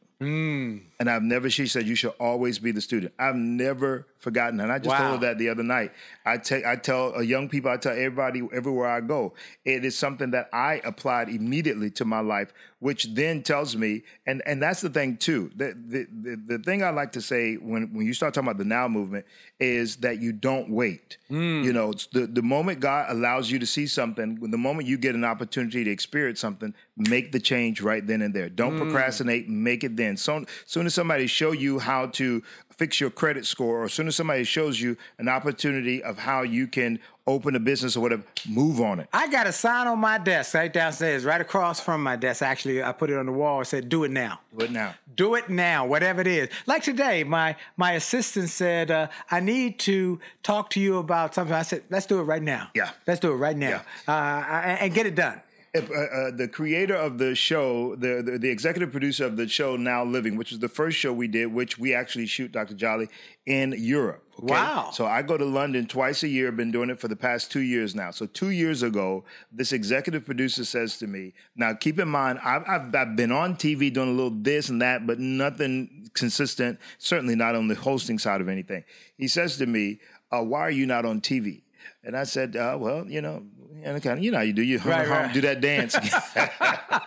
And 0.98 1.08
I've 1.08 1.22
never, 1.22 1.48
she 1.48 1.66
said, 1.66 1.86
you 1.86 1.94
should 1.94 2.12
always 2.20 2.58
be 2.58 2.72
the 2.72 2.80
student. 2.80 3.14
I've 3.18 3.36
never 3.36 4.06
forgotten. 4.20 4.60
And 4.60 4.70
I 4.70 4.78
just 4.78 4.88
Wow. 4.90 4.98
told 5.10 5.22
her 5.22 5.28
that 5.28 5.38
the 5.38 5.48
other 5.48 5.62
night. 5.62 5.92
I 6.24 6.36
take, 6.36 6.64
I 6.64 6.76
tell 6.76 7.14
uh, 7.16 7.20
young 7.20 7.48
people, 7.48 7.70
I 7.70 7.76
tell 7.78 7.92
everybody 7.92 8.42
everywhere 8.52 8.86
I 8.88 9.00
go, 9.00 9.34
it 9.64 9.84
is 9.84 9.96
something 9.98 10.30
that 10.32 10.48
I 10.52 10.80
applied 10.84 11.28
immediately 11.30 11.90
to 11.92 12.04
my 12.04 12.20
life, 12.20 12.52
which 12.78 13.06
then 13.14 13.42
tells 13.42 13.74
me, 13.76 14.02
and, 14.26 14.42
and 14.46 14.62
that's 14.62 14.80
the 14.82 14.90
thing 14.90 15.16
too. 15.16 15.50
The, 15.56 15.74
the, 15.74 16.06
the, 16.22 16.56
the 16.56 16.58
thing 16.62 16.82
I 16.82 16.90
like 16.90 17.12
to 17.12 17.20
say 17.22 17.54
when, 17.56 17.92
when 17.94 18.06
you 18.06 18.12
start 18.14 18.34
talking 18.34 18.48
about 18.48 18.58
the 18.58 18.64
now 18.64 18.86
movement 18.88 19.24
is 19.58 19.96
that 19.96 20.20
you 20.20 20.32
don't 20.32 20.70
wait. 20.70 21.16
You 21.28 21.72
know, 21.72 21.90
it's 21.90 22.06
the, 22.06 22.26
the 22.26 22.42
moment 22.42 22.80
God 22.80 23.06
allows 23.10 23.50
you 23.50 23.58
to 23.58 23.66
see 23.66 23.86
something, 23.86 24.36
the 24.50 24.58
moment 24.58 24.88
you 24.88 24.96
get 24.98 25.14
an 25.14 25.24
opportunity 25.24 25.84
to 25.84 25.90
experience 25.90 26.40
something, 26.40 26.74
make 26.96 27.32
the 27.32 27.40
change 27.40 27.80
right 27.80 28.06
then 28.06 28.22
and 28.22 28.34
there. 28.34 28.48
Don't 28.48 28.76
procrastinate, 28.76 29.48
make 29.48 29.84
it 29.84 29.96
then. 29.96 30.16
So 30.16 30.44
soon 30.66 30.86
as 30.86 30.94
somebody 30.94 31.26
show 31.26 31.52
you 31.52 31.78
how 31.78 32.06
to 32.06 32.42
fix 32.80 32.98
your 32.98 33.10
credit 33.10 33.44
score, 33.44 33.82
or 33.82 33.84
as 33.84 33.92
soon 33.92 34.08
as 34.08 34.16
somebody 34.16 34.42
shows 34.42 34.80
you 34.80 34.96
an 35.18 35.28
opportunity 35.28 36.02
of 36.02 36.16
how 36.16 36.40
you 36.40 36.66
can 36.66 36.98
open 37.26 37.54
a 37.54 37.60
business 37.60 37.94
or 37.94 38.00
whatever, 38.00 38.22
move 38.48 38.80
on 38.80 38.98
it. 39.00 39.06
I 39.12 39.28
got 39.28 39.46
a 39.46 39.52
sign 39.52 39.86
on 39.86 39.98
my 39.98 40.16
desk 40.16 40.54
right 40.54 40.72
downstairs, 40.72 41.26
right 41.26 41.42
across 41.42 41.78
from 41.78 42.02
my 42.02 42.16
desk. 42.16 42.40
Actually, 42.40 42.82
I 42.82 42.92
put 42.92 43.10
it 43.10 43.18
on 43.18 43.26
the 43.26 43.32
wall. 43.32 43.60
It 43.60 43.66
said, 43.66 43.90
"Do 43.90 44.04
it 44.04 44.10
now." 44.10 44.40
Do 44.56 44.64
it 44.64 44.72
now. 44.72 44.94
Do 45.14 45.34
it 45.34 45.50
now, 45.50 45.84
whatever 45.84 46.22
it 46.22 46.26
is. 46.26 46.48
Like 46.66 46.82
today, 46.82 47.22
my 47.22 47.54
my 47.76 47.92
assistant 47.92 48.48
said, 48.48 48.90
uh, 48.90 49.08
"I 49.30 49.40
need 49.40 49.78
to 49.80 50.18
talk 50.42 50.70
to 50.70 50.80
you 50.80 50.96
about 50.96 51.34
something." 51.34 51.54
I 51.54 51.60
said, 51.60 51.82
"Let's 51.90 52.06
do 52.06 52.18
it 52.18 52.22
right 52.22 52.42
now." 52.42 52.70
Yeah. 52.74 52.92
let's 53.06 53.20
do 53.20 53.30
it 53.30 53.36
right 53.36 53.58
now, 53.58 53.82
uh, 54.08 54.10
and 54.10 54.80
and 54.80 54.94
get 54.94 55.04
it 55.04 55.14
done. 55.14 55.42
If, 55.72 55.88
uh, 55.88 55.94
uh, 55.94 56.30
the 56.32 56.48
creator 56.48 56.96
of 56.96 57.18
the 57.18 57.36
show, 57.36 57.94
the, 57.94 58.22
the 58.24 58.38
the 58.38 58.50
executive 58.50 58.90
producer 58.90 59.24
of 59.24 59.36
the 59.36 59.46
show 59.46 59.76
Now 59.76 60.02
Living, 60.02 60.36
which 60.36 60.50
is 60.50 60.58
the 60.58 60.68
first 60.68 60.98
show 60.98 61.12
we 61.12 61.28
did, 61.28 61.46
which 61.46 61.78
we 61.78 61.94
actually 61.94 62.26
shoot 62.26 62.50
Dr. 62.50 62.74
Jolly 62.74 63.08
in 63.46 63.76
Europe. 63.78 64.24
okay? 64.42 64.52
Wow. 64.52 64.90
So 64.92 65.06
I 65.06 65.22
go 65.22 65.36
to 65.36 65.44
London 65.44 65.86
twice 65.86 66.24
a 66.24 66.28
year. 66.28 66.50
Been 66.50 66.72
doing 66.72 66.90
it 66.90 66.98
for 66.98 67.06
the 67.06 67.14
past 67.14 67.52
two 67.52 67.60
years 67.60 67.94
now. 67.94 68.10
So 68.10 68.26
two 68.26 68.50
years 68.50 68.82
ago, 68.82 69.24
this 69.52 69.72
executive 69.72 70.26
producer 70.26 70.64
says 70.64 70.98
to 70.98 71.06
me, 71.06 71.34
"Now 71.54 71.72
keep 71.74 72.00
in 72.00 72.08
mind, 72.08 72.40
I've, 72.42 72.64
I've 72.68 72.92
I've 72.92 73.14
been 73.14 73.30
on 73.30 73.54
TV 73.54 73.92
doing 73.92 74.08
a 74.08 74.12
little 74.12 74.36
this 74.36 74.70
and 74.70 74.82
that, 74.82 75.06
but 75.06 75.20
nothing 75.20 76.10
consistent. 76.14 76.80
Certainly 76.98 77.36
not 77.36 77.54
on 77.54 77.68
the 77.68 77.76
hosting 77.76 78.18
side 78.18 78.40
of 78.40 78.48
anything." 78.48 78.82
He 79.16 79.28
says 79.28 79.56
to 79.58 79.66
me, 79.66 80.00
uh, 80.32 80.42
"Why 80.42 80.62
are 80.62 80.70
you 80.72 80.86
not 80.86 81.04
on 81.04 81.20
TV?" 81.20 81.62
And 82.02 82.16
I 82.16 82.24
said, 82.24 82.56
uh, 82.56 82.76
"Well, 82.76 83.06
you 83.06 83.20
know, 83.20 83.44
and 83.84 84.02
kind 84.02 84.18
of, 84.18 84.24
you 84.24 84.30
know 84.30 84.38
how 84.38 84.44
you 84.44 84.52
do. 84.52 84.62
You 84.62 84.78
hum, 84.78 84.90
Right, 84.90 85.08
right. 85.08 85.32
do 85.32 85.40
that 85.42 85.60
dance." 85.60 85.96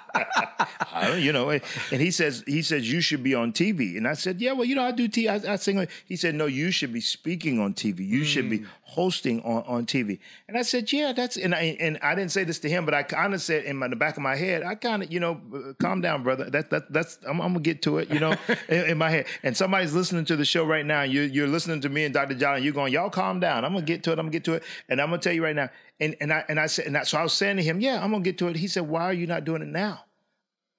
you 1.17 1.31
know. 1.31 1.49
And 1.49 1.61
he 2.01 2.11
says, 2.11 2.43
he 2.45 2.61
says 2.61 2.89
you 2.91 3.01
should 3.01 3.23
be 3.23 3.35
on 3.35 3.51
TV, 3.51 3.97
and 3.97 4.07
I 4.07 4.13
said, 4.13 4.39
yeah, 4.41 4.53
well, 4.53 4.65
you 4.65 4.75
know, 4.75 4.83
I 4.83 4.91
do 4.91 5.07
T, 5.07 5.27
I, 5.27 5.35
I 5.53 5.55
sing. 5.57 5.87
He 6.05 6.15
said, 6.15 6.35
no, 6.35 6.45
you 6.45 6.71
should 6.71 6.93
be 6.93 7.01
speaking 7.01 7.59
on 7.59 7.73
TV. 7.73 8.07
You 8.07 8.23
should 8.23 8.49
be 8.49 8.59
mm. 8.59 8.67
Hosting 8.93 9.41
on, 9.41 9.63
on 9.63 9.85
TV. 9.85 10.19
And 10.47 10.57
I 10.57 10.61
said, 10.61 10.91
yeah, 10.93 11.13
that's. 11.13 11.37
And 11.37 11.53
I 11.53 11.77
and 11.79 11.97
I 12.01 12.15
didn't 12.15 12.31
say 12.31 12.43
this 12.43 12.59
to 12.59 12.69
him, 12.69 12.85
but 12.85 12.93
I 12.93 13.03
kind 13.03 13.33
of 13.33 13.41
said 13.41 13.65
in, 13.65 13.77
my, 13.77 13.87
the 13.87 13.95
back 13.95 14.17
of 14.17 14.23
my 14.23 14.35
head, 14.35 14.63
I 14.63 14.75
kind 14.75 15.03
of, 15.03 15.11
you 15.11 15.19
know, 15.19 15.41
uh, 15.53 15.73
calm 15.81 16.01
down, 16.01 16.23
brother. 16.23 16.49
That 16.49 16.69
that 16.69 16.91
that's 16.91 17.17
I'm, 17.27 17.41
I'm 17.41 17.53
gonna 17.53 17.59
get 17.59 17.81
to 17.83 17.97
it, 17.97 18.09
you 18.09 18.19
know, 18.19 18.35
in, 18.69 18.91
in 18.91 18.97
my 18.97 19.09
head. 19.09 19.25
And 19.43 19.55
somebody's 19.55 19.93
listening 19.93 20.25
to 20.25 20.35
the 20.35 20.45
show 20.45 20.63
right 20.63 20.85
now. 20.85 21.03
You're 21.03 21.25
you're 21.25 21.47
listening 21.47 21.81
to 21.81 21.89
me 21.89 22.05
and 22.05 22.13
Dr. 22.13 22.35
John, 22.35 22.55
and 22.55 22.63
you're 22.63 22.73
going, 22.73 22.93
y'all 22.93 23.09
calm 23.09 23.39
down. 23.39 23.65
I'm 23.65 23.73
gonna 23.73 23.85
get 23.85 24.03
to 24.03 24.11
it. 24.11 24.19
I'm 24.19 24.25
gonna 24.25 24.31
get 24.31 24.45
to 24.45 24.53
it. 24.53 24.63
And 24.89 25.01
I'm 25.01 25.09
gonna 25.09 25.21
tell 25.21 25.33
you 25.33 25.43
right 25.43 25.55
now. 25.55 25.69
And 25.99 26.15
and 26.21 26.31
I 26.31 26.43
and 26.47 26.59
I 26.59 26.67
said, 26.67 26.85
and 26.85 26.97
I, 26.97 27.03
so 27.03 27.17
I 27.17 27.23
was 27.23 27.33
saying 27.33 27.57
to 27.57 27.63
him, 27.63 27.79
yeah, 27.79 28.03
I'm 28.03 28.11
gonna 28.11 28.23
get 28.23 28.37
to 28.39 28.47
it. 28.47 28.55
He 28.55 28.67
said, 28.67 28.87
why 28.87 29.03
are 29.03 29.13
you 29.13 29.27
not 29.27 29.43
doing 29.43 29.61
it 29.61 29.67
now? 29.67 30.05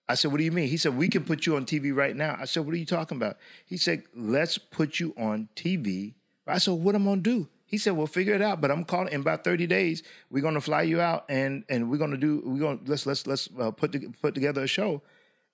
I 0.08 0.14
said, 0.14 0.30
What 0.30 0.38
do 0.38 0.44
you 0.44 0.52
mean? 0.52 0.68
He 0.68 0.76
said, 0.76 0.96
We 0.96 1.08
can 1.08 1.24
put 1.24 1.46
you 1.46 1.56
on 1.56 1.64
TV 1.64 1.94
right 1.94 2.14
now. 2.14 2.36
I 2.38 2.44
said, 2.44 2.64
What 2.66 2.74
are 2.74 2.78
you 2.78 2.86
talking 2.86 3.16
about? 3.16 3.36
He 3.64 3.76
said, 3.76 4.02
Let's 4.14 4.58
put 4.58 5.00
you 5.00 5.14
on 5.16 5.48
TV. 5.56 6.14
I 6.46 6.58
said, 6.58 6.74
What 6.74 6.94
am 6.94 7.02
I 7.02 7.12
gonna 7.12 7.20
do? 7.22 7.48
He 7.66 7.78
said, 7.78 7.94
Well, 7.94 8.06
figure 8.06 8.34
it 8.34 8.42
out. 8.42 8.60
But 8.60 8.70
I'm 8.70 8.84
calling 8.84 9.12
in 9.12 9.20
about 9.20 9.44
30 9.44 9.66
days, 9.66 10.02
we're 10.30 10.42
gonna 10.42 10.60
fly 10.60 10.82
you 10.82 11.00
out 11.00 11.24
and 11.28 11.64
and 11.68 11.90
we're 11.90 11.98
gonna 11.98 12.16
do 12.16 12.42
we're 12.44 12.60
gonna 12.60 12.80
let's 12.86 13.06
let's 13.06 13.26
let's 13.26 13.48
uh, 13.58 13.70
put 13.70 13.92
to, 13.92 14.12
put 14.20 14.34
together 14.34 14.62
a 14.62 14.66
show. 14.66 15.02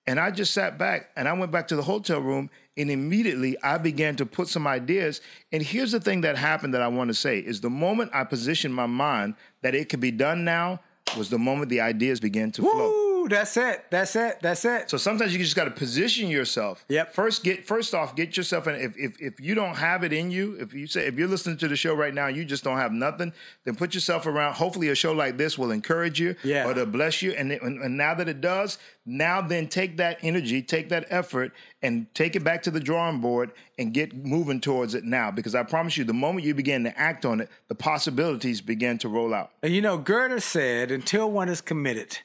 And 0.07 0.19
I 0.19 0.31
just 0.31 0.53
sat 0.53 0.79
back 0.79 1.11
and 1.15 1.27
I 1.27 1.33
went 1.33 1.51
back 1.51 1.67
to 1.67 1.75
the 1.75 1.83
hotel 1.83 2.19
room 2.19 2.49
and 2.75 2.89
immediately 2.89 3.55
I 3.61 3.77
began 3.77 4.15
to 4.15 4.25
put 4.25 4.47
some 4.47 4.65
ideas. 4.65 5.21
And 5.51 5.61
here's 5.61 5.91
the 5.91 5.99
thing 5.99 6.21
that 6.21 6.37
happened 6.37 6.73
that 6.73 6.81
I 6.81 6.87
want 6.87 7.09
to 7.09 7.13
say 7.13 7.37
is 7.37 7.61
the 7.61 7.69
moment 7.69 8.09
I 8.13 8.23
positioned 8.23 8.73
my 8.73 8.87
mind 8.87 9.35
that 9.61 9.75
it 9.75 9.89
could 9.89 9.99
be 9.99 10.11
done 10.11 10.43
now 10.43 10.79
was 11.15 11.29
the 11.29 11.37
moment 11.37 11.69
the 11.69 11.81
ideas 11.81 12.19
began 12.19 12.51
to 12.51 12.61
flow. 12.63 13.10
Woo, 13.21 13.27
that's 13.29 13.55
it. 13.57 13.85
That's 13.91 14.15
it. 14.15 14.39
That's 14.41 14.65
it. 14.65 14.89
So 14.89 14.97
sometimes 14.97 15.31
you 15.33 15.39
just 15.39 15.55
got 15.55 15.65
to 15.65 15.71
position 15.71 16.27
yourself. 16.27 16.83
Yep. 16.89 17.13
First, 17.13 17.43
get 17.43 17.65
first 17.67 17.93
off, 17.93 18.15
get 18.15 18.35
yourself 18.35 18.67
in. 18.67 18.75
If, 18.75 18.97
if 18.97 19.21
if 19.21 19.39
you 19.39 19.53
don't 19.53 19.75
have 19.75 20.03
it 20.03 20.11
in 20.11 20.31
you, 20.31 20.55
if 20.59 20.73
you 20.73 20.87
say 20.87 21.05
if 21.05 21.15
you're 21.15 21.27
listening 21.27 21.57
to 21.57 21.67
the 21.67 21.75
show 21.75 21.93
right 21.93 22.13
now, 22.13 22.27
you 22.27 22.43
just 22.45 22.63
don't 22.63 22.77
have 22.77 22.91
nothing, 22.91 23.31
then 23.63 23.75
put 23.75 23.93
yourself 23.93 24.25
around. 24.25 24.55
Hopefully, 24.55 24.89
a 24.89 24.95
show 24.95 25.11
like 25.13 25.37
this 25.37 25.57
will 25.57 25.71
encourage 25.71 26.19
you, 26.19 26.35
Yeah. 26.43 26.67
or 26.67 26.73
to 26.73 26.85
bless 26.85 27.21
you. 27.21 27.31
And, 27.33 27.51
it- 27.51 27.61
and 27.61 27.81
and 27.81 27.95
now 27.97 28.15
that 28.15 28.27
it 28.27 28.41
does, 28.41 28.77
now 29.05 29.41
then 29.41 29.67
take 29.67 29.97
that 29.97 30.17
energy, 30.23 30.61
take 30.63 30.89
that 30.89 31.05
effort, 31.09 31.51
and 31.83 32.11
take 32.15 32.35
it 32.35 32.43
back 32.43 32.63
to 32.63 32.71
the 32.71 32.79
drawing 32.79 33.19
board 33.19 33.51
and 33.77 33.93
get 33.93 34.15
moving 34.15 34.59
towards 34.61 34.95
it 34.95 35.03
now. 35.03 35.29
Because 35.31 35.53
I 35.55 35.63
promise 35.63 35.95
you, 35.97 36.03
the 36.05 36.13
moment 36.13 36.45
you 36.45 36.53
begin 36.55 36.83
to 36.85 36.99
act 36.99 37.25
on 37.25 37.39
it, 37.41 37.49
the 37.67 37.75
possibilities 37.75 38.61
begin 38.61 38.97
to 38.99 39.09
roll 39.09 39.33
out. 39.33 39.51
And 39.61 39.73
you 39.73 39.81
know, 39.81 39.97
Goethe 39.97 40.41
said, 40.41 40.89
until 40.91 41.29
one 41.31 41.49
is 41.49 41.61
committed, 41.61 42.19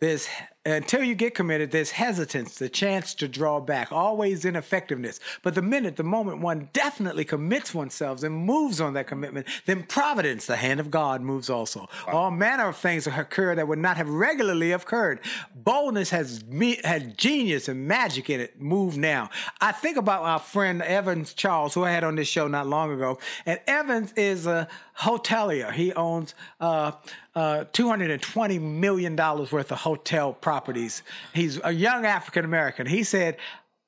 there's 0.00 0.28
until 0.66 1.02
you 1.02 1.14
get 1.14 1.34
committed, 1.34 1.70
there's 1.70 1.92
hesitance, 1.92 2.56
the 2.58 2.68
chance 2.68 3.14
to 3.14 3.26
draw 3.26 3.60
back, 3.60 3.90
always 3.90 4.44
ineffectiveness. 4.44 5.18
But 5.42 5.54
the 5.54 5.62
minute, 5.62 5.96
the 5.96 6.02
moment 6.02 6.40
one 6.40 6.68
definitely 6.74 7.24
commits 7.24 7.72
oneself 7.72 8.22
and 8.22 8.34
moves 8.34 8.78
on 8.78 8.92
that 8.92 9.06
commitment, 9.06 9.46
then 9.64 9.84
providence, 9.84 10.44
the 10.44 10.56
hand 10.56 10.78
of 10.78 10.90
God, 10.90 11.22
moves 11.22 11.48
also. 11.48 11.88
All 12.06 12.30
manner 12.30 12.68
of 12.68 12.76
things 12.76 13.06
occur 13.06 13.54
that 13.54 13.68
would 13.68 13.78
not 13.78 13.96
have 13.96 14.10
regularly 14.10 14.72
occurred. 14.72 15.20
Boldness 15.54 16.10
has 16.10 16.44
me, 16.44 16.78
has 16.84 17.04
genius 17.14 17.66
and 17.66 17.88
magic 17.88 18.28
in 18.28 18.40
it. 18.40 18.60
Move 18.60 18.98
now. 18.98 19.30
I 19.62 19.72
think 19.72 19.96
about 19.96 20.24
our 20.24 20.38
friend 20.38 20.82
Evans 20.82 21.32
Charles, 21.32 21.72
who 21.72 21.84
I 21.84 21.90
had 21.90 22.04
on 22.04 22.16
this 22.16 22.28
show 22.28 22.48
not 22.48 22.66
long 22.66 22.92
ago, 22.92 23.18
and 23.46 23.58
Evans 23.66 24.12
is 24.12 24.46
a 24.46 24.68
hotelier. 25.00 25.72
He 25.72 25.92
owns 25.92 26.34
uh, 26.60 26.92
uh, 27.34 27.64
$220 27.72 28.60
million 28.60 29.16
worth 29.16 29.72
of 29.72 29.78
hotel 29.78 30.32
properties. 30.32 31.02
He's 31.34 31.58
a 31.64 31.72
young 31.72 32.04
African 32.04 32.44
American. 32.44 32.86
He 32.86 33.02
said, 33.02 33.36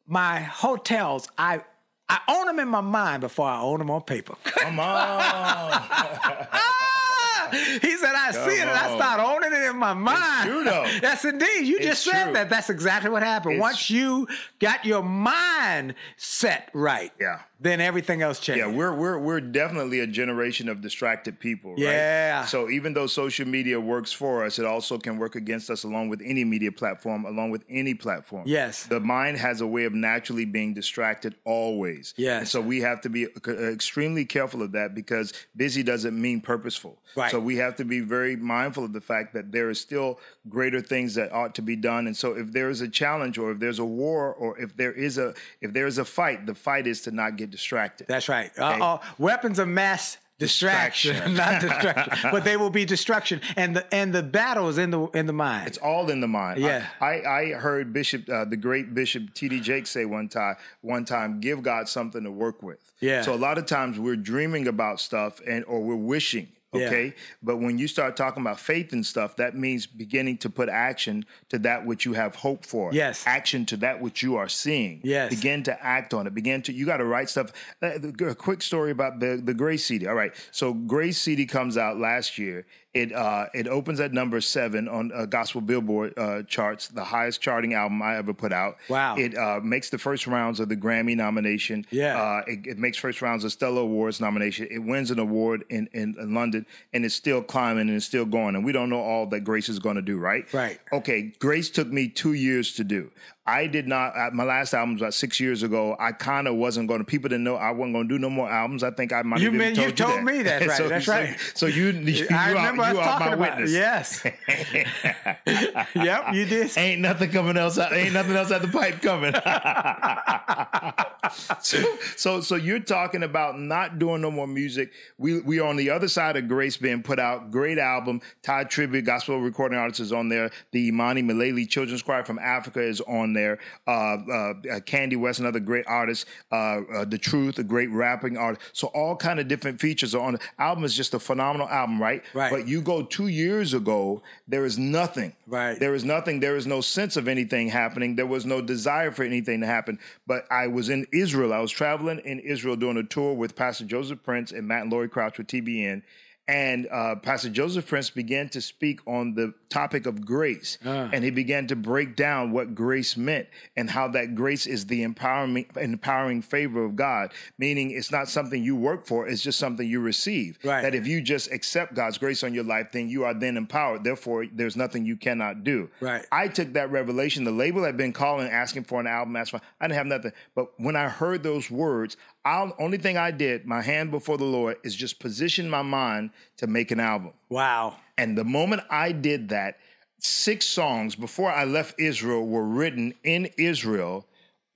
My 0.07 0.41
hotels, 0.41 1.29
I, 1.37 1.61
I 2.09 2.19
own 2.29 2.47
them 2.47 2.59
in 2.61 2.69
my 2.69 2.81
mind 2.81 3.21
before 3.21 3.47
I 3.47 3.61
own 3.61 3.79
them 3.79 3.91
on 3.91 4.03
paper. 4.03 4.35
Come 4.45 4.81
on. 4.81 5.73
he 7.53 7.97
said, 7.97 8.15
I 8.15 8.31
see 8.33 8.57
it 8.61 8.67
and 8.67 8.71
I 8.71 8.95
start 8.97 9.21
owning 9.21 9.53
it 9.53 9.71
in 9.71 9.77
my 9.77 9.93
mind. 9.95 10.49
true, 10.51 10.65
though. 10.65 10.85
Yes, 11.03 11.25
indeed. 11.25 11.67
You 11.67 11.77
It's 11.77 11.87
just 11.87 12.05
said 12.05 12.25
true. 12.25 12.33
that. 12.35 12.49
That's 12.51 12.71
exactly 12.71 13.11
what 13.11 13.23
happened. 13.23 13.55
It's- 13.55 13.63
Once 13.63 13.91
you 13.91 14.27
got 14.59 14.85
your 14.85 15.03
mind 15.03 15.95
set 16.17 16.71
right, 16.73 17.13
Yeah. 17.21 17.41
Then 17.63 17.81
everything 17.81 18.23
else 18.23 18.41
changes. 18.41 18.67
Yeah, 18.67 18.73
we're 18.73 18.93
we're 18.93 19.19
we're 19.19 19.41
definitely 19.41 20.01
a 20.01 20.07
generation 20.07 20.69
of 20.69 20.81
distracted 20.81 21.39
people, 21.39 21.73
right? 21.73 21.81
Yeah. 21.81 22.45
So 22.45 22.69
even 22.69 22.93
though 22.93 23.07
social 23.07 23.47
media 23.47 23.81
works 23.81 24.13
for 24.13 24.45
us, 24.45 24.59
it 24.59 24.67
also 24.67 24.99
can 24.99 25.19
work 25.19 25.37
against 25.37 25.71
us 25.71 25.85
along 25.85 26.09
with 26.09 26.21
any 26.25 26.45
media 26.45 26.73
platform, 26.73 27.25
along 27.25 27.51
with 27.51 27.65
any 27.71 27.95
platform. 27.95 28.45
Yes. 28.47 28.87
The 28.87 28.99
mind 28.99 29.39
has 29.39 29.61
a 29.61 29.67
way 29.67 29.85
of 29.85 29.95
naturally 29.95 30.45
being 30.45 30.75
distracted 30.75 31.37
always. 31.45 32.15
Yes. 32.17 32.41
And 32.41 32.49
so 32.49 32.61
we 32.61 32.81
have 32.81 33.01
to 33.03 33.09
be 33.09 33.27
uh, 33.27 33.53
extremely 33.71 34.25
careful 34.25 34.61
of 34.63 34.73
that 34.73 34.95
because 34.95 35.33
busy 35.57 35.85
doesn't 35.85 36.21
mean 36.21 36.41
purposeful. 36.41 36.99
Right. 37.15 37.31
So 37.31 37.39
we 37.39 37.57
have 37.57 37.77
to 37.77 37.85
be 37.85 38.01
very 38.01 38.35
mindful 38.35 38.85
of 38.85 38.93
the 38.93 39.01
fact 39.01 39.35
that 39.35 39.53
there 39.53 39.71
is 39.71 39.81
still 39.81 40.19
greater 40.49 40.81
things 40.81 41.15
that 41.15 41.33
ought 41.33 41.55
to 41.55 41.63
be 41.63 41.77
done. 41.77 42.07
And 42.09 42.17
so 42.17 42.33
if 42.33 42.53
there 42.53 42.71
is 42.71 42.81
a 42.81 42.89
challenge 42.89 43.39
or 43.39 43.53
if 43.53 43.61
there's 43.61 43.79
a 43.79 43.85
war 43.85 44.35
or 44.35 44.59
if 44.59 44.77
there 44.77 44.93
is 44.93 45.17
a 45.17 45.35
if 45.61 45.73
there 45.73 45.87
is 45.87 45.99
a 45.99 46.05
fight, 46.05 46.47
the 46.47 46.55
fight 46.57 46.89
is 46.89 47.03
to 47.03 47.13
not 47.13 47.37
get 47.37 47.52
distracted. 47.53 48.09
That's 48.09 48.29
right. 48.29 48.51
Uh, 48.59 48.65
uh, 48.65 48.99
weapons 49.19 49.61
of 49.61 49.69
mass 49.69 50.19
distraction, 50.43 51.15
Distraction. 51.15 51.35
not 51.37 51.61
destruction, 51.61 52.19
but 52.33 52.45
they 52.45 52.57
will 52.57 52.71
be 52.71 52.85
destruction, 52.85 53.41
and 53.57 53.77
the 53.77 53.95
and 53.95 54.13
the 54.13 54.23
battle 54.23 54.69
is 54.69 54.79
in 54.79 54.91
the 54.91 55.07
in 55.09 55.27
the 55.27 55.33
mind. 55.33 55.69
It's 55.69 55.79
all 55.79 56.11
in 56.11 56.21
the 56.21 56.29
mind. 56.29 56.61
Yeah. 56.61 56.87
I, 57.01 57.23
I, 57.23 57.53
heard 57.53 57.93
Bishop, 57.93 58.29
uh, 58.29 58.45
the 58.45 58.57
great 58.57 58.95
Bishop 58.95 59.35
T.D. 59.35 59.61
Jakes 59.61 59.91
say 59.91 60.05
one 60.05 60.29
time, 60.29 60.57
one 60.81 61.05
time, 61.05 61.41
give 61.41 61.63
God 61.63 61.89
something 61.89 62.25
to 62.25 62.31
work 62.31 62.63
with. 62.63 62.93
Yeah. 63.01 63.23
So 63.23 63.35
a 63.35 63.37
lot 63.37 63.59
of 63.59 63.67
times 63.67 63.99
we're 63.99 64.17
dreaming 64.17 64.67
about 64.67 65.01
stuff 65.01 65.41
and 65.47 65.65
or 65.67 65.81
we're 65.81 65.95
wishing. 65.95 66.49
Yeah. 66.73 66.87
Okay. 66.87 67.15
But 67.43 67.59
when 67.59 67.79
you 67.79 67.87
start 67.87 68.17
talking 68.17 68.43
about 68.43 68.59
faith 68.59 68.93
and 68.93 69.05
stuff, 69.05 69.37
that 69.37 69.55
means 69.55 69.87
beginning 69.87 70.39
to 70.39 70.51
put 70.51 70.69
action 70.69 71.25
to 71.51 71.59
that 71.61 71.85
which 71.85 72.05
you 72.07 72.15
have 72.15 72.35
hope 72.37 72.65
for. 72.65 72.93
Yes. 72.93 73.25
Action 73.27 73.67
to 73.67 73.77
that 73.79 74.01
which 74.01 74.23
you 74.23 74.37
are 74.37 74.49
seeing. 74.49 75.01
Yes. 75.05 75.31
Begin 75.35 75.63
to 75.65 75.85
act 75.85 76.15
on 76.15 76.27
it. 76.27 76.35
Begin 76.35 76.63
to, 76.63 76.73
you 76.73 76.87
got 76.87 76.97
to 76.99 77.05
write 77.05 77.29
stuff. 77.29 77.53
Uh, 77.83 77.91
A 78.27 78.35
quick 78.35 78.63
story 78.63 78.91
about 78.91 79.21
the, 79.21 79.41
the 79.43 79.53
Grace 79.55 79.85
CD. 79.85 80.07
All 80.07 80.15
right. 80.15 80.33
So 80.51 80.73
Grace 80.73 81.19
CD 81.19 81.45
comes 81.47 81.77
out 81.77 81.99
last 81.99 82.39
year. 82.39 82.65
It 82.95 83.11
uh, 83.11 83.47
it 83.55 83.69
opens 83.69 84.01
at 84.01 84.13
number 84.13 84.43
seven 84.43 84.87
on 84.87 85.13
uh, 85.13 85.25
Gospel 85.25 85.63
Billboard 85.63 86.13
uh, 86.19 86.43
charts, 86.43 86.89
the 86.89 87.05
highest 87.05 87.41
charting 87.41 87.73
album 87.73 88.03
I 88.03 88.17
ever 88.17 88.35
put 88.35 88.53
out. 88.53 88.77
Wow. 88.91 89.17
It 89.17 89.35
uh, 89.35 89.61
makes 89.63 89.89
the 89.89 89.97
first 89.97 90.27
rounds 90.27 90.61
of 90.61 90.69
the 90.69 90.77
Grammy 90.77 91.17
nomination. 91.17 91.87
Yeah. 91.91 92.21
Uh, 92.21 92.43
it, 92.47 92.67
it 92.67 92.79
makes 92.79 92.99
first 92.99 93.23
rounds 93.23 93.45
of 93.45 93.53
Stellar 93.53 93.81
Awards 93.81 94.21
nomination. 94.21 94.69
It 94.71 94.81
wins 94.81 95.11
an 95.11 95.19
award 95.19 95.65
in, 95.71 95.89
in, 95.95 96.17
in 96.21 96.35
London, 96.35 96.67
and 96.93 97.07
it's 97.07 97.15
still 97.15 97.43
climbing 97.43 97.89
and 97.89 97.97
it's 97.97 98.05
still 98.05 98.27
going. 98.27 98.57
And 98.57 98.65
we 98.65 98.73
don't 98.73 98.91
know 98.91 99.01
all 99.01 99.27
that 99.29 99.41
Grace 99.41 99.71
is 99.71 99.79
going 99.79 99.97
to 99.97 100.03
do, 100.03 100.19
right? 100.19 100.53
Right. 100.53 100.79
Okay. 100.93 101.33
Grace 101.39 101.71
took 101.71 101.89
me 101.89 102.09
two 102.09 102.35
years 102.35 102.75
to 102.75 102.85
do. 102.85 103.11
I 103.45 103.67
did 103.67 103.89
not. 103.89 104.17
Uh, 104.17 104.31
my 104.33 104.45
last 104.45 104.73
album 104.73 104.95
was 104.95 105.03
about 105.03 105.15
six 105.15 105.41
years 105.41 105.65
ago. 105.65 105.97
I 105.99 106.13
kind 106.13 106.47
of 106.47 106.55
wasn't 106.55 106.87
going 106.87 107.01
to. 107.01 107.05
People 107.05 107.29
didn't 107.29 107.43
know 107.43 107.57
I 107.57 107.73
wasn't 107.73 107.95
going 107.95 108.09
to 108.09 108.15
do 108.15 108.19
no 108.21 108.31
more 108.31 108.49
albums. 108.49 108.85
I 108.85 108.93
think 108.93 109.13
I 109.13 109.23
might 109.23 109.41
You 109.41 109.51
have 109.51 109.55
mean- 109.59 109.75
told 109.75 109.89
you 109.89 109.93
told 109.95 110.23
me 110.23 110.43
that, 110.43 110.63
right, 110.67 110.77
so, 110.79 110.89
that's 110.89 111.07
so- 111.07 111.13
right. 111.13 111.37
So 111.55 111.67
you, 111.67 111.87
you, 111.89 112.29
I 112.31 112.51
you 112.51 112.55
remember 112.57 112.83
are, 112.85 112.93
you 112.95 113.01
are 113.01 113.19
my 113.21 113.27
about 113.33 113.39
witness. 113.41 113.73
it. 113.73 113.75
Yes. 113.75 114.25
yep, 115.95 116.35
you 116.35 116.45
did. 116.45 116.77
Ain't 116.79 117.01
nothing 117.01 117.31
coming 117.31 117.57
else. 117.57 117.79
Out, 117.79 117.93
ain't 117.93 118.15
nothing 118.15 118.37
else 118.37 118.51
out 118.53 118.63
the 118.63 118.69
pipe 118.69 119.01
coming. 119.03 119.35
so, 121.61 121.83
so, 122.17 122.41
so 122.41 122.57
you're 122.57 122.79
talking 122.81 123.23
about 123.23 123.59
not 123.59 123.99
doing 123.99 124.21
no 124.21 124.31
more 124.31 124.47
music. 124.47 124.93
We 125.19 125.41
we 125.41 125.61
are 125.61 125.69
on 125.69 125.77
the 125.77 125.91
other 125.91 126.09
side 126.09 126.37
of 126.37 126.49
Grace 126.49 126.77
being 126.77 127.03
put 127.03 127.19
out. 127.19 127.51
Great 127.51 127.79
album. 127.79 128.21
Todd 128.43 128.71
Tribute, 128.71 129.05
gospel 129.05 129.41
recording 129.41 129.79
artist, 129.79 130.01
is 130.01 130.13
on 130.13 130.29
there. 130.29 130.51
The 130.73 130.89
Imani 130.89 131.23
Milele 131.23 131.69
Children's 131.69 132.03
Choir 132.03 132.25
from 132.25 132.39
Africa 132.39 132.81
is 132.81 133.01
on 133.03 133.32
there. 133.33 133.59
Uh, 133.87 133.91
uh, 133.91 134.55
uh, 134.71 134.81
Candy 134.81 135.17
West, 135.17 135.41
another 135.41 135.61
great 135.61 135.87
artist. 135.87 136.27
Uh, 136.51 136.81
uh, 136.95 137.05
the 137.05 137.19
Truth, 137.19 137.59
a 137.59 137.65
great 137.65 137.91
rapping 137.91 138.37
artist. 138.37 138.63
So 138.73 138.89
all 138.89 139.17
kind 139.17 139.41
of 139.41 139.49
different 139.49 139.81
features 139.81 140.15
are 140.15 140.23
on. 140.23 140.35
The 140.35 140.41
album 140.59 140.85
is 140.85 140.95
just 140.95 141.15
a 141.15 141.19
phenomenal 141.19 141.69
album, 141.69 142.01
right? 142.01 142.23
Right. 142.35 142.51
But 142.51 142.69
you 142.69 142.81
go 142.81 143.03
two 143.03 143.29
years 143.29 143.75
ago, 143.75 144.23
there 144.49 144.65
is 144.65 144.79
nothing. 144.79 145.35
Right. 145.47 145.79
There 145.79 145.95
is 145.95 146.05
nothing. 146.05 146.41
There 146.41 146.57
is 146.57 146.67
no 146.67 146.81
sense 146.81 147.17
of 147.17 147.29
anything 147.29 147.69
happening. 147.69 148.17
There 148.17 148.27
was 148.27 148.45
no 148.45 148.61
desire 148.61 149.11
for 149.11 149.23
anything 149.23 149.61
to 149.61 149.67
happen. 149.67 149.99
But 150.27 150.47
I 150.51 150.67
was 150.67 150.89
in 150.89 151.07
Israel. 151.13 151.53
I 151.53 151.61
was 151.61 151.71
traveling 151.71 152.19
in 152.21 152.41
Israel 152.41 152.77
doing 152.77 152.97
a 152.97 153.03
tour 153.03 153.35
with 153.35 153.55
Pastor 153.57 153.85
Joseph 153.85 154.23
Prince 154.23 154.53
and 154.53 154.67
Matt 154.67 154.83
and 154.83 154.93
Laurie 154.93 155.09
Crouch 155.09 155.39
with 155.39 155.47
TBN. 155.47 156.03
And 156.49 156.89
uh, 156.91 157.17
Pastor 157.17 157.49
Joseph 157.49 157.87
Prince 157.87 158.11
began 158.11 158.49
to 158.51 158.61
speak 158.61 159.01
on 159.07 159.35
the 159.35 159.55
topic 159.71 160.07
of 160.07 160.27
grace. 160.27 160.77
And 160.85 161.23
he 161.25 161.31
began 161.31 161.69
to 161.69 161.77
break 161.77 162.17
down 162.17 162.51
what 162.51 162.75
grace 162.75 163.17
meant 163.17 163.47
and 163.77 163.89
how 163.89 164.09
that 164.09 164.35
grace 164.35 164.67
is 164.67 164.87
the 164.87 165.05
empowering, 165.05 165.67
empowering 165.77 166.43
favor 166.43 166.85
of 166.85 166.97
God, 166.97 167.33
meaning 167.59 167.93
it's 167.93 168.11
not 168.11 168.29
something 168.29 168.63
you 168.63 168.75
work 168.75 169.07
for, 169.07 169.29
it's 169.29 169.41
just 169.43 169.59
something 169.59 169.89
you 169.89 170.01
receive. 170.01 170.59
Right. 170.65 170.83
That 170.83 170.95
if 170.95 171.07
you 171.07 171.21
just 171.21 171.51
accept 171.53 171.95
God's 171.95 172.19
grace 172.19 172.43
on 172.43 172.53
your 172.53 172.65
life, 172.65 172.89
then 172.93 173.09
you 173.09 173.25
are 173.25 173.35
then 173.35 173.57
empowered. 173.57 174.03
Therefore, 174.03 174.45
there's 174.53 174.77
nothing 174.77 175.07
you 175.07 175.17
cannot 175.17 175.63
do. 175.63 175.91
Right. 176.01 176.27
I 176.33 176.49
took 176.49 176.73
that 176.73 176.91
revelation. 176.91 177.45
The 177.45 177.53
label 177.53 177.85
had 177.85 177.97
been 177.97 178.13
calling, 178.13 178.49
asking 178.49 178.85
for 178.85 179.01
an 179.01 179.07
album. 179.07 179.37
Asked 179.37 179.53
for, 179.53 179.61
I 179.81 179.87
didn't 179.87 179.99
have 179.99 180.07
nothing. 180.07 180.33
But 180.57 180.73
when 180.79 180.97
I 180.97 181.09
heard 181.09 181.45
those 181.45 181.71
words, 181.71 182.17
I'll, 182.45 182.75
only 182.79 182.99
thing 182.99 183.17
I 183.17 183.31
did, 183.31 183.67
my 183.67 183.83
hand 183.83 184.11
before 184.11 184.37
the 184.37 184.45
Lord, 184.45 184.77
is 184.83 184.95
just 184.95 185.21
position 185.21 185.71
my 185.71 185.83
mind 185.83 186.31
to 186.57 186.67
make 186.67 186.91
an 186.91 187.01
album. 187.01 187.33
Wow. 187.49 187.97
And 188.19 188.37
the 188.37 188.45
moment 188.45 188.83
I 188.91 189.13
did 189.13 189.49
that, 189.51 189.79
six 190.19 190.67
songs 190.67 191.15
before 191.15 191.53
I 191.53 191.65
left 191.65 192.01
Israel 192.01 192.47
were 192.47 192.65
written 192.65 193.15
in 193.25 193.51
Israel 193.57 194.27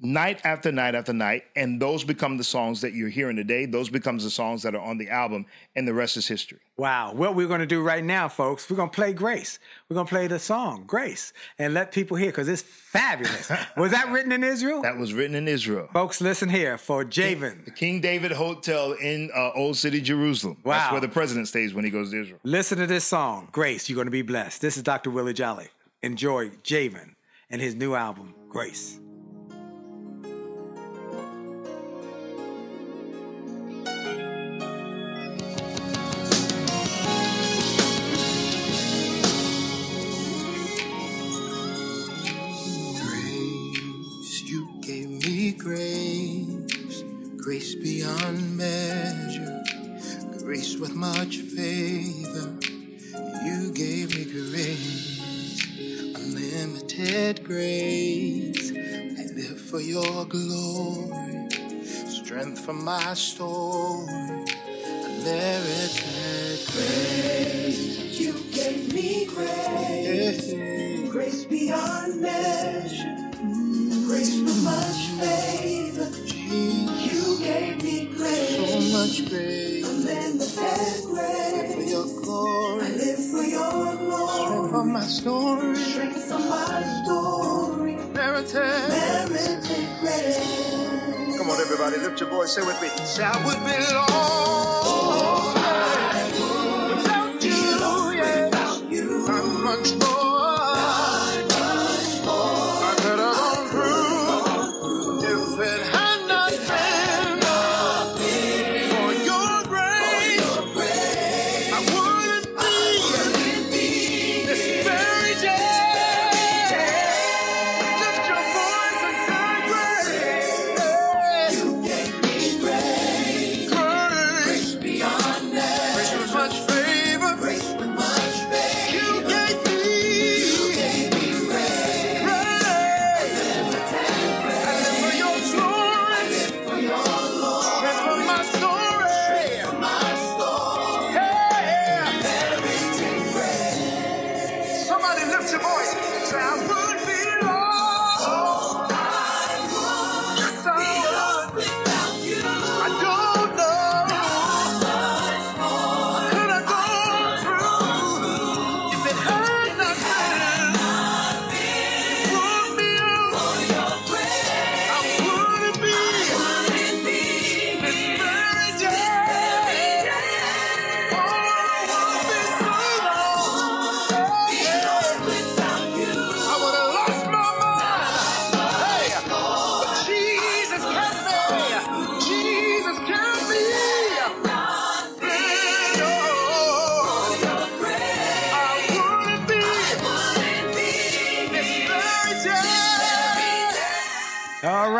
night 0.00 0.40
after 0.44 0.70
night 0.70 0.94
after 0.94 1.12
night 1.12 1.44
and 1.56 1.80
those 1.80 2.04
become 2.04 2.36
the 2.36 2.44
songs 2.44 2.82
that 2.82 2.92
you're 2.92 3.08
hearing 3.08 3.34
today 3.36 3.64
those 3.64 3.88
becomes 3.88 4.22
the 4.24 4.30
songs 4.30 4.62
that 4.62 4.74
are 4.74 4.80
on 4.82 4.98
the 4.98 5.08
album 5.08 5.46
and 5.74 5.88
the 5.88 5.94
rest 5.94 6.16
is 6.16 6.26
history 6.28 6.58
Wow. 6.78 7.14
What 7.14 7.34
we're 7.34 7.48
going 7.48 7.60
to 7.60 7.66
do 7.66 7.80
right 7.82 8.04
now, 8.04 8.28
folks, 8.28 8.68
we're 8.68 8.76
going 8.76 8.90
to 8.90 8.94
play 8.94 9.14
Grace. 9.14 9.58
We're 9.88 9.94
going 9.94 10.06
to 10.06 10.10
play 10.10 10.26
the 10.26 10.38
song 10.38 10.84
Grace 10.86 11.32
and 11.58 11.72
let 11.72 11.90
people 11.90 12.18
hear 12.18 12.26
because 12.26 12.48
it's 12.48 12.60
fabulous. 12.60 13.50
Was 13.78 13.92
that 13.92 14.10
written 14.10 14.30
in 14.30 14.44
Israel? 14.44 14.82
that 14.82 14.98
was 14.98 15.14
written 15.14 15.34
in 15.34 15.48
Israel 15.48 15.88
folks, 15.94 16.20
listen 16.20 16.50
here 16.50 16.76
for 16.76 17.02
Javen. 17.02 17.64
the 17.64 17.70
King 17.70 18.02
David 18.02 18.30
Hotel 18.30 18.92
in 18.92 19.30
uh, 19.34 19.52
Old 19.54 19.78
City, 19.78 20.02
Jerusalem. 20.02 20.58
That's 20.66 20.88
Wow. 20.88 20.92
where 20.92 21.00
the 21.00 21.08
president 21.08 21.48
stays 21.48 21.72
when 21.72 21.86
he 21.86 21.90
goes 21.90 22.10
to 22.10 22.20
Israel. 22.20 22.40
Listen 22.42 22.76
to 22.76 22.86
this 22.86 23.06
song, 23.06 23.48
Grace. 23.52 23.88
You're 23.88 23.94
going 23.96 24.06
to 24.08 24.10
be 24.10 24.20
blessed. 24.20 24.60
This 24.60 24.76
is 24.76 24.82
Dr. 24.82 25.08
Willie 25.10 25.32
Jolly. 25.32 25.68
Enjoy 26.02 26.50
Javen 26.62 27.14
and 27.48 27.62
his 27.62 27.74
new 27.74 27.94
album. 27.94 28.34
Grace, 28.50 29.00
much 50.96 51.36
favor. 51.36 52.56
You 53.44 53.70
gave 53.72 54.16
me 54.16 54.24
grace, 54.32 55.20
unlimited 56.00 57.44
grace. 57.44 58.72
I 58.72 59.24
live 59.34 59.60
for 59.60 59.80
your 59.80 60.24
glory, 60.24 61.48
strength 62.08 62.60
for 62.64 62.72
my 62.72 63.14
story, 63.14 64.08
unlimited 64.94 66.60
grace. 66.72 68.18
You 68.18 68.32
gave 68.52 68.94
me 68.94 69.26
grace, 69.26 70.52
grace 71.12 71.44
beyond 71.44 72.22
measure, 72.22 73.16
grace 74.06 74.40
with 74.40 74.64
much 74.64 75.08
favor. 75.20 76.08
You 76.98 77.38
gave 77.40 77.82
me 77.82 78.06
grace, 78.16 78.56
So 78.56 78.98
much 78.98 79.28
grace, 79.28 79.86
much 80.62 81.04
grace 81.04 81.74
for 81.74 81.76
grace. 81.76 81.90
your 81.90 82.06
I 82.82 82.90
live 82.90 83.30
for 83.30 83.44
your 83.44 83.70
strength 83.70 84.00
glory, 84.00 84.70
for 84.70 84.84
my 84.84 85.00
story, 85.02 85.76
strength 85.76 86.24
for 86.28 86.38
my 86.38 87.02
story, 87.04 87.96
merited. 88.14 88.88
merited 88.90 89.88
grace. 90.00 91.38
Come 91.38 91.50
on, 91.50 91.60
everybody, 91.60 91.98
lift 91.98 92.20
your 92.20 92.30
voice. 92.30 92.52
Say 92.54 92.62
with 92.62 92.80
me. 92.82 92.88
Say 93.06 93.24
I 93.24 93.46
would 93.46 93.60
be 93.66 93.72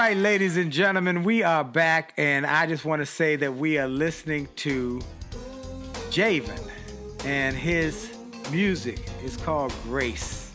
right, 0.06 0.16
ladies 0.18 0.56
and 0.56 0.70
gentlemen, 0.70 1.24
we 1.24 1.42
are 1.42 1.64
back, 1.64 2.12
and 2.16 2.46
I 2.46 2.66
just 2.66 2.84
want 2.84 3.02
to 3.02 3.06
say 3.06 3.34
that 3.34 3.56
we 3.56 3.76
are 3.76 3.88
listening 3.88 4.46
to 4.56 5.00
Javen, 6.10 6.60
and 7.24 7.56
his 7.56 8.16
music 8.52 9.00
is 9.24 9.36
called 9.36 9.74
Grace, 9.82 10.52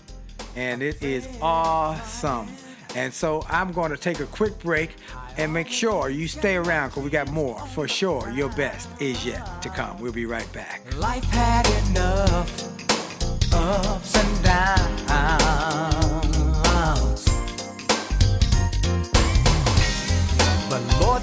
and 0.55 0.81
it 0.81 1.03
is 1.03 1.27
awesome. 1.41 2.47
And 2.95 3.13
so 3.13 3.43
I'm 3.49 3.73
going 3.73 3.91
to 3.91 3.97
take 3.97 4.21
a 4.21 4.25
quick 4.25 4.57
break 4.59 4.95
and 5.35 5.51
make 5.51 5.67
sure 5.67 6.09
you 6.09 6.29
stay 6.29 6.55
around 6.55 6.91
because 6.91 7.03
we 7.03 7.09
got 7.09 7.29
more 7.29 7.59
for 7.67 7.89
sure. 7.89 8.29
Your 8.29 8.49
best 8.53 8.87
is 9.01 9.25
yet 9.25 9.61
to 9.63 9.69
come. 9.69 9.99
We'll 9.99 10.13
be 10.13 10.25
right 10.25 10.49
back. 10.53 10.81
Life 10.95 11.25
had 11.25 11.67
enough 11.89 13.53
ups 13.53 14.15
and 14.15 14.43
downs. 14.45 16.00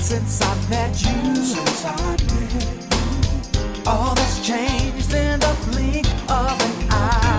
Since 0.01 0.40
I 0.42 0.68
met 0.70 1.03
you, 1.03 1.34
since 1.36 1.84
I 1.84 1.96
met 2.07 2.22
you, 2.22 3.86
all 3.86 4.14
that's 4.14 4.46
changed 4.46 5.12
in 5.12 5.40
the 5.40 5.57
blink 5.66 6.07
of 6.30 6.61
an 6.61 6.88
eye. 6.90 7.38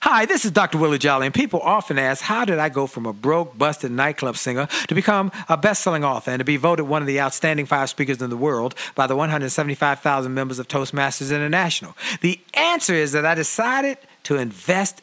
Hi, 0.00 0.24
this 0.24 0.44
is 0.44 0.52
Dr. 0.52 0.78
Willie 0.78 0.98
Jolly, 0.98 1.26
and 1.26 1.34
people 1.34 1.60
often 1.60 1.98
ask, 1.98 2.22
How 2.22 2.44
did 2.44 2.58
I 2.58 2.68
go 2.68 2.86
from 2.86 3.06
a 3.06 3.12
broke, 3.12 3.58
busted 3.58 3.90
nightclub 3.90 4.36
singer 4.36 4.68
to 4.86 4.94
become 4.94 5.32
a 5.48 5.56
best 5.56 5.82
selling 5.82 6.04
author 6.04 6.30
and 6.30 6.38
to 6.38 6.44
be 6.44 6.56
voted 6.56 6.86
one 6.86 7.02
of 7.02 7.08
the 7.08 7.20
outstanding 7.20 7.66
five 7.66 7.90
speakers 7.90 8.22
in 8.22 8.30
the 8.30 8.36
world 8.36 8.74
by 8.94 9.06
the 9.06 9.16
175,000 9.16 10.32
members 10.32 10.58
of 10.58 10.68
Toastmasters 10.68 11.34
International? 11.34 11.96
The 12.20 12.40
answer 12.54 12.94
is 12.94 13.12
that 13.12 13.26
I 13.26 13.34
decided 13.34 13.98
to 14.22 14.36
invest 14.36 15.02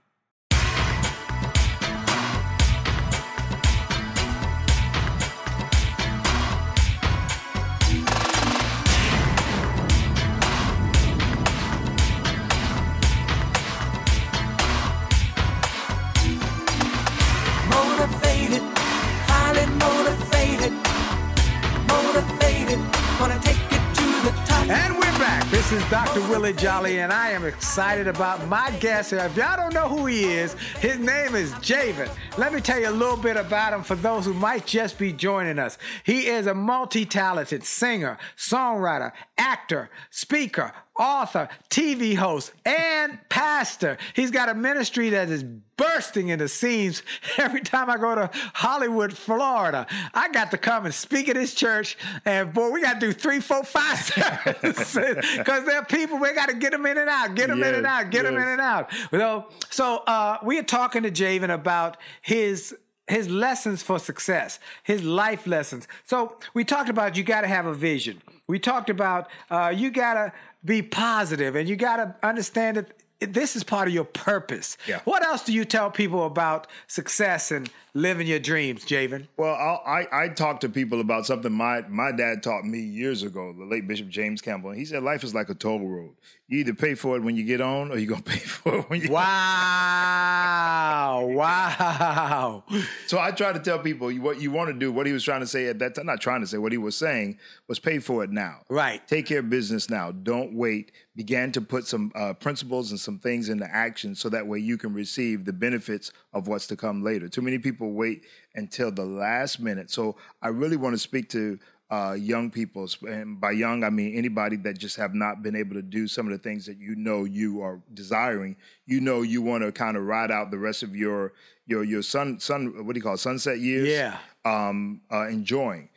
Jolly, 26.41 26.99
and 27.01 27.13
I 27.13 27.29
am 27.29 27.45
excited 27.45 28.07
about 28.07 28.47
my 28.47 28.71
guest. 28.79 29.13
If 29.13 29.37
y'all 29.37 29.55
don't 29.57 29.75
know 29.75 29.87
who 29.87 30.07
he 30.07 30.23
is, 30.23 30.53
his 30.79 30.97
name 30.97 31.35
is 31.35 31.51
Javen. 31.53 32.09
Let 32.35 32.51
me 32.51 32.59
tell 32.59 32.79
you 32.79 32.89
a 32.89 32.91
little 32.91 33.15
bit 33.15 33.37
about 33.37 33.73
him 33.73 33.83
for 33.83 33.93
those 33.93 34.25
who 34.25 34.33
might 34.33 34.65
just 34.65 34.97
be 34.97 35.13
joining 35.13 35.59
us. 35.59 35.77
He 36.03 36.25
is 36.25 36.47
a 36.47 36.55
multi 36.55 37.05
talented 37.05 37.63
singer, 37.63 38.17
songwriter, 38.35 39.11
actor, 39.37 39.91
speaker, 40.09 40.73
author, 40.97 41.49
TV 41.69 42.15
host, 42.15 42.51
and 42.65 43.17
pastor. 43.29 43.97
He's 44.13 44.31
got 44.31 44.49
a 44.49 44.53
ministry 44.53 45.09
that 45.09 45.29
is 45.29 45.43
bursting 45.43 46.29
into 46.29 46.47
scenes 46.47 47.01
every 47.37 47.61
time 47.61 47.89
I 47.89 47.97
go 47.97 48.13
to 48.15 48.29
Hollywood, 48.53 49.17
Florida. 49.17 49.87
I 50.13 50.29
got 50.29 50.51
to 50.51 50.57
come 50.57 50.85
and 50.85 50.93
speak 50.93 51.29
at 51.29 51.35
his 51.35 51.55
church, 51.55 51.97
and 52.25 52.53
boy, 52.53 52.69
we 52.69 52.81
got 52.81 52.99
to 52.99 52.99
do 52.99 53.13
three, 53.13 53.39
four, 53.39 53.63
five 53.63 53.97
services 53.99 55.25
because 55.37 55.65
there 55.65 55.77
are 55.77 55.85
people 55.85 56.17
we 56.19 56.33
got 56.33 56.49
to 56.49 56.55
get 56.55 56.71
them 56.71 56.85
in 56.85 56.97
and 56.97 57.09
out, 57.09 57.35
get 57.35 57.47
them 57.47 57.63
in 57.63 57.75
and 57.75 57.85
out, 57.85 58.11
get 58.11 58.23
them 58.23 58.35
in 58.35 58.47
and 58.47 58.61
out. 58.61 58.91
You 59.11 59.17
know, 59.17 59.47
so 59.69 59.97
uh, 60.07 60.37
we 60.43 60.59
are 60.59 60.63
talking 60.63 61.03
to 61.03 61.11
Javen 61.11 61.53
about 61.53 61.97
his 62.21 62.75
his 63.07 63.27
lessons 63.27 63.83
for 63.83 63.99
success, 63.99 64.59
his 64.83 65.03
life 65.03 65.45
lessons. 65.45 65.87
So 66.05 66.37
we 66.53 66.63
talked 66.63 66.89
about 66.89 67.17
you 67.17 67.23
got 67.23 67.41
to 67.41 67.47
have 67.47 67.65
a 67.65 67.73
vision. 67.73 68.21
We 68.47 68.57
talked 68.57 68.89
about 68.89 69.29
uh, 69.49 69.73
you 69.75 69.91
got 69.91 70.13
to 70.13 70.33
be 70.63 70.81
positive 70.81 71.55
and 71.55 71.67
you 71.67 71.75
got 71.75 71.97
to 71.97 72.15
understand 72.27 72.77
that 72.77 72.91
this 73.19 73.55
is 73.55 73.63
part 73.63 73.87
of 73.87 73.93
your 73.93 74.03
purpose. 74.03 74.77
Yeah. 74.87 75.01
What 75.05 75.23
else 75.23 75.43
do 75.43 75.53
you 75.53 75.63
tell 75.63 75.91
people 75.91 76.25
about 76.25 76.67
success 76.87 77.51
and 77.51 77.69
living 77.93 78.27
your 78.27 78.39
dreams, 78.39 78.85
Javen? 78.85 79.27
Well, 79.37 79.55
I'll, 79.55 79.81
I 79.85 80.07
I 80.11 80.27
talk 80.29 80.61
to 80.61 80.69
people 80.69 81.01
about 81.01 81.25
something 81.25 81.51
my 81.51 81.81
my 81.87 82.11
dad 82.11 82.43
taught 82.43 82.65
me 82.65 82.79
years 82.79 83.23
ago. 83.23 83.53
The 83.57 83.65
late 83.65 83.87
Bishop 83.87 84.09
James 84.09 84.41
Campbell. 84.41 84.71
He 84.71 84.85
said 84.85 85.03
life 85.03 85.23
is 85.23 85.33
like 85.35 85.49
a 85.49 85.55
toll 85.55 85.87
road. 85.87 86.15
You 86.47 86.59
either 86.59 86.73
pay 86.73 86.95
for 86.95 87.15
it 87.15 87.23
when 87.23 87.37
you 87.37 87.45
get 87.45 87.61
on, 87.61 87.91
or 87.91 87.97
you're 87.97 88.09
gonna 88.09 88.21
pay 88.23 88.39
for 88.39 88.79
it 88.79 88.89
when 88.89 89.01
you. 89.01 89.11
Wow. 89.11 91.27
wow. 91.31 92.63
So 93.07 93.19
I 93.19 93.31
try 93.31 93.53
to 93.53 93.59
tell 93.59 93.79
people 93.79 94.11
what 94.15 94.41
you 94.41 94.51
want 94.51 94.69
to 94.69 94.73
do. 94.73 94.91
What 94.91 95.07
he 95.07 95.13
was 95.13 95.23
trying 95.23 95.39
to 95.39 95.47
say 95.47 95.67
at 95.67 95.79
that 95.79 95.95
time, 95.95 96.07
not 96.07 96.19
trying 96.19 96.41
to 96.41 96.47
say 96.47 96.57
what 96.57 96.73
he 96.73 96.77
was 96.77 96.97
saying 96.97 97.37
was 97.67 97.79
pay 97.79 97.99
for 97.99 98.23
it 98.23 98.31
now. 98.31 98.59
Right. 98.69 99.05
Take 99.07 99.27
care 99.27 99.39
of 99.39 99.49
business 99.49 99.89
now. 99.89 100.11
Don't 100.11 100.53
wait. 100.53 100.91
Began 101.15 101.51
to 101.53 101.61
put 101.61 101.87
some 101.87 102.11
uh, 102.15 102.33
principles 102.33 102.91
and 102.91 102.99
some 102.99 103.19
things 103.19 103.47
into 103.49 103.65
action 103.65 104.15
so 104.15 104.27
that 104.29 104.47
way 104.47 104.59
you 104.59 104.77
can 104.77 104.93
receive 104.93 105.45
the 105.45 105.53
benefits 105.53 106.11
of 106.33 106.47
what's 106.47 106.67
to 106.67 106.75
come 106.75 107.01
later. 107.01 107.29
Too 107.29 107.41
many 107.41 107.59
people 107.59 107.80
wait 107.89 108.23
until 108.55 108.91
the 108.91 109.05
last 109.05 109.59
minute. 109.59 109.89
So 109.89 110.15
I 110.41 110.49
really 110.49 110.77
want 110.77 110.93
to 110.93 110.99
speak 110.99 111.29
to 111.29 111.59
uh, 111.89 112.13
young 112.13 112.49
people, 112.49 112.87
and 113.05 113.39
by 113.39 113.51
young 113.51 113.83
I 113.83 113.89
mean 113.89 114.15
anybody 114.15 114.55
that 114.57 114.77
just 114.77 114.95
have 114.95 115.13
not 115.13 115.43
been 115.43 115.57
able 115.57 115.75
to 115.75 115.81
do 115.81 116.07
some 116.07 116.25
of 116.25 116.31
the 116.31 116.37
things 116.37 116.65
that 116.65 116.77
you 116.77 116.95
know 116.95 117.25
you 117.25 117.61
are 117.61 117.81
desiring. 117.93 118.55
You 118.85 119.01
know 119.01 119.23
you 119.23 119.41
want 119.41 119.63
to 119.63 119.73
kind 119.73 119.97
of 119.97 120.05
ride 120.05 120.31
out 120.31 120.51
the 120.51 120.57
rest 120.57 120.83
of 120.83 120.95
your 120.95 121.33
your 121.67 121.83
your 121.83 122.01
sun 122.01 122.39
sun 122.39 122.85
what 122.85 122.93
do 122.93 122.97
you 122.99 123.03
call 123.03 123.15
it, 123.15 123.19
sunset 123.19 123.59
years? 123.59 123.89
Yeah. 123.89 124.17
um, 124.45 125.01
uh, 125.11 125.27
enjoying. 125.27 125.89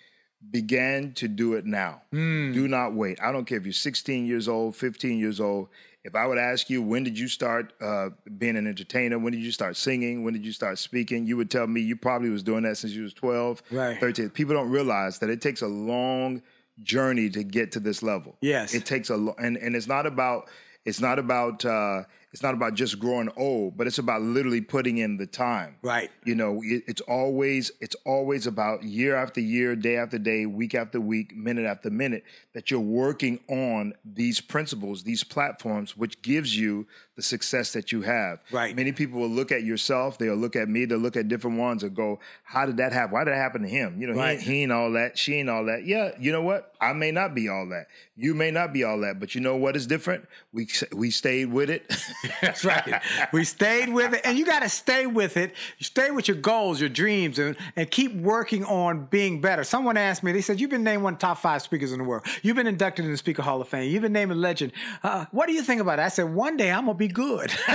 Began 0.51 1.13
to 1.15 1.27
do 1.29 1.55
it 1.55 1.65
now. 1.65 2.03
Do 2.13 2.69
not 2.69 2.95
wait. 2.95 3.19
I 3.23 3.33
don't 3.33 3.45
care 3.45 3.59
if 3.59 3.65
you're 3.65 3.73
16 3.73 4.27
years 4.27 4.47
old, 4.49 4.77
15 4.77 5.19
years 5.19 5.41
old. 5.41 5.69
If 6.05 6.15
I 6.15 6.27
would 6.27 6.37
ask 6.39 6.69
you, 6.69 6.83
when 6.83 7.03
did 7.03 7.19
you 7.19 7.29
start 7.29 7.73
uh, 7.81 8.11
being 8.37 8.57
an 8.57 8.67
entertainer? 8.67 9.19
When 9.19 9.33
did 9.33 9.41
you 9.43 9.51
start 9.51 9.75
singing? 9.77 10.23
When 10.23 10.35
did 10.35 10.45
you 10.45 10.53
start 10.53 10.79
speaking? 10.79 11.27
You 11.27 11.37
would 11.39 11.51
tell 11.51 11.67
me 11.67 11.81
you 11.81 11.97
probably 11.97 12.29
was 12.29 12.43
doing 12.43 12.63
that 12.65 12.77
since 12.77 12.93
you 12.93 13.03
was 13.05 13.15
12, 13.15 13.63
Right. 13.71 13.99
13. 13.99 14.31
People 14.31 14.55
don't 14.55 14.71
realize 14.71 15.19
that 15.21 15.31
it 15.31 15.41
takes 15.41 15.63
a 15.63 15.67
long 15.67 16.43
journey 16.83 17.31
to 17.31 17.43
get 17.43 17.73
to 17.73 17.81
this 17.81 18.03
level. 18.03 18.37
Yes. 18.43 18.75
It 18.75 18.85
takes 18.85 19.09
a 19.09 19.17
lo- 19.17 19.35
and 19.39 19.57
and 19.57 19.75
it's 19.75 19.87
not 19.87 20.07
about 20.07 20.49
it's 20.85 21.01
not 21.01 21.19
about 21.19 21.65
uh, 21.65 22.03
it's 22.35 22.43
not 22.43 22.53
about 22.53 22.75
just 22.75 22.99
growing 22.99 23.31
old, 23.37 23.77
but 23.77 23.87
it's 23.87 23.99
about 23.99 24.21
literally 24.21 24.61
putting 24.61 24.99
in 24.99 25.19
the 25.19 25.27
time. 25.27 25.77
Right. 25.83 26.11
You 26.25 26.35
know, 26.35 26.61
it, 26.65 26.83
it's 26.89 27.01
always 27.03 27.71
it's 27.81 27.95
always 28.05 28.49
about 28.49 28.83
year 28.83 29.15
after 29.15 29.41
year, 29.41 29.77
day 29.77 29.97
after 29.97 30.19
day, 30.19 30.45
week 30.45 30.75
after 30.75 31.01
week, 31.01 31.37
minute 31.37 31.65
after 31.65 31.91
minute 31.91 32.25
that 32.53 32.73
you're 32.73 32.81
working 32.81 33.39
on 33.49 33.95
these 34.05 34.41
principles, 34.41 35.05
these 35.05 35.23
platforms, 35.23 35.97
which 35.97 36.23
gives 36.23 36.59
you 36.59 36.89
the 37.15 37.23
success 37.23 37.73
that 37.73 37.93
you 37.93 38.03
have. 38.03 38.41
Right. 38.51 38.75
Many 38.75 38.91
people 38.91 39.21
will 39.21 39.29
look 39.29 39.53
at 39.53 39.63
yourself, 39.63 40.19
they'll 40.19 40.35
look 40.35 40.57
at 40.57 40.69
me, 40.69 40.85
they'll 40.87 40.99
look 40.99 41.17
at 41.17 41.29
different 41.29 41.59
ones 41.59 41.85
and 41.85 41.95
go, 41.95 42.19
How 42.43 42.67
did 42.67 42.79
that 42.79 42.93
happen? 42.93 43.13
Why 43.13 43.23
did 43.23 43.33
that 43.33 43.39
happen 43.39 43.63
to 43.63 43.69
him? 43.69 44.01
You 44.01 44.09
know, 44.09 44.15
Right. 44.15 44.41
he, 44.41 44.53
he 44.55 44.63
ain't 44.63 44.73
all 44.73 44.91
that, 44.93 45.17
she 45.17 45.35
ain't 45.35 45.49
all 45.49 45.67
that. 45.67 45.87
Yeah, 45.87 46.11
you 46.19 46.33
know 46.33 46.43
what? 46.43 46.75
I 46.81 46.93
may 46.95 47.13
not 47.13 47.33
be 47.33 47.49
all 47.49 47.69
that. 47.69 47.87
You 48.17 48.35
may 48.35 48.51
not 48.51 48.73
be 48.73 48.83
all 48.83 49.01
that, 49.03 49.21
but 49.21 49.37
you 49.37 49.41
know 49.41 49.55
what 49.57 49.77
is 49.77 49.87
different? 49.87 50.27
We 50.53 50.69
we 50.93 51.11
stayed 51.13 51.53
with 51.53 51.71
it. 51.71 51.85
That's 52.41 52.65
right. 52.65 53.03
We 53.33 53.45
stayed 53.45 53.93
with 53.93 54.15
it, 54.15 54.21
and 54.25 54.39
you 54.39 54.45
got 54.45 54.63
to 54.63 54.69
stay 54.69 55.07
with 55.07 55.37
it. 55.37 55.55
You 55.79 55.85
stay 55.85 56.11
with 56.11 56.29
your 56.29 56.37
goals, 56.37 56.81
your 56.81 56.89
dreams, 56.89 57.39
and, 57.39 57.57
and 57.77 57.91
keep 57.91 58.15
working 58.15 58.65
on 58.65 59.07
being 59.07 59.41
better. 59.41 59.65
Someone 59.65 59.97
asked 59.97 60.23
me, 60.23 60.33
they 60.33 60.41
said, 60.41 60.61
You've 60.61 60.71
been 60.71 60.85
named 60.85 61.03
one 61.03 61.15
of 61.15 61.19
the 61.21 61.27
top 61.27 61.39
five 61.39 61.63
speakers 61.63 61.93
in 61.93 61.99
the 61.99 62.05
world. 62.05 62.27
You've 62.43 62.57
been 62.57 62.67
inducted 62.67 63.05
in 63.05 63.11
the 63.11 63.17
Speaker 63.17 63.43
Hall 63.43 63.61
of 63.61 63.69
Fame. 63.69 63.91
You've 63.91 64.03
been 64.03 64.13
named 64.13 64.33
a 64.33 64.35
legend. 64.35 64.73
Uh, 65.03 65.27
what 65.31 65.47
do 65.47 65.53
you 65.53 65.63
think 65.63 65.81
about 65.81 65.99
it? 65.99 66.03
I 66.03 66.09
said, 66.09 66.35
One 66.35 66.57
day 66.57 66.71
I'm 66.71 66.87
going 66.87 66.97
to 66.97 66.99
be 66.99 67.09
good. 67.09 67.51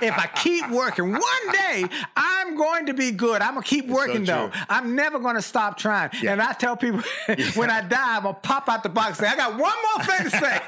if 0.00 0.18
I 0.18 0.28
keep 0.34 0.68
working, 0.70 1.12
one 1.12 1.52
day 1.52 1.84
I'm 2.16 2.56
going 2.56 2.86
to 2.86 2.94
be 2.94 3.10
good. 3.10 3.42
I'm 3.42 3.54
going 3.54 3.64
to 3.64 3.68
keep 3.68 3.86
working, 3.86 4.24
though. 4.24 4.50
I'm 4.68 4.94
never 4.94 5.18
going 5.18 5.36
to 5.36 5.42
stop 5.42 5.78
trying. 5.78 6.10
Yeah. 6.22 6.32
And 6.32 6.42
I 6.42 6.52
tell 6.52 6.76
people, 6.76 7.02
when 7.54 7.70
I 7.70 7.80
die, 7.82 8.16
I'm 8.16 8.22
going 8.22 8.34
to 8.34 8.40
pop 8.40 8.68
out 8.68 8.82
the 8.82 8.88
box 8.88 9.18
and 9.18 9.28
say, 9.28 9.32
I 9.32 9.36
got 9.36 9.58
one 9.58 9.74
more 9.96 10.04
thing 10.04 10.24
to 10.24 10.30
say. 10.30 10.60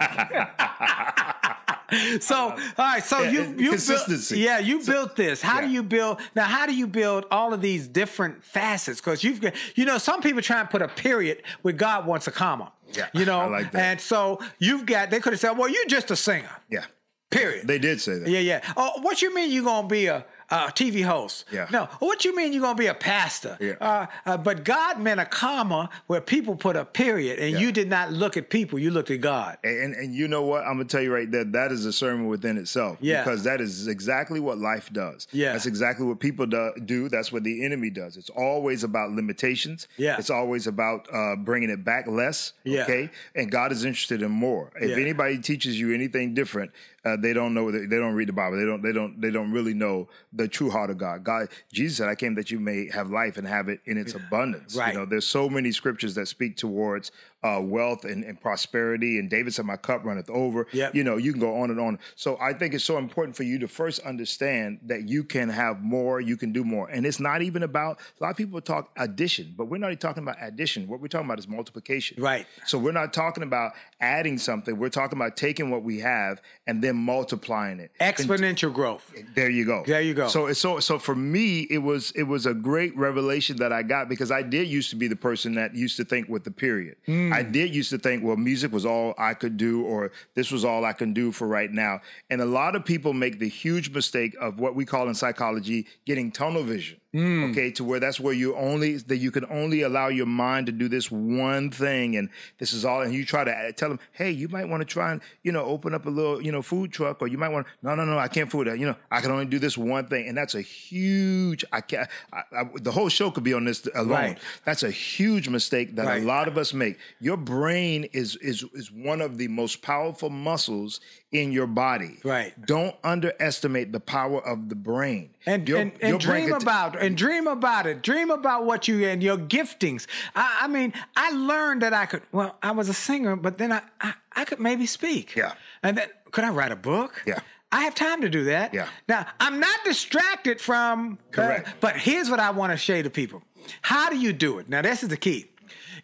So, 2.20 2.34
uh, 2.34 2.50
all 2.50 2.56
right. 2.78 3.04
So 3.04 3.20
Yeah, 3.22 3.30
you 3.30 3.54
you 3.58 3.70
consistency. 3.70 4.36
Built, 4.36 4.44
yeah, 4.44 4.58
you 4.58 4.84
built 4.84 5.16
this. 5.16 5.42
How 5.42 5.60
do 5.60 5.68
you 5.68 5.82
build 5.82 6.20
now? 6.34 6.44
How 6.44 6.66
do 6.66 6.74
you 6.74 6.86
build 6.86 7.26
all 7.30 7.52
of 7.54 7.60
these 7.60 7.86
different 7.86 8.42
facets? 8.42 9.00
Because 9.00 9.22
you've 9.22 9.40
got, 9.40 9.54
you 9.76 9.84
know, 9.84 9.98
some 9.98 10.20
people 10.20 10.42
try 10.42 10.60
and 10.60 10.68
put 10.68 10.82
a 10.82 10.88
period 10.88 11.42
where 11.62 11.74
God 11.74 12.06
wants 12.06 12.26
a 12.26 12.32
comma. 12.32 12.72
Yeah, 12.92 13.08
you 13.12 13.24
know, 13.24 13.40
I 13.40 13.46
like 13.46 13.72
that. 13.72 13.82
and 13.82 14.00
so 14.00 14.40
you've 14.58 14.86
got. 14.86 15.10
They 15.10 15.20
could 15.20 15.32
have 15.32 15.40
said, 15.40 15.52
"Well, 15.52 15.68
you're 15.68 15.86
just 15.86 16.10
a 16.10 16.16
singer." 16.16 16.50
yeah. 16.70 16.84
Period. 17.28 17.66
They 17.66 17.80
did 17.80 18.00
say 18.00 18.20
that. 18.20 18.28
yeah, 18.28 18.38
yeah. 18.38 18.60
Oh, 18.76 19.00
what 19.02 19.20
you 19.20 19.34
mean 19.34 19.50
You're 19.50 19.64
gonna 19.64 19.88
be 19.88 20.06
a, 20.06 20.24
a 20.50 20.68
TV 20.68 21.02
host? 21.04 21.44
Yeah. 21.52 21.66
No. 21.70 21.86
What 21.98 22.24
you 22.24 22.34
mean 22.36 22.52
you're 22.52 22.62
gonna 22.62 22.78
be 22.78 22.86
a 22.86 22.94
pastor? 22.94 23.56
Yeah. 23.60 23.72
Uh, 23.80 24.06
uh, 24.24 24.36
but 24.36 24.64
God 24.64 25.00
meant 25.00 25.20
a 25.20 25.24
comma 25.24 25.90
where 26.06 26.20
people 26.20 26.54
put 26.56 26.76
a 26.76 26.84
period, 26.84 27.38
and 27.38 27.52
Yeah. 27.52 27.58
you 27.58 27.72
did 27.72 27.88
not 27.88 28.12
look 28.12 28.36
at 28.36 28.48
people. 28.50 28.78
You 28.78 28.90
looked 28.90 29.10
at 29.10 29.20
God. 29.20 29.58
And 29.64 29.94
and 29.94 30.14
you 30.14 30.28
know 30.28 30.42
what? 30.42 30.62
I'm 30.64 30.74
gonna 30.74 30.84
tell 30.84 31.02
you 31.02 31.12
right 31.12 31.30
there. 31.30 31.44
That 31.44 31.72
is 31.72 31.84
a 31.84 31.92
sermon 31.92 32.26
within 32.26 32.56
itself. 32.58 32.98
Yeah. 33.00 33.22
Because 33.22 33.44
that 33.44 33.60
is 33.60 33.86
exactly 33.88 34.40
what 34.40 34.58
life 34.58 34.92
does. 34.92 35.26
Yeah. 35.32 35.52
That's 35.52 35.66
exactly 35.66 36.06
what 36.06 36.20
people 36.20 36.46
do. 36.46 36.72
do. 36.84 37.08
That's 37.08 37.32
what 37.32 37.42
the 37.44 37.64
enemy 37.64 37.90
does. 37.90 38.16
It's 38.16 38.30
always 38.30 38.84
about 38.84 39.10
limitations. 39.12 39.88
Yeah. 39.96 40.16
It's 40.18 40.30
always 40.30 40.66
about 40.66 41.06
uh, 41.12 41.36
bringing 41.36 41.70
it 41.70 41.84
back 41.84 42.06
less. 42.06 42.52
Yeah. 42.64 42.82
Okay. 42.84 43.10
And 43.34 43.50
God 43.50 43.72
is 43.72 43.84
interested 43.84 44.22
in 44.22 44.30
more. 44.30 44.70
If 44.80 44.90
Yeah. 44.90 44.96
anybody 44.96 45.38
teaches 45.38 45.78
you 45.78 45.92
anything 45.94 46.34
different, 46.34 46.70
uh, 47.06 47.16
they 47.16 47.32
don't 47.32 47.54
know. 47.54 47.70
They 47.70 47.86
don't 47.86 48.14
read 48.14 48.28
the 48.28 48.32
Bible. 48.32 48.56
They 48.56 48.64
don't. 48.64 48.82
They 48.82 48.92
don't. 48.92 49.20
They 49.20 49.30
don't 49.30 49.52
really 49.52 49.74
know 49.74 50.08
the 50.32 50.48
true 50.48 50.70
heart 50.70 50.90
of 50.90 50.98
God. 50.98 51.22
God. 51.22 51.48
Jesus 51.72 51.98
said, 51.98 52.08
"I 52.08 52.16
came 52.16 52.34
that 52.34 52.50
you 52.50 52.58
may 52.58 52.90
have 52.90 53.10
life 53.10 53.36
and 53.36 53.46
have 53.46 53.68
it 53.68 53.80
in 53.84 53.96
its 53.96 54.14
abundance." 54.14 54.74
Right. 54.74 54.92
You 54.92 55.00
know, 55.00 55.06
there's 55.06 55.26
so 55.26 55.48
many 55.48 55.70
scriptures 55.70 56.16
that 56.16 56.26
speak 56.26 56.56
towards 56.56 57.12
uh, 57.42 57.60
wealth 57.60 58.04
and, 58.04 58.24
and 58.24 58.40
prosperity. 58.40 59.18
And 59.18 59.30
David 59.30 59.54
said, 59.54 59.66
"My 59.66 59.76
cup 59.76 60.04
runneth 60.04 60.30
over." 60.30 60.66
Yep. 60.72 60.94
You 60.94 61.04
know, 61.04 61.16
you 61.16 61.32
can 61.32 61.40
go 61.40 61.56
on 61.56 61.70
and 61.70 61.80
on. 61.80 61.98
So 62.14 62.38
I 62.40 62.52
think 62.52 62.74
it's 62.74 62.84
so 62.84 62.98
important 62.98 63.36
for 63.36 63.42
you 63.42 63.58
to 63.60 63.68
first 63.68 64.00
understand 64.00 64.80
that 64.86 65.08
you 65.08 65.24
can 65.24 65.48
have 65.48 65.82
more, 65.82 66.20
you 66.20 66.36
can 66.36 66.52
do 66.52 66.64
more, 66.64 66.88
and 66.88 67.06
it's 67.06 67.20
not 67.20 67.42
even 67.42 67.62
about. 67.62 68.00
A 68.20 68.22
lot 68.22 68.30
of 68.30 68.36
people 68.36 68.60
talk 68.60 68.90
addition, 68.96 69.54
but 69.56 69.66
we're 69.66 69.78
not 69.78 69.88
even 69.88 69.98
talking 69.98 70.22
about 70.22 70.36
addition. 70.40 70.88
What 70.88 71.00
we're 71.00 71.08
talking 71.08 71.26
about 71.26 71.38
is 71.38 71.48
multiplication. 71.48 72.22
Right. 72.22 72.46
So 72.66 72.78
we're 72.78 72.92
not 72.92 73.12
talking 73.12 73.42
about 73.42 73.72
adding 74.00 74.38
something. 74.38 74.78
We're 74.78 74.88
talking 74.88 75.18
about 75.18 75.36
taking 75.36 75.70
what 75.70 75.82
we 75.82 76.00
have 76.00 76.40
and 76.66 76.82
then 76.82 76.96
multiplying 76.96 77.80
it. 77.80 77.92
Exponential 78.00 78.72
growth. 78.72 79.12
There 79.34 79.50
you 79.50 79.64
go. 79.64 79.84
There 79.86 80.00
you 80.00 80.14
go. 80.14 80.28
So 80.28 80.52
so 80.52 80.80
so 80.80 80.98
for 80.98 81.14
me, 81.14 81.62
it 81.70 81.78
was 81.78 82.12
it 82.12 82.24
was 82.24 82.46
a 82.46 82.54
great 82.54 82.96
revelation 82.96 83.56
that 83.58 83.72
I 83.72 83.82
got 83.82 84.08
because 84.08 84.30
I 84.30 84.42
did 84.42 84.68
used 84.68 84.90
to 84.90 84.96
be 84.96 85.08
the 85.08 85.16
person 85.16 85.54
that 85.54 85.74
used 85.74 85.96
to 85.98 86.04
think 86.04 86.28
with 86.28 86.44
the 86.44 86.50
period. 86.50 86.96
Hmm. 87.06 87.32
I 87.36 87.42
did 87.42 87.74
used 87.74 87.90
to 87.90 87.98
think, 87.98 88.24
well, 88.24 88.36
music 88.36 88.72
was 88.72 88.86
all 88.86 89.14
I 89.18 89.34
could 89.34 89.58
do, 89.58 89.82
or 89.82 90.10
this 90.34 90.50
was 90.50 90.64
all 90.64 90.86
I 90.86 90.94
can 90.94 91.12
do 91.12 91.32
for 91.32 91.46
right 91.46 91.70
now. 91.70 92.00
And 92.30 92.40
a 92.40 92.46
lot 92.46 92.74
of 92.74 92.82
people 92.82 93.12
make 93.12 93.38
the 93.38 93.48
huge 93.48 93.90
mistake 93.90 94.34
of 94.40 94.58
what 94.58 94.74
we 94.74 94.86
call 94.86 95.06
in 95.08 95.14
psychology 95.14 95.86
getting 96.06 96.32
tunnel 96.32 96.62
vision. 96.62 96.98
Hmm. 97.16 97.44
Okay, 97.50 97.70
to 97.70 97.84
where 97.84 97.98
that's 97.98 98.20
where 98.20 98.34
you 98.34 98.54
only 98.56 98.98
that 98.98 99.16
you 99.16 99.30
can 99.30 99.46
only 99.48 99.80
allow 99.80 100.08
your 100.08 100.26
mind 100.26 100.66
to 100.66 100.72
do 100.72 100.86
this 100.86 101.10
one 101.10 101.70
thing, 101.70 102.14
and 102.14 102.28
this 102.58 102.74
is 102.74 102.84
all. 102.84 103.00
And 103.00 103.14
you 103.14 103.24
try 103.24 103.42
to 103.42 103.72
tell 103.72 103.88
them, 103.88 103.98
hey, 104.12 104.30
you 104.30 104.48
might 104.48 104.68
want 104.68 104.82
to 104.82 104.84
try 104.84 105.12
and 105.12 105.22
you 105.42 105.50
know 105.50 105.64
open 105.64 105.94
up 105.94 106.04
a 106.04 106.10
little 106.10 106.42
you 106.42 106.52
know 106.52 106.60
food 106.60 106.92
truck, 106.92 107.22
or 107.22 107.26
you 107.28 107.38
might 107.38 107.48
want 107.48 107.66
to. 107.66 107.72
No, 107.82 107.94
no, 107.94 108.04
no, 108.04 108.18
I 108.18 108.28
can't 108.28 108.50
food 108.50 108.66
that. 108.66 108.78
You 108.78 108.86
know, 108.88 108.96
I 109.10 109.22
can 109.22 109.30
only 109.30 109.46
do 109.46 109.58
this 109.58 109.78
one 109.78 110.06
thing, 110.08 110.28
and 110.28 110.36
that's 110.36 110.54
a 110.54 110.60
huge. 110.60 111.64
I 111.72 111.80
can't. 111.80 112.06
I, 112.34 112.42
I, 112.54 112.64
the 112.74 112.92
whole 112.92 113.08
show 113.08 113.30
could 113.30 113.44
be 113.44 113.54
on 113.54 113.64
this 113.64 113.88
alone. 113.94 114.10
Right. 114.10 114.38
That's 114.66 114.82
a 114.82 114.90
huge 114.90 115.48
mistake 115.48 115.96
that 115.96 116.04
Right. 116.04 116.22
a 116.22 116.26
lot 116.26 116.48
of 116.48 116.58
us 116.58 116.74
make. 116.74 116.98
Your 117.20 117.38
brain 117.38 118.04
is 118.12 118.36
is 118.36 118.62
is 118.74 118.92
one 118.92 119.22
of 119.22 119.38
the 119.38 119.48
most 119.48 119.80
powerful 119.80 120.28
muscles 120.28 121.00
in 121.36 121.52
your 121.52 121.66
body. 121.66 122.18
Right. 122.24 122.54
Don't 122.66 122.94
underestimate 123.04 123.92
the 123.92 124.00
power 124.00 124.40
of 124.46 124.68
the 124.68 124.74
brain. 124.74 125.30
And, 125.46 125.68
Your- 125.68 125.78
and, 125.80 125.92
and 126.00 126.18
brain 126.22 126.42
dream 126.46 126.52
could- 126.52 126.62
about 126.62 127.00
and 127.02 127.16
dream 127.16 127.46
about 127.46 127.86
it. 127.86 128.02
Dream 128.02 128.30
about 128.30 128.64
what 128.64 128.88
you 128.88 129.06
and 129.06 129.22
your 129.22 129.36
giftings. 129.36 130.06
I, 130.34 130.60
I 130.62 130.68
mean, 130.68 130.92
I 131.16 131.30
learned 131.32 131.82
that 131.82 131.92
I 131.94 132.06
could. 132.06 132.22
Well, 132.32 132.56
I 132.62 132.70
was 132.72 132.88
a 132.88 132.94
singer, 132.94 133.36
but 133.36 133.58
then 133.58 133.72
I, 133.72 133.82
I 134.00 134.14
I 134.34 134.44
could 134.44 134.60
maybe 134.60 134.86
speak. 134.86 135.34
Yeah. 135.36 135.52
And 135.82 135.96
then 135.98 136.08
could 136.30 136.44
I 136.44 136.50
write 136.50 136.72
a 136.72 136.76
book? 136.76 137.22
Yeah. 137.26 137.40
I 137.72 137.82
have 137.82 137.94
time 137.94 138.20
to 138.22 138.28
do 138.28 138.44
that. 138.44 138.72
Yeah. 138.74 138.88
Now 139.08 139.26
I'm 139.40 139.60
not 139.60 139.78
distracted 139.84 140.60
from. 140.60 141.18
uh, 141.28 141.32
Correct. 141.32 141.68
but 141.80 141.96
here's 141.96 142.30
what 142.30 142.40
I 142.40 142.50
want 142.50 142.72
to 142.72 142.78
say 142.78 143.02
to 143.02 143.10
people: 143.10 143.42
How 143.82 144.08
do 144.10 144.16
you 144.16 144.32
do 144.32 144.58
it? 144.58 144.68
Now 144.68 144.82
this 144.82 145.02
is 145.02 145.08
the 145.08 145.16
key. 145.16 145.46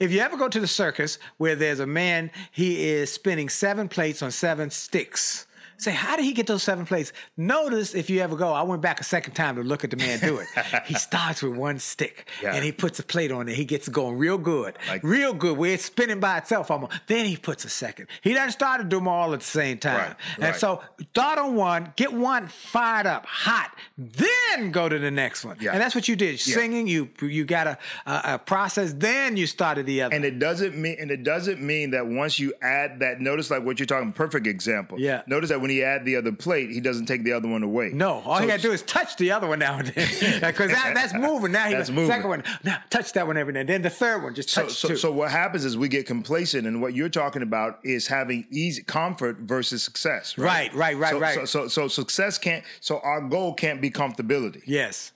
If 0.01 0.13
you 0.13 0.21
ever 0.21 0.37
go 0.37 0.49
to 0.49 0.61
the 0.61 0.67
circus 0.67 1.19
where 1.37 1.55
there's 1.55 1.81
a 1.81 1.87
man, 1.87 2.31
he 2.51 2.89
is 2.89 3.13
spinning 3.13 3.49
seven 3.49 3.89
plates 3.89 4.23
on 4.23 4.31
seven 4.31 4.71
sticks. 4.71 5.47
Say, 5.79 5.91
how 5.93 6.17
did 6.17 6.25
he 6.25 6.33
get 6.33 6.47
those 6.47 6.63
seven 6.63 6.87
plates? 6.87 7.13
Notice 7.37 7.95
if 7.95 8.09
you 8.11 8.21
ever 8.21 8.37
go, 8.37 8.53
I 8.53 8.63
went 8.63 8.83
back 8.83 9.01
a 9.01 9.05
second 9.05 9.35
time 9.35 9.57
to 9.57 9.63
look 9.63 9.85
at 9.85 9.91
the 9.91 9.97
man 9.97 10.19
do 10.21 10.39
it. 10.39 10.47
he 10.87 10.95
starts 10.95 11.43
with 11.43 11.55
one 11.55 11.79
stick 11.79 12.29
Yeah. 12.43 12.55
and 12.55 12.65
he 12.65 12.73
puts 12.73 12.99
a 12.99 13.03
plate 13.03 13.33
on 13.33 13.49
it. 13.49 13.55
He 13.57 13.65
gets 13.65 13.89
going 13.89 14.17
real 14.17 14.39
good, 14.39 14.79
Like- 14.89 15.03
real 15.03 15.35
good, 15.35 15.57
where 15.59 15.73
it's 15.75 15.85
spinning 15.85 16.21
by 16.21 16.39
itself 16.39 16.71
almost. 16.71 16.93
Then 17.07 17.27
he 17.27 17.37
puts 17.37 17.65
a 17.65 17.69
second. 17.69 18.07
He 18.21 18.33
doesn't 18.35 18.53
start 18.53 18.81
to 18.81 18.87
do 18.87 18.97
them 18.97 19.09
all 19.09 19.33
at 19.35 19.41
the 19.41 19.47
same 19.47 19.79
time. 19.79 19.99
Right, 19.99 20.17
And 20.37 20.45
right. 20.45 20.57
so 20.57 20.83
start 21.11 21.39
on 21.39 21.57
one, 21.57 21.93
get 21.97 22.13
one 22.13 22.49
fired 22.49 23.07
up, 23.07 23.27
hot, 23.27 23.73
then 23.97 24.71
go 24.71 24.89
to 24.89 24.99
the 24.99 25.11
next 25.11 25.45
one. 25.45 25.57
Yeah. 25.61 25.73
And 25.73 25.81
that's 25.81 25.95
what 25.95 26.07
you 26.09 26.17
did. 26.17 26.45
Yeah. 26.47 26.55
Singing, 26.55 26.87
you 26.87 27.09
you 27.21 27.45
got 27.45 27.67
a, 27.67 27.79
a, 28.07 28.21
a 28.35 28.39
process, 28.39 28.93
then 28.97 29.37
you 29.37 29.47
started 29.47 29.87
the 29.87 30.03
other. 30.03 30.15
And 30.15 30.25
it 30.25 30.39
doesn't 30.39 30.77
mean 30.77 30.97
and 31.01 31.11
it 31.11 31.23
doesn't 31.25 31.61
mean 31.61 31.91
that 31.91 32.07
once 32.07 32.39
you 32.39 32.53
add 32.63 33.01
that 33.01 33.21
notice 33.21 33.51
like 33.51 33.65
what 33.65 33.79
you're 33.79 33.87
talking 33.87 34.13
perfect 34.13 34.47
example. 34.47 35.01
Yeah. 35.01 35.23
Notice 35.27 35.51
that 35.51 35.61
when 35.61 35.71
he 35.73 35.83
add 35.83 36.05
the 36.05 36.17
other 36.17 36.33
plate, 36.33 36.71
he 36.71 36.81
doesn't 36.81 37.07
take 37.07 37.25
the 37.25 37.33
other 37.33 37.49
one 37.49 37.63
away. 37.63 37.91
no, 37.93 38.23
all 38.25 38.37
So- 38.37 38.43
you 38.43 38.49
got 38.49 38.57
to 38.57 38.63
do 38.63 38.73
is 38.73 38.83
touch 38.83 39.17
the 39.17 39.33
other 39.33 39.47
one 39.47 39.59
now 39.59 39.79
and 39.79 39.89
then, 39.89 40.41
because 40.41 40.71
that, 40.71 40.93
that's 40.95 41.15
moving. 41.15 41.53
Now 41.53 41.67
he 41.67 41.75
That's 41.75 41.91
moving. 41.91 42.11
second 42.11 42.29
one, 42.29 42.45
now 42.65 42.79
touch 42.91 43.13
that 43.15 43.27
one 43.27 43.37
every 43.37 43.53
now 43.53 43.61
and 43.61 43.69
then. 43.69 43.83
The 43.83 43.91
third 43.91 44.23
one, 44.23 44.35
just 44.35 44.51
So, 44.51 44.63
touch 44.63 44.73
so, 44.75 44.89
two. 44.89 44.97
so 44.97 45.11
what 45.13 45.31
happens 45.31 45.65
is 45.65 45.77
we 45.77 45.89
get 45.89 46.07
complacent, 46.07 46.67
and 46.67 46.81
what 46.83 46.95
you're 46.95 47.09
talking 47.09 47.43
about 47.43 47.79
is 47.85 48.07
having 48.07 48.47
easy 48.51 48.83
comfort 48.83 49.39
versus 49.39 49.83
success. 49.83 50.39
Right, 50.39 50.73
right, 50.75 50.97
right, 50.97 51.11
so, 51.13 51.19
right. 51.21 51.35
So, 51.35 51.45
so, 51.47 51.69
so 51.69 51.89
success 51.89 52.39
can't. 52.39 52.65
So 52.81 53.01
our 53.01 53.21
goal 53.21 53.55
can't 53.55 53.81
be 53.81 53.91
comfortability. 53.91 54.63
Yes. 54.67 55.13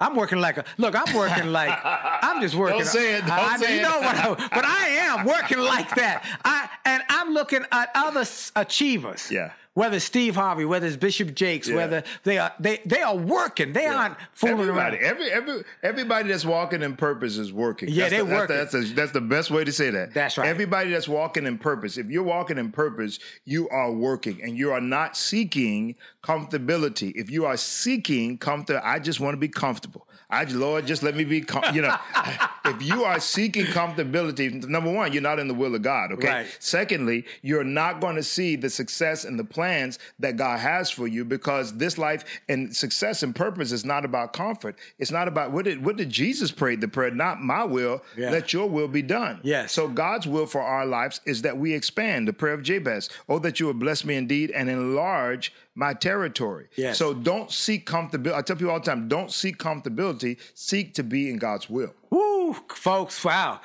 I'm 0.00 0.14
working 0.14 0.38
like 0.38 0.56
a 0.58 0.64
look. 0.76 0.94
I'm 0.94 1.12
working 1.12 1.50
like 1.50 1.76
I'm 1.84 2.40
just 2.40 2.54
working. 2.54 2.78
Don't 2.78 2.86
say 2.86 3.14
it, 3.16 3.22
don't 3.22 3.30
I, 3.32 3.54
I- 3.54 3.56
say 3.56 3.74
you 3.74 3.80
it. 3.80 3.82
know 3.82 3.98
what? 3.98 4.16
I, 4.16 4.34
but 4.54 4.64
I 4.64 4.88
am 4.90 5.26
working 5.26 5.58
like 5.58 5.92
that. 5.96 6.24
I 6.44 6.68
and 6.84 7.02
I'm 7.08 7.34
looking 7.34 7.64
at 7.72 7.90
other 7.96 8.24
achievers. 8.54 9.28
Yeah. 9.30 9.50
Whether 9.78 9.96
it's 9.98 10.04
Steve 10.04 10.34
Harvey, 10.34 10.64
whether 10.64 10.88
it's 10.88 10.96
Bishop 10.96 11.36
Jakes, 11.36 11.68
Yeah. 11.68 11.76
whether 11.76 12.02
they 12.24 12.36
are 12.38 12.52
they 12.58 12.80
they 12.84 13.00
are 13.00 13.14
working. 13.16 13.72
They 13.72 13.86
aren't 13.86 14.16
fooling 14.32 14.58
Everybody, 14.58 14.96
around. 14.96 15.04
every 15.04 15.30
every 15.30 15.62
everybody 15.84 16.28
that's 16.30 16.44
walking 16.44 16.82
in 16.82 16.96
purpose 16.96 17.38
is 17.38 17.52
working. 17.52 17.88
Yeah, 17.88 18.08
that's 18.08 18.10
they 18.10 18.18
the, 18.18 18.24
that's 18.24 18.48
the- 18.48 18.54
That's 18.54 18.72
the, 18.72 18.94
that's 18.94 19.12
the 19.12 19.20
best 19.20 19.52
way 19.52 19.62
to 19.62 19.70
say 19.70 19.90
that. 19.90 20.12
That's 20.14 20.36
right. 20.36 20.48
Everybody 20.48 20.90
that's 20.90 21.06
walking 21.06 21.46
in 21.46 21.58
purpose. 21.58 21.96
If 21.96 22.06
you're 22.10 22.24
walking 22.24 22.58
in 22.58 22.72
purpose, 22.72 23.20
you 23.44 23.68
are 23.68 23.92
working, 23.92 24.42
and 24.42 24.58
you 24.58 24.72
are 24.72 24.80
not 24.80 25.16
seeking 25.16 25.94
comfortability. 26.24 27.12
If 27.14 27.30
you 27.30 27.46
are 27.46 27.56
seeking 27.56 28.36
comfort, 28.38 28.80
I 28.82 28.98
just 28.98 29.20
want 29.20 29.34
to 29.34 29.38
be 29.38 29.46
comfortable. 29.48 30.07
I 30.30 30.44
Lord, 30.44 30.86
just 30.86 31.02
let 31.02 31.16
me 31.16 31.24
be. 31.24 31.40
Com-. 31.40 31.74
You 31.74 31.82
know, 31.82 31.96
if 32.66 32.82
you 32.82 33.04
are 33.04 33.18
seeking 33.18 33.64
comfortability, 33.64 34.66
number 34.68 34.90
one, 34.92 35.12
you're 35.12 35.22
not 35.22 35.38
in 35.38 35.48
the 35.48 35.54
will 35.54 35.74
of 35.74 35.80
God. 35.80 36.12
Okay. 36.12 36.28
Right. 36.28 36.56
Secondly, 36.60 37.24
you're 37.40 37.64
not 37.64 38.00
going 38.00 38.16
to 38.16 38.22
see 38.22 38.54
the 38.54 38.68
success 38.68 39.24
and 39.24 39.38
the 39.38 39.44
plans 39.44 39.98
that 40.18 40.36
God 40.36 40.58
has 40.60 40.90
for 40.90 41.06
you 41.06 41.24
because 41.24 41.76
this 41.78 41.96
life 41.96 42.24
and 42.48 42.76
success 42.76 43.22
and 43.22 43.34
purpose 43.34 43.72
is 43.72 43.86
not 43.86 44.04
about 44.04 44.34
comfort. 44.34 44.76
It's 44.98 45.10
not 45.10 45.28
about 45.28 45.52
what 45.52 45.64
did 45.64 45.82
what 45.84 45.96
did 45.96 46.10
Jesus 46.10 46.52
pray 46.52 46.76
the 46.76 46.88
prayer? 46.88 47.10
Not 47.10 47.40
my 47.40 47.64
will, 47.64 48.02
Yeah. 48.16 48.30
let 48.30 48.52
your 48.52 48.68
will 48.68 48.88
be 48.88 49.02
done. 49.02 49.40
Yes. 49.42 49.72
So 49.72 49.88
God's 49.88 50.26
will 50.26 50.46
for 50.46 50.60
our 50.60 50.84
lives 50.84 51.22
is 51.24 51.40
that 51.42 51.56
we 51.56 51.72
expand 51.72 52.28
the 52.28 52.34
prayer 52.34 52.52
of 52.54 52.62
Jabez. 52.62 53.08
Oh, 53.30 53.38
that 53.38 53.60
you 53.60 53.66
would 53.66 53.78
bless 53.78 54.04
me 54.04 54.14
indeed 54.16 54.50
and 54.50 54.68
enlarge 54.68 55.54
my 55.78 55.94
territory. 55.94 56.66
Yes. 56.76 56.98
So 56.98 57.14
don't 57.14 57.52
seek 57.52 57.88
comfortability. 57.88 58.34
I 58.34 58.42
tell 58.42 58.56
people 58.56 58.72
all 58.72 58.80
the 58.80 58.86
time, 58.86 59.06
don't 59.06 59.30
seek 59.30 59.58
comfortability, 59.58 60.36
seek 60.52 60.92
to 60.94 61.04
be 61.04 61.30
in 61.30 61.38
God's 61.38 61.70
will. 61.70 61.94
Woo, 62.10 62.52
folks, 62.68 63.24
wow. 63.24 63.60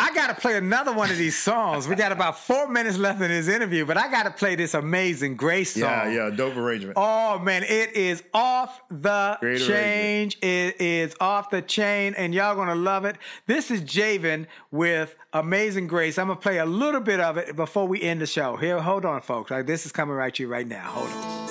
I 0.00 0.14
got 0.14 0.28
to 0.28 0.34
play 0.34 0.56
another 0.56 0.94
one 0.94 1.10
of 1.10 1.18
these 1.18 1.36
songs. 1.36 1.86
We 1.86 1.94
got 1.94 2.10
about 2.10 2.38
four 2.38 2.68
minutes 2.68 2.96
left 2.96 3.20
in 3.20 3.28
this 3.28 3.48
interview, 3.48 3.84
but 3.84 3.98
I 3.98 4.10
got 4.10 4.22
to 4.22 4.30
play 4.30 4.54
this 4.54 4.72
amazing 4.72 5.36
Grace 5.36 5.74
song. 5.74 5.82
Yeah, 5.82 6.08
yeah, 6.08 6.30
dope 6.30 6.56
arrangement. 6.56 6.94
Oh 6.96 7.38
man, 7.38 7.64
it 7.64 7.92
is 7.94 8.22
off 8.32 8.80
the 8.88 9.36
Great 9.40 9.60
change. 9.60 10.38
It 10.40 10.80
is 10.80 11.14
off 11.20 11.50
the 11.50 11.60
chain, 11.60 12.14
and 12.16 12.34
y'all 12.34 12.56
gonna 12.56 12.74
love 12.74 13.04
it. 13.04 13.16
This 13.46 13.70
is 13.70 13.82
Javen 13.82 14.46
with 14.70 15.16
Amazing 15.34 15.86
Grace. 15.86 16.16
I'm 16.16 16.28
gonna 16.28 16.40
play 16.40 16.58
a 16.58 16.66
little 16.66 17.02
bit 17.02 17.20
of 17.20 17.36
it 17.36 17.54
before 17.54 17.86
we 17.86 18.00
end 18.00 18.22
the 18.22 18.26
show. 18.26 18.56
Here, 18.56 18.80
hold 18.80 19.04
on, 19.04 19.20
folks. 19.20 19.50
Like 19.50 19.66
this 19.66 19.84
is 19.84 19.92
coming 19.92 20.14
right 20.16 20.34
to 20.34 20.42
you 20.42 20.48
right 20.48 20.66
now. 20.66 20.88
Hold 20.92 21.10
on. 21.10 21.49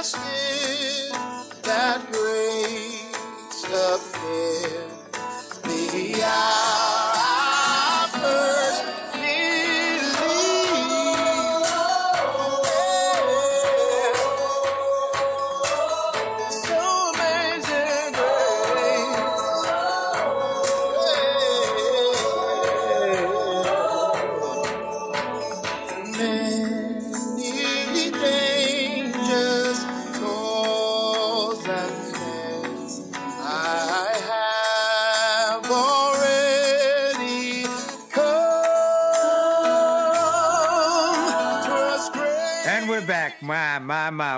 Did 0.00 1.12
that 1.64 2.00
grace 2.12 3.64
appear 3.64 4.77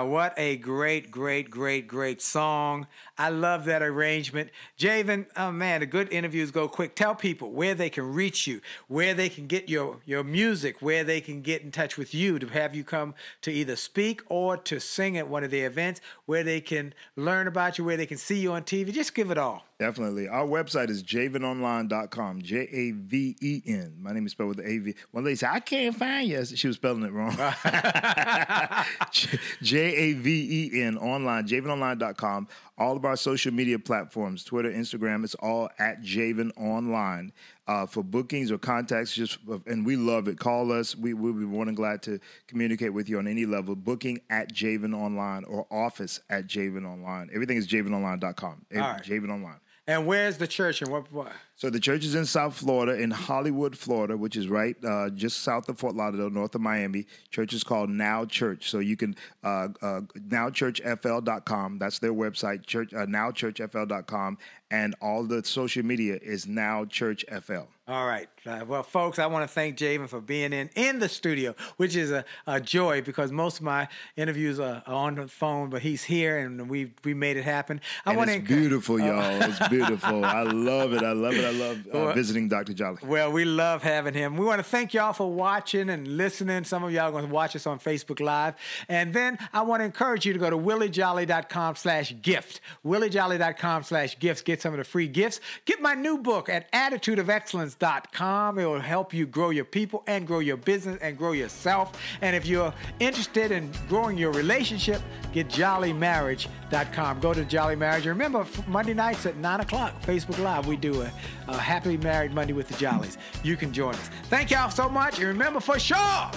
What 0.01 0.33
a 0.37 0.57
great, 0.57 1.11
great, 1.11 1.49
great, 1.49 1.87
great 1.87 2.21
song. 2.21 2.87
I 3.21 3.29
love 3.29 3.65
that 3.65 3.83
arrangement. 3.83 4.49
Javen, 4.79 5.27
oh 5.37 5.51
man, 5.51 5.81
the 5.81 5.85
good 5.85 6.11
interviews 6.11 6.49
go 6.49 6.67
quick. 6.67 6.95
Tell 6.95 7.13
people 7.13 7.51
where 7.51 7.75
they 7.75 7.87
can 7.87 8.11
reach 8.15 8.47
you, 8.47 8.61
where 8.87 9.13
they 9.13 9.29
can 9.29 9.45
get 9.45 9.69
your, 9.69 9.99
your 10.05 10.23
music, 10.23 10.81
where 10.81 11.03
they 11.03 11.21
can 11.21 11.43
get 11.43 11.61
in 11.61 11.69
touch 11.69 11.97
with 11.99 12.15
you 12.15 12.39
to 12.39 12.47
have 12.47 12.73
you 12.73 12.83
come 12.83 13.13
to 13.43 13.51
either 13.51 13.75
speak 13.75 14.23
or 14.25 14.57
to 14.57 14.79
sing 14.79 15.19
at 15.19 15.27
one 15.27 15.43
of 15.43 15.51
their 15.51 15.67
events, 15.67 16.01
where 16.25 16.43
they 16.43 16.59
can 16.59 16.95
learn 17.15 17.45
about 17.45 17.77
you, 17.77 17.83
where 17.83 17.95
they 17.95 18.07
can 18.07 18.17
see 18.17 18.39
you 18.39 18.53
on 18.53 18.63
TV. 18.63 18.91
Just 18.91 19.13
give 19.13 19.29
it 19.29 19.37
all. 19.37 19.65
Definitely. 19.81 20.27
Our 20.27 20.45
website 20.45 20.91
is 20.91 21.01
javenonline.com. 21.01 22.43
J 22.43 22.55
A 22.71 22.91
V 22.91 23.35
E 23.41 23.61
N. 23.65 23.95
My 23.99 24.11
name 24.11 24.27
is 24.27 24.31
spelled 24.31 24.49
with 24.49 24.59
A 24.59 24.77
V. 24.77 24.93
One 25.09 25.23
lady 25.23 25.37
said, 25.37 25.49
I 25.53 25.59
can't 25.59 25.95
find 25.95 26.27
you. 26.29 26.45
She 26.45 26.67
was 26.67 26.75
spelling 26.75 27.01
it 27.01 27.11
wrong. 27.11 27.35
J 29.63 29.79
A 29.79 30.13
V 30.13 30.69
E 30.75 30.83
N 30.83 30.99
online, 30.99 31.47
javenonline.com. 31.47 32.47
All 32.81 32.97
of 32.97 33.05
our 33.05 33.15
social 33.15 33.53
media 33.53 33.77
platforms, 33.77 34.43
Twitter, 34.43 34.71
Instagram, 34.71 35.23
it's 35.23 35.35
all 35.35 35.69
at 35.77 36.01
Javen 36.01 36.49
Online. 36.57 37.31
Uh, 37.67 37.85
for 37.85 38.03
bookings 38.03 38.51
or 38.51 38.57
contacts, 38.57 39.13
just 39.13 39.37
and 39.67 39.85
we 39.85 39.95
love 39.95 40.27
it. 40.27 40.39
Call 40.39 40.71
us. 40.71 40.95
We 40.95 41.13
will 41.13 41.33
be 41.33 41.45
more 41.45 41.63
than 41.63 41.75
glad 41.75 42.01
to 42.01 42.19
communicate 42.47 42.91
with 42.91 43.07
you 43.07 43.19
on 43.19 43.27
any 43.27 43.45
level. 43.45 43.75
Booking 43.75 44.19
at 44.31 44.51
Javen 44.51 44.95
Online 44.95 45.43
or 45.43 45.67
office 45.71 46.19
at 46.31 46.47
Javen 46.47 46.83
Online. 46.83 47.29
Everything 47.31 47.57
is 47.57 47.67
javenonline.com. 47.67 48.65
All 48.75 48.81
right. 48.81 49.03
Javen 49.03 49.29
Online. 49.29 49.59
And 49.85 50.07
where's 50.07 50.37
the 50.37 50.47
church 50.47 50.81
and 50.81 50.91
what? 50.91 51.11
what? 51.11 51.31
So 51.61 51.69
the 51.69 51.79
church 51.79 52.03
is 52.03 52.15
in 52.15 52.25
South 52.25 52.55
Florida, 52.55 52.99
in 52.99 53.11
Hollywood, 53.11 53.77
Florida, 53.77 54.17
which 54.17 54.35
is 54.35 54.47
right 54.47 54.75
uh, 54.83 55.11
just 55.11 55.43
south 55.43 55.69
of 55.69 55.77
Fort 55.77 55.95
Lauderdale, 55.95 56.31
north 56.31 56.55
of 56.55 56.61
Miami. 56.61 57.05
Church 57.29 57.53
is 57.53 57.63
called 57.63 57.91
Now 57.91 58.25
Church. 58.25 58.71
So 58.71 58.79
you 58.79 58.97
can 58.97 59.15
uh, 59.43 59.67
uh, 59.79 60.01
nowchurchfl.com. 60.17 61.77
That's 61.77 61.99
their 61.99 62.13
website. 62.13 62.65
Church 62.65 62.95
uh, 62.95 63.05
nowchurchfl.com, 63.05 64.39
and 64.71 64.95
all 65.03 65.23
the 65.23 65.45
social 65.45 65.85
media 65.85 66.17
is 66.23 66.47
Now 66.47 66.85
Church 66.85 67.23
FL. 67.29 67.67
All 67.87 68.07
right. 68.07 68.29
Uh, 68.45 68.63
well, 68.65 68.83
folks, 68.83 69.19
I 69.19 69.25
want 69.25 69.43
to 69.43 69.53
thank 69.53 69.77
Javen 69.77 70.07
for 70.07 70.21
being 70.21 70.53
in 70.53 70.69
in 70.75 70.99
the 70.99 71.09
studio, 71.09 71.53
which 71.75 71.95
is 71.95 72.09
a, 72.09 72.23
a 72.47 72.61
joy 72.61 73.01
because 73.01 73.33
most 73.33 73.57
of 73.57 73.63
my 73.63 73.89
interviews 74.15 74.61
are, 74.61 74.81
are 74.87 74.93
on 74.93 75.15
the 75.15 75.27
phone, 75.27 75.69
but 75.69 75.81
he's 75.81 76.03
here 76.03 76.37
and 76.37 76.69
we 76.69 76.93
we 77.03 77.13
made 77.13 77.35
it 77.35 77.43
happen. 77.43 77.81
I 78.05 78.15
want 78.15 78.29
it's 78.29 78.47
to 78.47 78.55
beautiful, 78.55 78.97
y'all. 78.97 79.41
It's 79.41 79.67
beautiful. 79.67 80.23
I 80.23 80.43
love 80.43 80.93
it. 80.93 81.03
I 81.03 81.11
love 81.11 81.33
it. 81.33 81.43
I 81.43 81.50
love 81.51 81.77
uh, 81.87 81.89
Well- 81.93 82.13
visiting 82.13 82.47
Dr. 82.47 82.73
Jolly. 82.73 82.97
Well, 83.03 83.31
we 83.31 83.45
love 83.45 83.83
having 83.83 84.13
him. 84.13 84.37
We 84.37 84.45
want 84.45 84.59
to 84.59 84.63
thank 84.63 84.93
y'all 84.93 85.13
for 85.13 85.31
watching 85.31 85.89
and 85.89 86.07
listening. 86.17 86.63
Some 86.63 86.83
of 86.83 86.91
y'all 86.91 87.07
are 87.09 87.11
going 87.11 87.27
to 87.27 87.31
watch 87.33 87.55
us 87.55 87.65
on 87.67 87.79
Facebook 87.79 88.19
Live. 88.19 88.55
And 88.89 89.13
then 89.13 89.37
I 89.53 89.61
want 89.61 89.81
to 89.81 89.85
encourage 89.85 90.25
you 90.25 90.33
to 90.33 90.39
go 90.39 90.49
to 90.49 90.57
williejolly.com 90.57 91.75
slash 91.75 92.13
gift. 92.21 92.61
williejolly.com 92.85 93.83
slash 93.83 94.17
gifts. 94.19 94.41
Get 94.41 94.61
some 94.61 94.73
of 94.73 94.77
the 94.77 94.83
free 94.83 95.07
gifts. 95.07 95.39
Get 95.65 95.81
my 95.81 95.93
new 95.93 96.17
book 96.17 96.49
at 96.49 96.71
attitudeofexcellence.com. 96.71 98.59
It 98.59 98.65
will 98.65 98.79
help 98.79 99.13
you 99.13 99.25
grow 99.25 99.49
your 99.49 99.65
people 99.65 100.03
and 100.07 100.25
grow 100.27 100.39
your 100.39 100.57
business 100.57 100.99
and 101.01 101.17
grow 101.17 101.31
yourself. 101.33 101.99
And 102.21 102.35
if 102.35 102.45
you're 102.45 102.73
interested 102.99 103.51
in 103.51 103.71
growing 103.87 104.17
your 104.17 104.31
relationship, 104.31 105.01
get 105.33 105.47
jollymarriage.com. 105.49 107.19
Go 107.19 107.33
to 107.33 107.45
Jolly 107.45 107.75
Marriage. 107.75 108.05
Remember, 108.05 108.45
Monday 108.67 108.93
nights 108.93 109.25
at 109.25 109.37
9 109.37 109.59
o'clock, 109.61 110.01
Facebook 110.03 110.39
Live, 110.39 110.67
we 110.67 110.77
do 110.77 111.01
a, 111.01 111.11
Happily 111.57 111.97
Married 111.97 112.33
Monday 112.33 112.53
with 112.53 112.67
the 112.67 112.73
Jollies. 112.75 113.17
You 113.43 113.55
can 113.57 113.73
join 113.73 113.95
us. 113.95 114.09
Thank 114.29 114.51
y'all 114.51 114.69
so 114.69 114.89
much. 114.89 115.19
And 115.19 115.27
remember 115.27 115.59
for 115.59 115.79
sure, 115.79 116.31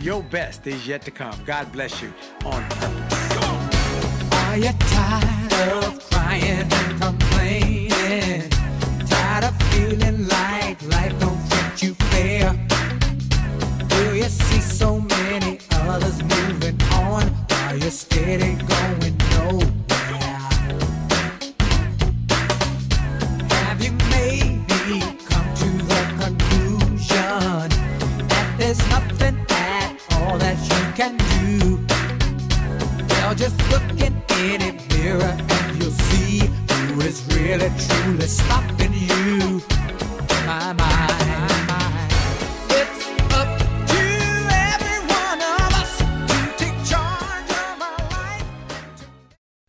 your 0.00 0.22
best 0.22 0.66
is 0.66 0.86
yet 0.86 1.02
to 1.02 1.10
come. 1.10 1.38
God 1.44 1.70
bless 1.72 2.00
you 2.02 2.12
on 2.44 2.62
purpose. 2.70 3.10
Are 4.32 4.56
you 4.56 4.72
tired 4.78 5.84
of 5.84 6.10
crying 6.10 6.68
and 6.72 7.00
complaining? 7.00 8.50
Tired 9.06 9.44
of 9.44 9.62
feeling 9.70 10.26
like 10.26 10.82
life 10.88 11.18
don't 11.20 11.50
treat 11.50 11.82
you 11.82 11.94
fair? 11.94 12.52
Do 13.88 14.16
you 14.16 14.24
see 14.24 14.60
so 14.60 15.00
many 15.00 15.60
others 15.72 16.22
moving 16.22 16.80
on? 16.94 17.32
Are 17.50 17.76
you 17.76 17.90
steady 17.90 18.54
going? 18.54 19.19
can 31.00 31.16
do. 31.16 31.78
Now 33.08 33.32
just 33.32 33.56
look 33.70 33.82
in 34.02 34.22
any 34.28 34.72
mirror 34.90 35.22
and 35.22 35.82
you'll 35.82 35.92
see 35.92 36.40
who 36.40 37.00
is 37.00 37.24
really 37.34 37.70
truly 37.88 38.26
stopping 38.26 38.92
you. 38.92 39.62
My 40.44 40.74
mind. 40.74 41.08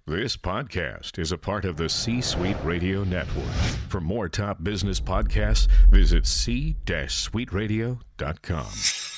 This 0.06 0.36
podcast 0.36 1.18
is 1.18 1.32
a 1.32 1.38
part 1.38 1.64
of 1.64 1.78
the 1.78 1.88
C 1.88 2.20
Suite 2.20 2.58
Radio 2.66 3.06
Network. 3.06 3.46
For 3.88 4.02
more 4.02 4.28
top 4.28 4.62
business 4.62 5.00
podcasts, 5.00 5.70
visit 5.90 6.28
c-suiteradio.com. 6.28 9.11